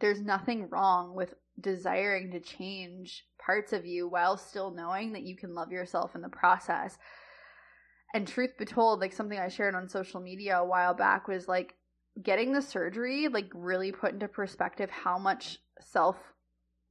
there's 0.00 0.20
nothing 0.20 0.68
wrong 0.68 1.14
with 1.14 1.34
desiring 1.60 2.30
to 2.32 2.40
change 2.40 3.24
parts 3.38 3.72
of 3.72 3.86
you 3.86 4.08
while 4.08 4.36
still 4.36 4.70
knowing 4.70 5.12
that 5.12 5.22
you 5.22 5.36
can 5.36 5.54
love 5.54 5.72
yourself 5.72 6.14
in 6.14 6.20
the 6.20 6.28
process. 6.28 6.98
And 8.14 8.26
truth 8.26 8.56
be 8.58 8.64
told, 8.64 9.00
like 9.00 9.12
something 9.12 9.38
I 9.38 9.48
shared 9.48 9.74
on 9.74 9.88
social 9.88 10.20
media 10.20 10.58
a 10.58 10.64
while 10.64 10.94
back 10.94 11.28
was 11.28 11.48
like 11.48 11.74
getting 12.22 12.52
the 12.52 12.62
surgery, 12.62 13.28
like 13.28 13.50
really 13.54 13.92
put 13.92 14.12
into 14.12 14.28
perspective 14.28 14.90
how 14.90 15.18
much 15.18 15.58
self 15.80 16.16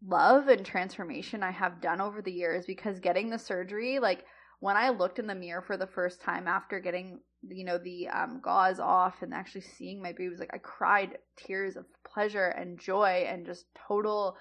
love 0.06 0.48
and 0.48 0.66
transformation 0.66 1.42
I 1.42 1.52
have 1.52 1.82
done 1.82 2.02
over 2.02 2.22
the 2.22 2.32
years 2.32 2.66
because 2.66 3.00
getting 3.00 3.30
the 3.30 3.40
surgery, 3.40 4.00
like 4.00 4.26
when 4.60 4.78
I 4.78 4.90
looked 4.90 5.20
in 5.20 5.28
the 5.28 5.36
mirror 5.36 5.62
for 5.62 5.78
the 5.78 5.88
first 5.88 6.22
time 6.22 6.48
after 6.48 6.80
getting 6.80 7.20
you 7.50 7.64
know 7.64 7.78
the 7.78 8.08
um, 8.10 8.40
gauze 8.42 8.80
off 8.80 9.22
and 9.22 9.34
actually 9.34 9.62
seeing 9.62 10.02
my 10.02 10.14
boobs 10.14 10.40
like 10.40 10.54
i 10.54 10.58
cried 10.58 11.18
tears 11.36 11.76
of 11.76 11.86
pleasure 12.04 12.48
and 12.48 12.80
joy 12.80 13.26
and 13.28 13.46
just 13.46 13.66
total 13.88 14.38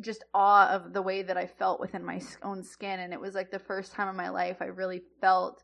just 0.00 0.24
awe 0.34 0.68
of 0.68 0.92
the 0.92 1.02
way 1.02 1.22
that 1.22 1.36
i 1.36 1.46
felt 1.46 1.80
within 1.80 2.04
my 2.04 2.20
own 2.42 2.62
skin. 2.62 3.00
And 3.00 3.12
it 3.12 3.20
was 3.20 3.34
like 3.34 3.50
the 3.50 3.58
first 3.58 3.92
time 3.92 4.08
in 4.08 4.16
my 4.16 4.30
life 4.30 4.58
i 4.60 4.66
really 4.66 5.02
felt 5.20 5.62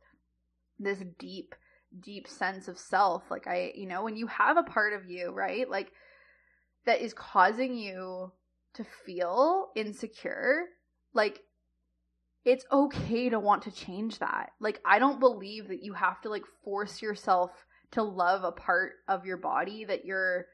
this 0.78 1.02
deep 1.18 1.54
deep 2.00 2.28
sense 2.28 2.68
of 2.68 2.78
self. 2.78 3.24
Like 3.30 3.46
i 3.46 3.72
you 3.74 3.86
know 3.86 4.04
when 4.04 4.16
you 4.16 4.26
have 4.26 4.56
a 4.56 4.62
part 4.62 4.92
of 4.92 5.10
you 5.10 5.30
right 5.30 5.68
like 5.68 5.92
that 6.86 7.00
is 7.00 7.14
causing 7.14 7.74
you 7.74 8.32
to 8.74 8.84
feel 9.04 9.68
insecure 9.74 10.66
like 11.14 11.40
it's 12.48 12.64
okay 12.72 13.28
to 13.28 13.38
want 13.38 13.62
to 13.64 13.70
change 13.70 14.20
that. 14.20 14.52
Like 14.58 14.80
I 14.82 14.98
don't 14.98 15.20
believe 15.20 15.68
that 15.68 15.82
you 15.82 15.92
have 15.92 16.22
to 16.22 16.30
like 16.30 16.44
force 16.64 17.02
yourself 17.02 17.50
to 17.90 18.02
love 18.02 18.42
a 18.42 18.52
part 18.52 18.92
of 19.06 19.26
your 19.26 19.36
body 19.36 19.84
that 19.84 20.06
you're 20.06 20.46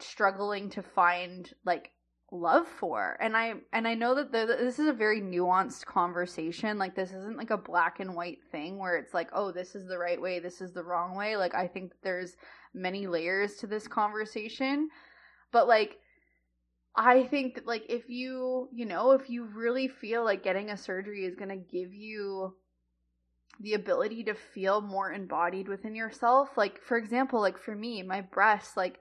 struggling 0.00 0.70
to 0.70 0.82
find 0.82 1.52
like 1.66 1.90
love 2.32 2.66
for. 2.66 3.18
And 3.20 3.36
i 3.36 3.56
and 3.74 3.86
i 3.86 3.92
know 3.92 4.14
that 4.14 4.32
the, 4.32 4.46
this 4.46 4.78
is 4.78 4.88
a 4.88 4.92
very 4.94 5.20
nuanced 5.20 5.84
conversation. 5.84 6.78
Like 6.78 6.94
this 6.96 7.10
isn't 7.10 7.36
like 7.36 7.50
a 7.50 7.58
black 7.58 8.00
and 8.00 8.16
white 8.16 8.38
thing 8.50 8.78
where 8.78 8.96
it's 8.96 9.12
like 9.12 9.28
oh 9.34 9.52
this 9.52 9.74
is 9.74 9.86
the 9.86 9.98
right 9.98 10.20
way 10.20 10.38
this 10.38 10.62
is 10.62 10.72
the 10.72 10.82
wrong 10.82 11.14
way. 11.14 11.36
Like 11.36 11.54
i 11.54 11.66
think 11.66 11.92
there's 12.02 12.36
many 12.72 13.06
layers 13.06 13.56
to 13.56 13.66
this 13.66 13.86
conversation. 13.86 14.88
But 15.52 15.68
like 15.68 15.98
I 17.00 17.22
think 17.22 17.54
that 17.54 17.66
like 17.66 17.84
if 17.88 18.10
you, 18.10 18.68
you 18.72 18.84
know, 18.84 19.12
if 19.12 19.30
you 19.30 19.44
really 19.44 19.86
feel 19.86 20.24
like 20.24 20.42
getting 20.42 20.70
a 20.70 20.76
surgery 20.76 21.24
is 21.24 21.36
going 21.36 21.50
to 21.50 21.56
give 21.56 21.94
you 21.94 22.56
the 23.60 23.74
ability 23.74 24.24
to 24.24 24.34
feel 24.34 24.80
more 24.80 25.12
embodied 25.12 25.68
within 25.68 25.94
yourself, 25.94 26.56
like 26.56 26.82
for 26.82 26.96
example, 26.98 27.40
like 27.40 27.56
for 27.56 27.74
me, 27.74 28.02
my 28.02 28.20
breasts 28.20 28.76
like 28.76 28.98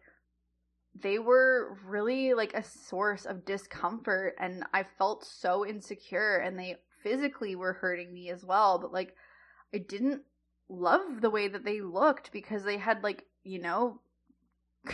they 0.93 1.17
were 1.17 1.75
really 1.88 2.36
like 2.36 2.53
a 2.53 2.63
source 2.63 3.25
of 3.25 3.45
discomfort 3.45 4.36
and 4.39 4.63
I 4.73 4.83
felt 4.83 5.25
so 5.25 5.65
insecure 5.65 6.38
and 6.38 6.57
they 6.57 6.75
physically 7.01 7.55
were 7.55 7.73
hurting 7.73 8.13
me 8.13 8.29
as 8.29 8.45
well, 8.45 8.77
but 8.77 8.93
like 8.93 9.15
I 9.73 9.79
didn't 9.79 10.21
love 10.69 11.21
the 11.21 11.31
way 11.31 11.47
that 11.47 11.65
they 11.65 11.81
looked 11.81 12.31
because 12.31 12.63
they 12.63 12.77
had 12.77 13.01
like, 13.03 13.25
you 13.43 13.60
know, 13.60 14.01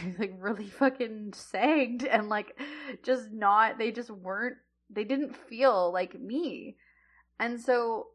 like 0.19 0.33
really 0.39 0.67
fucking 0.67 1.33
sagged 1.33 2.03
and 2.11 2.29
like 2.29 2.59
just 3.03 3.31
not 3.31 3.77
they 3.77 3.91
just 3.91 4.09
weren't 4.09 4.57
they 4.89 5.03
didn't 5.03 5.35
feel 5.35 5.91
like 5.91 6.19
me. 6.19 6.77
And 7.39 7.59
so 7.59 8.07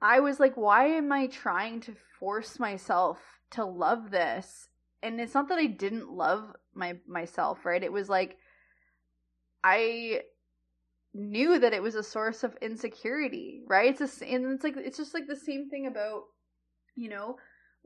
I 0.00 0.20
was 0.20 0.40
like 0.40 0.56
why 0.56 0.86
am 0.86 1.12
I 1.12 1.26
trying 1.26 1.80
to 1.82 1.94
force 2.18 2.58
myself 2.58 3.18
to 3.52 3.64
love 3.64 4.10
this? 4.10 4.68
And 5.02 5.20
it's 5.20 5.34
not 5.34 5.48
that 5.48 5.58
I 5.58 5.66
didn't 5.66 6.10
love 6.10 6.54
my 6.74 6.96
myself, 7.06 7.64
right? 7.64 7.82
It 7.82 7.92
was 7.92 8.08
like 8.08 8.38
I 9.64 10.22
knew 11.14 11.58
that 11.58 11.74
it 11.74 11.82
was 11.82 11.94
a 11.94 12.02
source 12.02 12.42
of 12.42 12.56
insecurity, 12.62 13.62
right? 13.68 14.00
It's 14.00 14.22
a, 14.22 14.24
and 14.32 14.46
it's 14.52 14.64
like 14.64 14.76
it's 14.76 14.96
just 14.96 15.14
like 15.14 15.26
the 15.28 15.36
same 15.36 15.68
thing 15.68 15.86
about 15.86 16.22
you 16.96 17.08
know 17.08 17.36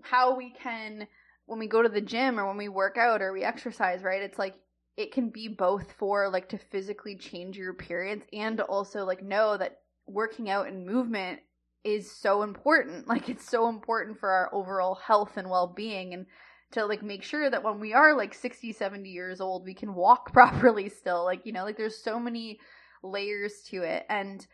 how 0.03 0.37
we 0.37 0.53
can 0.53 1.07
when 1.47 1.59
we 1.59 1.67
go 1.67 1.83
to 1.83 1.89
the 1.89 2.01
gym 2.01 2.39
or 2.39 2.47
when 2.47 2.57
we 2.57 2.69
work 2.69 2.97
out 2.99 3.23
or 3.23 3.33
we 3.33 3.43
exercise, 3.43 4.03
right? 4.03 4.23
It's 4.23 4.39
like 4.39 4.55
it 4.97 5.13
can 5.13 5.31
be 5.31 5.49
both 5.49 5.93
for 5.93 6.29
like 6.29 6.49
to 6.51 6.59
physically 6.59 7.17
change 7.17 7.57
your 7.57 7.71
appearance 7.71 8.25
and 8.33 8.57
to 8.59 8.65
also 8.65 9.05
like 9.05 9.23
know 9.23 9.57
that 9.57 9.79
working 10.07 10.49
out 10.51 10.69
and 10.69 10.87
movement 10.87 11.41
is 11.85 12.11
so 12.11 12.43
important. 12.43 13.07
Like 13.17 13.29
it's 13.29 13.49
so 13.49 13.69
important 13.69 14.19
for 14.19 14.29
our 14.29 14.55
overall 14.55 14.97
health 14.97 15.37
and 15.37 15.49
well-being 15.49 16.15
and 16.15 16.27
to 16.73 16.85
like 16.85 17.03
make 17.03 17.23
sure 17.23 17.49
that 17.49 17.63
when 17.63 17.79
we 17.79 17.95
are 17.95 18.17
like 18.17 18.35
60, 18.35 18.73
70 18.73 19.09
years 19.09 19.41
old, 19.41 19.65
we 19.65 19.75
can 19.75 19.95
walk 19.95 20.33
properly 20.33 20.89
still. 20.89 21.25
Like, 21.25 21.47
you 21.47 21.53
know, 21.53 21.65
like 21.65 21.77
there's 21.77 22.03
so 22.03 22.19
many 22.19 22.59
layers 23.03 23.63
to 23.69 23.83
it 23.83 24.05
and 24.09 24.45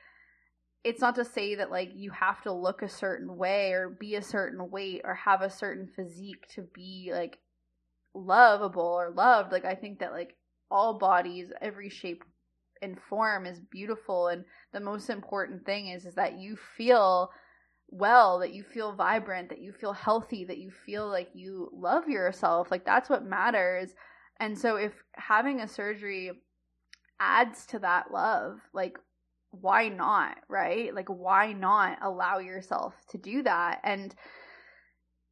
it's 0.85 1.01
not 1.01 1.15
to 1.15 1.25
say 1.25 1.55
that 1.55 1.71
like 1.71 1.91
you 1.95 2.11
have 2.11 2.43
to 2.43 2.53
look 2.53 2.83
a 2.83 2.89
certain 2.89 3.37
way 3.37 3.73
or 3.73 3.89
be 3.89 4.17
a 4.17 4.23
certain 4.23 4.71
weight 4.71 5.03
or 5.05 5.15
have 5.15 5.43
a 5.43 5.51
certain 5.51 5.87
physique 5.87 6.47
to 6.55 6.63
be 6.75 7.11
like 7.13 7.39
lovable 8.15 8.83
or 8.83 9.11
loved 9.11 9.53
like 9.53 9.65
i 9.65 9.75
think 9.75 10.01
that 10.01 10.13
like 10.13 10.37
all 10.71 10.99
bodies 10.99 11.49
every 11.61 11.89
shape 11.89 12.25
and 12.83 12.99
form 13.09 13.47
is 13.47 13.61
beautiful 13.71 14.29
and 14.29 14.45
the 14.73 14.81
most 14.81 15.09
important 15.09 15.65
thing 15.65 15.89
is 15.89 16.05
is 16.05 16.15
that 16.15 16.39
you 16.39 16.57
feel 16.77 17.31
well, 17.95 18.39
that 18.39 18.55
you 18.55 18.65
feel 18.65 18.95
vibrant, 18.95 19.51
that 19.51 19.61
you 19.61 19.71
feel 19.71 19.93
healthy, 19.93 20.47
that 20.47 20.57
you 20.57 20.71
feel 20.71 21.07
like 21.07 21.29
you 21.35 21.71
love 21.75 22.09
yourself. 22.09 22.71
Like 22.71 22.87
that's 22.87 23.11
what 23.11 23.25
matters. 23.25 23.95
And 24.41 24.59
so 24.59 24.77
if 24.77 24.93
having 25.15 25.61
a 25.61 25.69
surgery 25.69 26.33
adds 27.21 27.67
to 27.67 27.79
that 27.81 28.11
love, 28.11 28.61
like 28.73 28.97
why 29.53 29.89
not, 29.89 30.39
right? 30.49 30.95
Like 30.95 31.09
why 31.09 31.53
not 31.53 31.99
allow 32.03 32.39
yourself 32.39 32.95
to 33.11 33.19
do 33.19 33.43
that? 33.43 33.81
And 33.85 34.15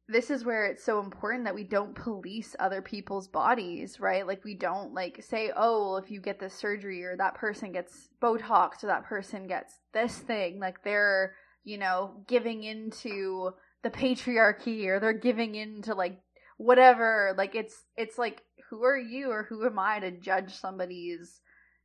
this 0.07 0.29
is 0.29 0.45
where 0.45 0.65
it's 0.65 0.83
so 0.83 0.99
important 0.99 1.45
that 1.45 1.55
we 1.55 1.63
don't 1.63 1.95
police 1.95 2.55
other 2.59 2.81
people's 2.81 3.27
bodies, 3.27 3.99
right? 3.99 4.27
Like 4.27 4.43
we 4.43 4.55
don't 4.55 4.93
like 4.93 5.23
say, 5.23 5.51
"Oh, 5.55 5.85
well, 5.85 5.97
if 5.97 6.11
you 6.11 6.21
get 6.21 6.39
this 6.39 6.53
surgery 6.53 7.03
or 7.03 7.17
that 7.17 7.35
person 7.35 7.71
gets 7.71 8.09
botox 8.21 8.83
or 8.83 8.87
that 8.87 9.05
person 9.05 9.47
gets 9.47 9.73
this 9.93 10.17
thing," 10.17 10.59
like 10.59 10.83
they're, 10.83 11.35
you 11.63 11.77
know, 11.77 12.23
giving 12.27 12.63
into 12.63 13.51
the 13.83 13.89
patriarchy 13.89 14.85
or 14.87 14.99
they're 14.99 15.13
giving 15.13 15.55
into 15.55 15.95
like 15.95 16.19
whatever. 16.57 17.33
Like 17.37 17.55
it's 17.55 17.85
it's 17.95 18.17
like 18.17 18.43
who 18.69 18.83
are 18.83 18.97
you 18.97 19.31
or 19.31 19.43
who 19.43 19.65
am 19.65 19.79
I 19.79 19.99
to 19.99 20.11
judge 20.11 20.53
somebody's 20.53 21.41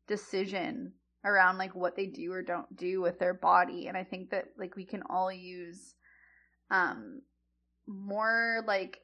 decision 0.09 0.93
around 1.27 1.59
like 1.59 1.74
what 1.74 1.97
they 1.97 2.07
do 2.07 2.33
or 2.33 2.43
don't 2.43 2.74
do 2.77 3.03
with 3.03 3.18
their 3.18 3.35
body? 3.35 3.89
And 3.89 3.97
I 3.97 4.05
think 4.05 4.31
that 4.31 4.47
like 4.59 4.77
we 4.77 4.85
can 4.87 5.03
all 5.11 5.31
use 5.31 5.95
um 6.70 7.20
more 7.87 8.62
like 8.66 9.01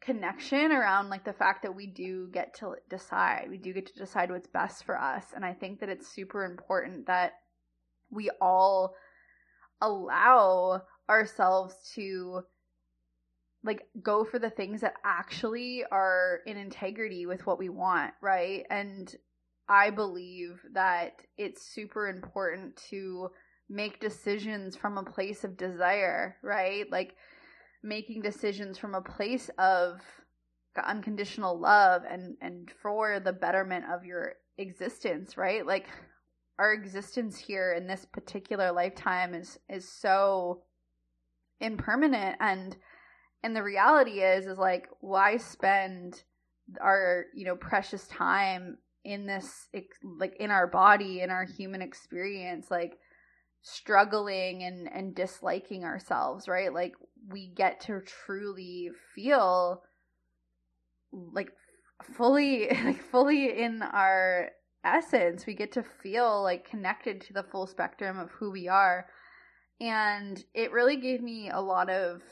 connection 0.00 0.72
around 0.72 1.10
like 1.10 1.24
the 1.24 1.32
fact 1.32 1.62
that 1.62 1.74
we 1.74 1.86
do 1.86 2.28
get 2.32 2.54
to 2.54 2.74
decide 2.88 3.46
we 3.50 3.58
do 3.58 3.72
get 3.72 3.86
to 3.86 3.98
decide 3.98 4.30
what's 4.30 4.46
best 4.46 4.84
for 4.84 4.98
us 4.98 5.24
and 5.34 5.44
i 5.44 5.52
think 5.52 5.80
that 5.80 5.88
it's 5.88 6.08
super 6.08 6.44
important 6.44 7.06
that 7.06 7.32
we 8.10 8.30
all 8.40 8.94
allow 9.82 10.80
ourselves 11.10 11.74
to 11.94 12.40
like 13.64 13.86
go 14.00 14.24
for 14.24 14.38
the 14.38 14.50
things 14.50 14.80
that 14.80 14.94
actually 15.04 15.84
are 15.90 16.40
in 16.46 16.56
integrity 16.56 17.26
with 17.26 17.44
what 17.44 17.58
we 17.58 17.68
want 17.68 18.14
right 18.22 18.64
and 18.70 19.16
i 19.68 19.90
believe 19.90 20.60
that 20.72 21.20
it's 21.36 21.62
super 21.62 22.08
important 22.08 22.76
to 22.76 23.28
make 23.68 24.00
decisions 24.00 24.76
from 24.76 24.96
a 24.96 25.02
place 25.02 25.44
of 25.44 25.56
desire 25.56 26.36
right? 26.42 26.90
Like 26.90 27.16
making 27.82 28.22
decisions 28.22 28.78
from 28.78 28.94
a 28.94 29.02
place 29.02 29.50
of 29.58 30.00
unconditional 30.86 31.58
love 31.58 32.02
and 32.08 32.36
and 32.40 32.70
for 32.82 33.18
the 33.18 33.32
betterment 33.32 33.84
of 33.92 34.04
your 34.04 34.34
existence 34.58 35.36
right? 35.36 35.66
Like 35.66 35.86
our 36.58 36.72
existence 36.72 37.36
here 37.36 37.72
in 37.72 37.86
this 37.86 38.06
particular 38.12 38.72
lifetime 38.72 39.34
is 39.34 39.58
is 39.68 39.88
so 39.88 40.62
impermanent. 41.60 42.36
And 42.40 42.76
and 43.42 43.54
the 43.54 43.62
reality 43.62 44.20
is 44.20 44.46
is 44.46 44.58
like 44.58 44.88
why 45.00 45.36
spend 45.36 46.22
our 46.80 47.26
you 47.34 47.44
know 47.44 47.56
precious 47.56 48.06
time 48.08 48.78
in 49.08 49.26
this 49.26 49.68
like 50.02 50.36
in 50.38 50.50
our 50.50 50.66
body 50.66 51.20
in 51.20 51.30
our 51.30 51.44
human 51.44 51.80
experience 51.80 52.70
like 52.70 52.98
struggling 53.62 54.62
and 54.62 54.88
and 54.92 55.14
disliking 55.14 55.84
ourselves 55.84 56.46
right? 56.46 56.72
Like 56.72 56.92
we 57.30 57.48
get 57.48 57.80
to 57.82 58.00
truly 58.26 58.90
feel 59.14 59.82
like 61.10 61.50
fully 62.02 62.68
like 62.84 63.02
fully 63.02 63.62
in 63.62 63.82
our 63.82 64.50
essence. 64.84 65.46
We 65.46 65.54
get 65.54 65.72
to 65.72 65.82
feel 65.82 66.42
like 66.42 66.68
connected 66.68 67.20
to 67.22 67.32
the 67.32 67.42
full 67.42 67.66
spectrum 67.66 68.18
of 68.18 68.30
who 68.30 68.50
we 68.50 68.68
are. 68.68 69.06
And 69.80 70.42
it 70.54 70.72
really 70.72 70.96
gave 70.96 71.22
me 71.22 71.50
a 71.50 71.60
lot 71.60 71.88
of 71.88 72.22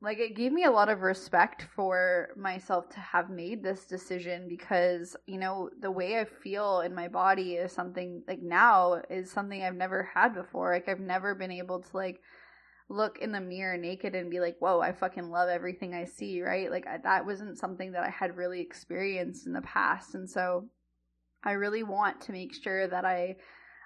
like 0.00 0.18
it 0.18 0.36
gave 0.36 0.52
me 0.52 0.64
a 0.64 0.70
lot 0.70 0.88
of 0.88 1.00
respect 1.00 1.66
for 1.74 2.28
myself 2.36 2.88
to 2.88 3.00
have 3.00 3.30
made 3.30 3.62
this 3.62 3.84
decision 3.84 4.46
because 4.48 5.16
you 5.26 5.38
know 5.38 5.68
the 5.80 5.90
way 5.90 6.18
i 6.18 6.24
feel 6.24 6.80
in 6.80 6.94
my 6.94 7.08
body 7.08 7.54
is 7.54 7.72
something 7.72 8.22
like 8.28 8.40
now 8.40 9.00
is 9.10 9.30
something 9.30 9.62
i've 9.62 9.74
never 9.74 10.08
had 10.14 10.34
before. 10.34 10.72
Like 10.72 10.88
i've 10.88 11.00
never 11.00 11.34
been 11.34 11.50
able 11.50 11.80
to 11.80 11.96
like 11.96 12.20
look 12.88 13.18
in 13.18 13.32
the 13.32 13.40
mirror 13.40 13.76
naked 13.76 14.14
and 14.14 14.30
be 14.30 14.40
like 14.40 14.56
whoa 14.60 14.80
i 14.80 14.92
fucking 14.92 15.30
love 15.30 15.48
everything 15.48 15.94
i 15.94 16.04
see 16.04 16.42
right? 16.42 16.70
Like 16.70 16.86
I, 16.86 16.98
that 16.98 17.26
wasn't 17.26 17.58
something 17.58 17.92
that 17.92 18.04
i 18.04 18.10
had 18.10 18.36
really 18.36 18.60
experienced 18.60 19.46
in 19.46 19.52
the 19.52 19.62
past. 19.62 20.14
And 20.14 20.30
so 20.30 20.68
i 21.42 21.52
really 21.52 21.82
want 21.82 22.20
to 22.22 22.32
make 22.32 22.54
sure 22.54 22.86
that 22.86 23.04
i 23.04 23.36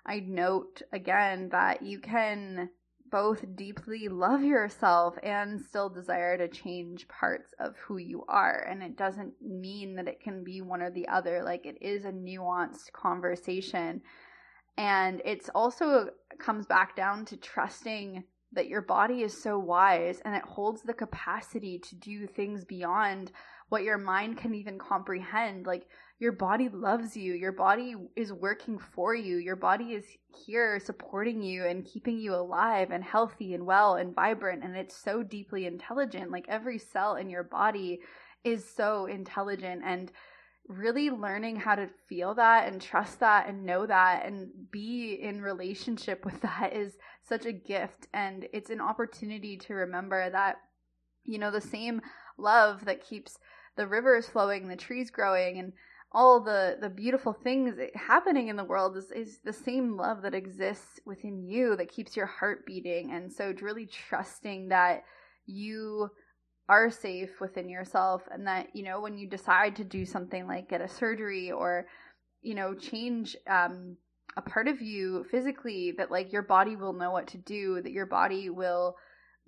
i 0.05 0.21
note 0.21 0.83
again 0.93 1.49
that 1.53 1.83
you 1.83 2.01
can 2.01 2.69
both 3.13 3.45
deeply 3.55 4.09
love 4.09 4.43
yourself 4.43 5.17
and 5.23 5.61
still 5.61 5.91
desire 5.91 6.39
to 6.39 6.49
change 6.49 7.07
parts 7.09 7.53
of 7.61 7.77
who 7.77 7.99
you 7.99 8.25
are. 8.27 8.67
And 8.69 8.83
it 8.83 8.97
doesn't 8.97 9.35
mean 9.41 9.95
that 9.97 10.09
it 10.09 10.21
can 10.21 10.43
be 10.43 10.63
one 10.63 10.81
or 10.81 10.91
the 10.91 11.07
other. 11.07 11.45
Like 11.45 11.67
it 11.67 11.77
is 11.83 12.07
a 12.07 12.11
nuanced 12.11 12.91
conversation. 12.93 14.01
And 14.79 15.21
it's 15.27 15.51
also 15.55 16.09
comes 16.39 16.65
back 16.65 16.97
down 16.97 17.27
to 17.27 17.37
trusting 17.37 18.25
that 18.55 18.69
your 18.69 18.81
body 18.81 19.23
is 19.23 19.41
so 19.41 19.59
wise 19.59 20.23
and 20.25 20.35
it 20.35 20.45
holds 20.45 20.83
the 20.83 20.95
capacity 20.95 21.79
to 21.79 21.95
do 21.97 22.27
things 22.27 22.65
beyond 22.65 23.31
what 23.69 23.83
your 23.83 23.99
mind 23.99 24.39
can 24.39 24.55
even 24.55 24.79
comprehend. 24.79 25.67
Like 25.67 25.87
your 26.23 26.31
body 26.31 26.69
loves 26.69 27.17
you. 27.17 27.35
Your 27.35 27.51
body 27.51 27.97
is 28.15 28.33
working 28.33 28.79
for 28.79 29.13
you. 29.13 29.39
Your 29.39 29.57
body 29.57 29.87
is 29.87 30.05
here 30.47 30.79
supporting 30.79 31.43
you 31.43 31.67
and 31.67 31.85
keeping 31.85 32.17
you 32.17 32.33
alive 32.33 32.93
and 32.93 33.03
healthy 33.03 33.55
and 33.55 33.67
well 33.67 33.97
and 33.97 34.15
vibrant. 34.15 34.63
And 34.63 34.77
it's 34.77 34.97
so 34.97 35.25
deeply 35.25 35.67
intelligent. 35.67 36.31
Like 36.31 36.45
every 36.47 36.79
cell 36.79 37.17
in 37.17 37.29
your 37.29 37.43
body 37.43 38.03
is 38.45 38.65
so 38.65 39.07
intelligent. 39.07 39.83
And 39.85 40.13
really 40.69 41.11
learning 41.11 41.57
how 41.57 41.75
to 41.75 41.91
feel 42.09 42.35
that 42.35 42.69
and 42.69 42.81
trust 42.81 43.19
that 43.19 43.49
and 43.49 43.67
know 43.67 43.85
that 43.85 44.25
and 44.25 44.49
be 44.71 45.15
in 45.15 45.43
relationship 45.43 46.25
with 46.25 46.41
that 46.43 46.73
is 46.73 46.99
such 47.25 47.47
a 47.47 47.53
gift. 47.53 48.07
And 48.15 48.47
it's 48.53 48.71
an 48.71 48.81
opportunity 48.81 49.57
to 49.57 49.75
remember 49.75 50.31
that, 50.31 50.59
you 51.25 51.39
know, 51.39 51.51
the 51.51 51.61
same 51.61 52.01
love 52.39 52.85
that 52.85 53.05
keeps 53.05 53.41
the 53.75 53.89
rivers 53.89 54.29
flowing, 54.29 54.69
the 54.69 54.77
trees 54.77 55.11
growing, 55.11 55.59
and 55.59 55.73
all 56.13 56.41
the 56.41 56.77
the 56.81 56.89
beautiful 56.89 57.33
things 57.33 57.75
happening 57.95 58.49
in 58.49 58.57
the 58.57 58.65
world 58.65 58.97
is, 58.97 59.11
is 59.11 59.39
the 59.45 59.53
same 59.53 59.97
love 59.97 60.23
that 60.23 60.35
exists 60.35 61.01
within 61.07 61.43
you 61.43 61.77
that 61.77 61.91
keeps 61.91 62.17
your 62.17 62.27
heart 62.27 62.67
beating. 62.67 63.13
And 63.13 63.33
so 63.33 63.53
really 63.61 63.87
trusting 63.87 64.69
that 64.69 65.05
you 65.47 66.11
are 66.69 66.91
safe 66.91 67.41
within 67.41 67.69
yourself 67.69 68.23
and 68.33 68.47
that 68.47 68.69
you 68.75 68.85
know 68.85 69.01
when 69.01 69.19
you 69.19 69.27
decide 69.27 69.77
to 69.77 69.85
do 69.85 70.05
something 70.07 70.47
like 70.47 70.69
get 70.69 70.81
a 70.81 70.89
surgery 70.89 71.51
or 71.51 71.87
you 72.41 72.55
know 72.55 72.73
change 72.75 73.37
um, 73.49 73.97
a 74.37 74.43
part 74.43 74.69
of 74.69 74.81
you 74.81 75.25
physically 75.31 75.93
that 75.99 76.11
like 76.11 76.33
your 76.33 76.43
body 76.43 76.77
will 76.77 76.93
know 76.93 77.11
what 77.11 77.27
to 77.27 77.39
do 77.39 77.83
that 77.83 77.93
your 77.93 78.07
body 78.07 78.49
will 78.49 78.97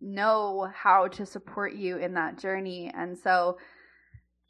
know 0.01 0.71
how 0.75 1.09
to 1.09 1.27
support 1.27 1.75
you 1.75 1.97
in 1.97 2.15
that 2.15 2.39
journey. 2.39 2.91
And 2.95 3.17
so 3.19 3.59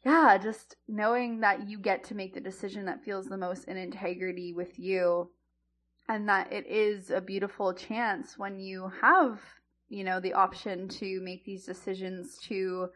yeah, 0.05 0.37
just 0.37 0.75
knowing 0.87 1.39
that 1.39 1.67
you 1.67 1.79
get 1.79 2.03
to 2.05 2.15
make 2.15 2.35
the 2.35 2.39
decision 2.39 2.85
that 2.85 3.03
feels 3.03 3.25
the 3.25 3.37
most 3.37 3.65
in 3.65 3.75
integrity 3.75 4.53
with 4.53 4.77
you 4.77 5.31
and 6.07 6.29
that 6.29 6.53
it 6.53 6.67
is 6.67 7.09
a 7.09 7.19
beautiful 7.19 7.73
chance 7.73 8.37
when 8.37 8.59
you 8.59 8.91
have, 9.01 9.41
you 9.89 10.03
know, 10.03 10.19
the 10.19 10.33
option 10.33 10.87
to 10.87 11.19
make 11.21 11.43
these 11.43 11.65
decisions 11.65 12.37
to 12.43 12.89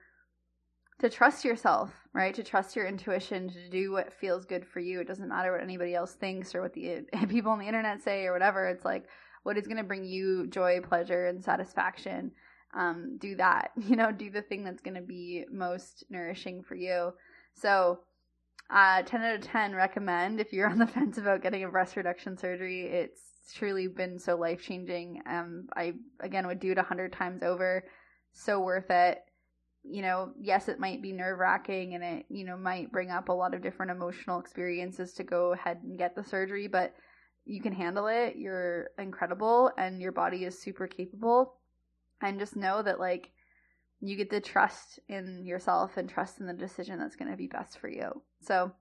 to 1.00 1.10
trust 1.10 1.46
yourself, 1.46 1.92
right? 2.14 2.36
To 2.36 2.44
trust 2.44 2.76
your 2.76 2.86
intuition, 2.86 3.50
to 3.50 3.70
do 3.70 3.90
what 3.92 4.12
feels 4.12 4.44
good 4.44 4.68
for 4.68 4.82
you. 4.82 5.00
It 5.00 5.08
doesn't 5.08 5.30
matter 5.30 5.54
what 5.54 5.62
anybody 5.62 5.96
else 5.96 6.14
thinks 6.14 6.54
or 6.54 6.62
what 6.62 6.74
the 6.74 7.06
people 7.30 7.52
on 7.52 7.60
the 7.60 7.68
internet 7.68 8.04
say 8.04 8.26
or 8.26 8.34
whatever. 8.34 8.68
It's 8.68 8.86
like 8.86 9.08
what 9.44 9.58
is 9.58 9.66
going 9.66 9.78
to 9.78 9.84
bring 9.84 10.04
you 10.04 10.46
joy, 10.48 10.82
pleasure, 10.82 11.26
and 11.26 11.44
satisfaction 11.44 12.34
um, 12.74 13.18
do 13.18 13.36
that. 13.36 13.72
You 13.90 13.96
know, 13.96 14.12
do 14.12 14.30
the 14.30 14.42
thing 14.42 14.64
that's 14.64 14.82
going 14.82 14.96
to 14.96 15.02
be 15.02 15.46
most 15.52 16.04
nourishing 16.10 16.64
for 16.64 16.76
you. 16.76 17.14
So, 17.56 18.00
uh, 18.70 19.02
10 19.02 19.22
out 19.22 19.36
of 19.36 19.42
10 19.42 19.74
recommend 19.74 20.40
if 20.40 20.54
you're 20.54 20.70
on 20.70 20.78
the 20.78 20.88
fence 20.88 21.18
about 21.18 21.42
getting 21.42 21.64
a 21.64 21.70
breast 21.70 21.96
reduction 21.96 22.38
surgery. 22.38 22.86
It's 22.86 23.22
truly 23.54 23.88
been 23.88 24.20
so 24.20 24.36
life 24.36 24.62
changing. 24.62 25.22
Um, 25.26 25.70
I, 25.76 25.94
again, 26.20 26.46
would 26.46 26.60
do 26.60 26.72
it 26.72 26.78
100 26.78 27.12
times 27.14 27.42
over. 27.42 27.84
So 28.34 28.60
worth 28.60 28.92
it. 28.92 29.20
You 29.84 30.02
know, 30.04 30.34
yes, 30.40 30.68
it 30.68 30.80
might 30.80 31.02
be 31.02 31.14
nerve 31.14 31.40
wracking 31.40 31.96
and 31.96 32.04
it, 32.04 32.26
you 32.30 32.44
know, 32.44 32.58
might 32.58 32.92
bring 32.92 33.10
up 33.10 33.30
a 33.30 33.34
lot 33.34 33.56
of 33.56 33.64
different 33.64 33.92
emotional 33.92 34.40
experiences 34.40 35.14
to 35.14 35.24
go 35.24 35.54
ahead 35.54 35.80
and 35.84 35.98
get 35.98 36.16
the 36.16 36.24
surgery, 36.24 36.68
but 36.68 36.94
you 37.46 37.62
can 37.62 37.74
handle 37.74 38.08
it. 38.08 38.36
You're 38.36 38.90
incredible 39.00 39.72
and 39.78 40.02
your 40.02 40.12
body 40.12 40.44
is 40.44 40.62
super 40.62 40.86
capable 40.86 41.59
and 42.22 42.40
just 42.40 42.56
know 42.56 42.82
that 42.82 43.00
like 43.00 43.32
you 44.02 44.16
get 44.16 44.30
to 44.30 44.40
trust 44.40 45.00
in 45.10 45.46
yourself 45.46 45.98
and 45.98 46.10
trust 46.10 46.40
in 46.40 46.48
the 46.48 46.54
decision 46.54 47.00
that's 47.00 47.16
going 47.16 47.32
to 47.32 47.38
be 47.38 47.48
best 47.48 47.80
for 47.80 47.90
you. 47.90 48.22
So, 48.42 48.72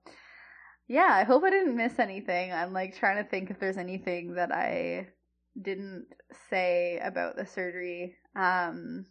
yeah, 0.87 1.09
I 1.09 1.23
hope 1.23 1.43
I 1.43 1.49
didn't 1.49 1.75
miss 1.75 1.99
anything. 1.99 2.53
I'm 2.53 2.73
like 2.73 2.97
trying 2.97 3.21
to 3.23 3.29
think 3.29 3.49
if 3.49 3.59
there's 3.59 3.77
anything 3.77 4.35
that 4.35 4.51
I 4.51 5.07
didn't 5.61 6.05
say 6.49 6.99
about 7.03 7.35
the 7.35 7.45
surgery. 7.45 8.15
Um, 8.35 9.05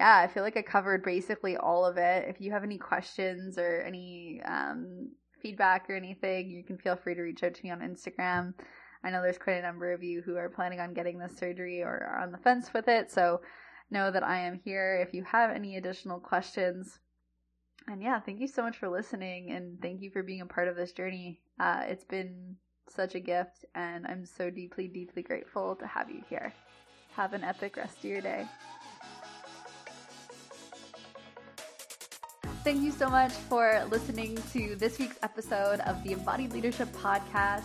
yeah, 0.00 0.18
I 0.18 0.28
feel 0.28 0.42
like 0.42 0.56
I 0.56 0.62
covered 0.62 1.02
basically 1.02 1.56
all 1.56 1.84
of 1.84 1.98
it. 1.98 2.26
If 2.28 2.40
you 2.40 2.52
have 2.52 2.64
any 2.64 2.78
questions 2.78 3.58
or 3.58 3.82
any 3.86 4.40
um, 4.46 5.10
feedback 5.42 5.90
or 5.90 5.94
anything, 5.94 6.50
you 6.50 6.64
can 6.64 6.78
feel 6.78 6.96
free 6.96 7.14
to 7.14 7.22
reach 7.22 7.42
out 7.42 7.54
to 7.54 7.64
me 7.64 7.70
on 7.70 7.80
Instagram. 7.80 8.54
I 9.04 9.10
know 9.10 9.22
there's 9.22 9.38
quite 9.38 9.58
a 9.58 9.62
number 9.62 9.92
of 9.92 10.02
you 10.02 10.22
who 10.22 10.36
are 10.36 10.48
planning 10.48 10.80
on 10.80 10.94
getting 10.94 11.18
this 11.18 11.36
surgery 11.36 11.82
or 11.82 12.08
are 12.10 12.20
on 12.22 12.32
the 12.32 12.38
fence 12.38 12.72
with 12.74 12.88
it. 12.88 13.10
So 13.10 13.40
know 13.90 14.10
that 14.10 14.24
I 14.24 14.40
am 14.40 14.60
here 14.64 15.04
if 15.06 15.14
you 15.14 15.24
have 15.24 15.50
any 15.50 15.76
additional 15.76 16.18
questions. 16.18 16.98
And 17.86 18.02
yeah, 18.02 18.20
thank 18.20 18.40
you 18.40 18.48
so 18.48 18.62
much 18.62 18.76
for 18.76 18.88
listening 18.88 19.50
and 19.52 19.80
thank 19.80 20.02
you 20.02 20.10
for 20.10 20.22
being 20.22 20.42
a 20.42 20.46
part 20.46 20.68
of 20.68 20.76
this 20.76 20.92
journey. 20.92 21.40
Uh, 21.58 21.82
it's 21.86 22.04
been 22.04 22.56
such 22.90 23.14
a 23.14 23.20
gift, 23.20 23.64
and 23.74 24.06
I'm 24.06 24.24
so 24.24 24.50
deeply, 24.50 24.88
deeply 24.88 25.22
grateful 25.22 25.76
to 25.76 25.86
have 25.86 26.10
you 26.10 26.22
here. 26.28 26.52
Have 27.14 27.32
an 27.32 27.44
epic 27.44 27.76
rest 27.76 27.98
of 27.98 28.04
your 28.04 28.20
day. 28.20 28.46
Thank 32.64 32.82
you 32.82 32.90
so 32.90 33.08
much 33.08 33.32
for 33.32 33.86
listening 33.90 34.36
to 34.52 34.76
this 34.76 34.98
week's 34.98 35.18
episode 35.22 35.80
of 35.80 36.02
the 36.04 36.12
Embodied 36.12 36.52
Leadership 36.52 36.88
Podcast. 36.92 37.64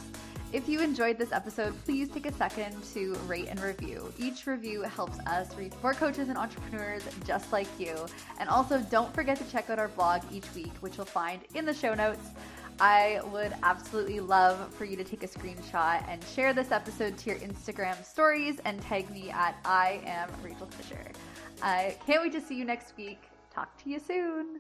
If 0.54 0.70
you 0.70 0.82
enjoyed 0.82 1.18
this 1.18 1.32
episode, 1.32 1.74
please 1.84 2.10
take 2.10 2.28
a 2.28 2.32
second 2.32 2.76
to 2.94 3.16
rate 3.26 3.48
and 3.50 3.60
review. 3.60 4.14
Each 4.20 4.46
review 4.46 4.84
helps 4.84 5.18
us 5.22 5.56
reach 5.56 5.74
more 5.82 5.96
coaches 5.96 6.30
and 6.30 6.38
entrepreneurs 6.38 7.02
just 7.26 7.52
like 7.52 7.68
you. 7.80 7.96
And 8.40 8.48
also, 8.48 8.80
don't 8.92 9.12
forget 9.16 9.40
to 9.40 9.52
check 9.52 9.72
out 9.72 9.80
our 9.80 9.88
blog 9.88 10.22
each 10.32 10.46
week, 10.54 10.72
which 10.82 10.98
you'll 10.98 11.08
find 11.08 11.42
in 11.56 11.66
the 11.66 11.74
show 11.74 11.96
notes. 11.96 12.30
I 12.80 13.20
would 13.32 13.52
absolutely 13.64 14.20
love 14.20 14.72
for 14.76 14.86
you 14.86 14.96
to 14.96 15.04
take 15.04 15.24
a 15.24 15.28
screenshot 15.28 16.08
and 16.08 16.24
share 16.36 16.54
this 16.54 16.72
episode 16.72 17.18
to 17.18 17.32
your 17.32 17.40
Instagram 17.40 18.06
stories 18.06 18.60
and 18.64 18.80
tag 18.84 19.10
me 19.10 19.32
at 19.32 19.56
I 19.66 20.02
am 20.06 20.30
Rachael 20.44 20.68
Fisher. 20.68 21.12
I 21.64 21.98
can't 22.06 22.22
wait 22.22 22.32
to 22.34 22.42
see 22.42 22.56
you 22.56 22.66
next 22.66 22.96
week. 22.96 23.24
Talk 23.52 23.76
to 23.84 23.90
you 23.90 24.00
soon. 24.00 24.60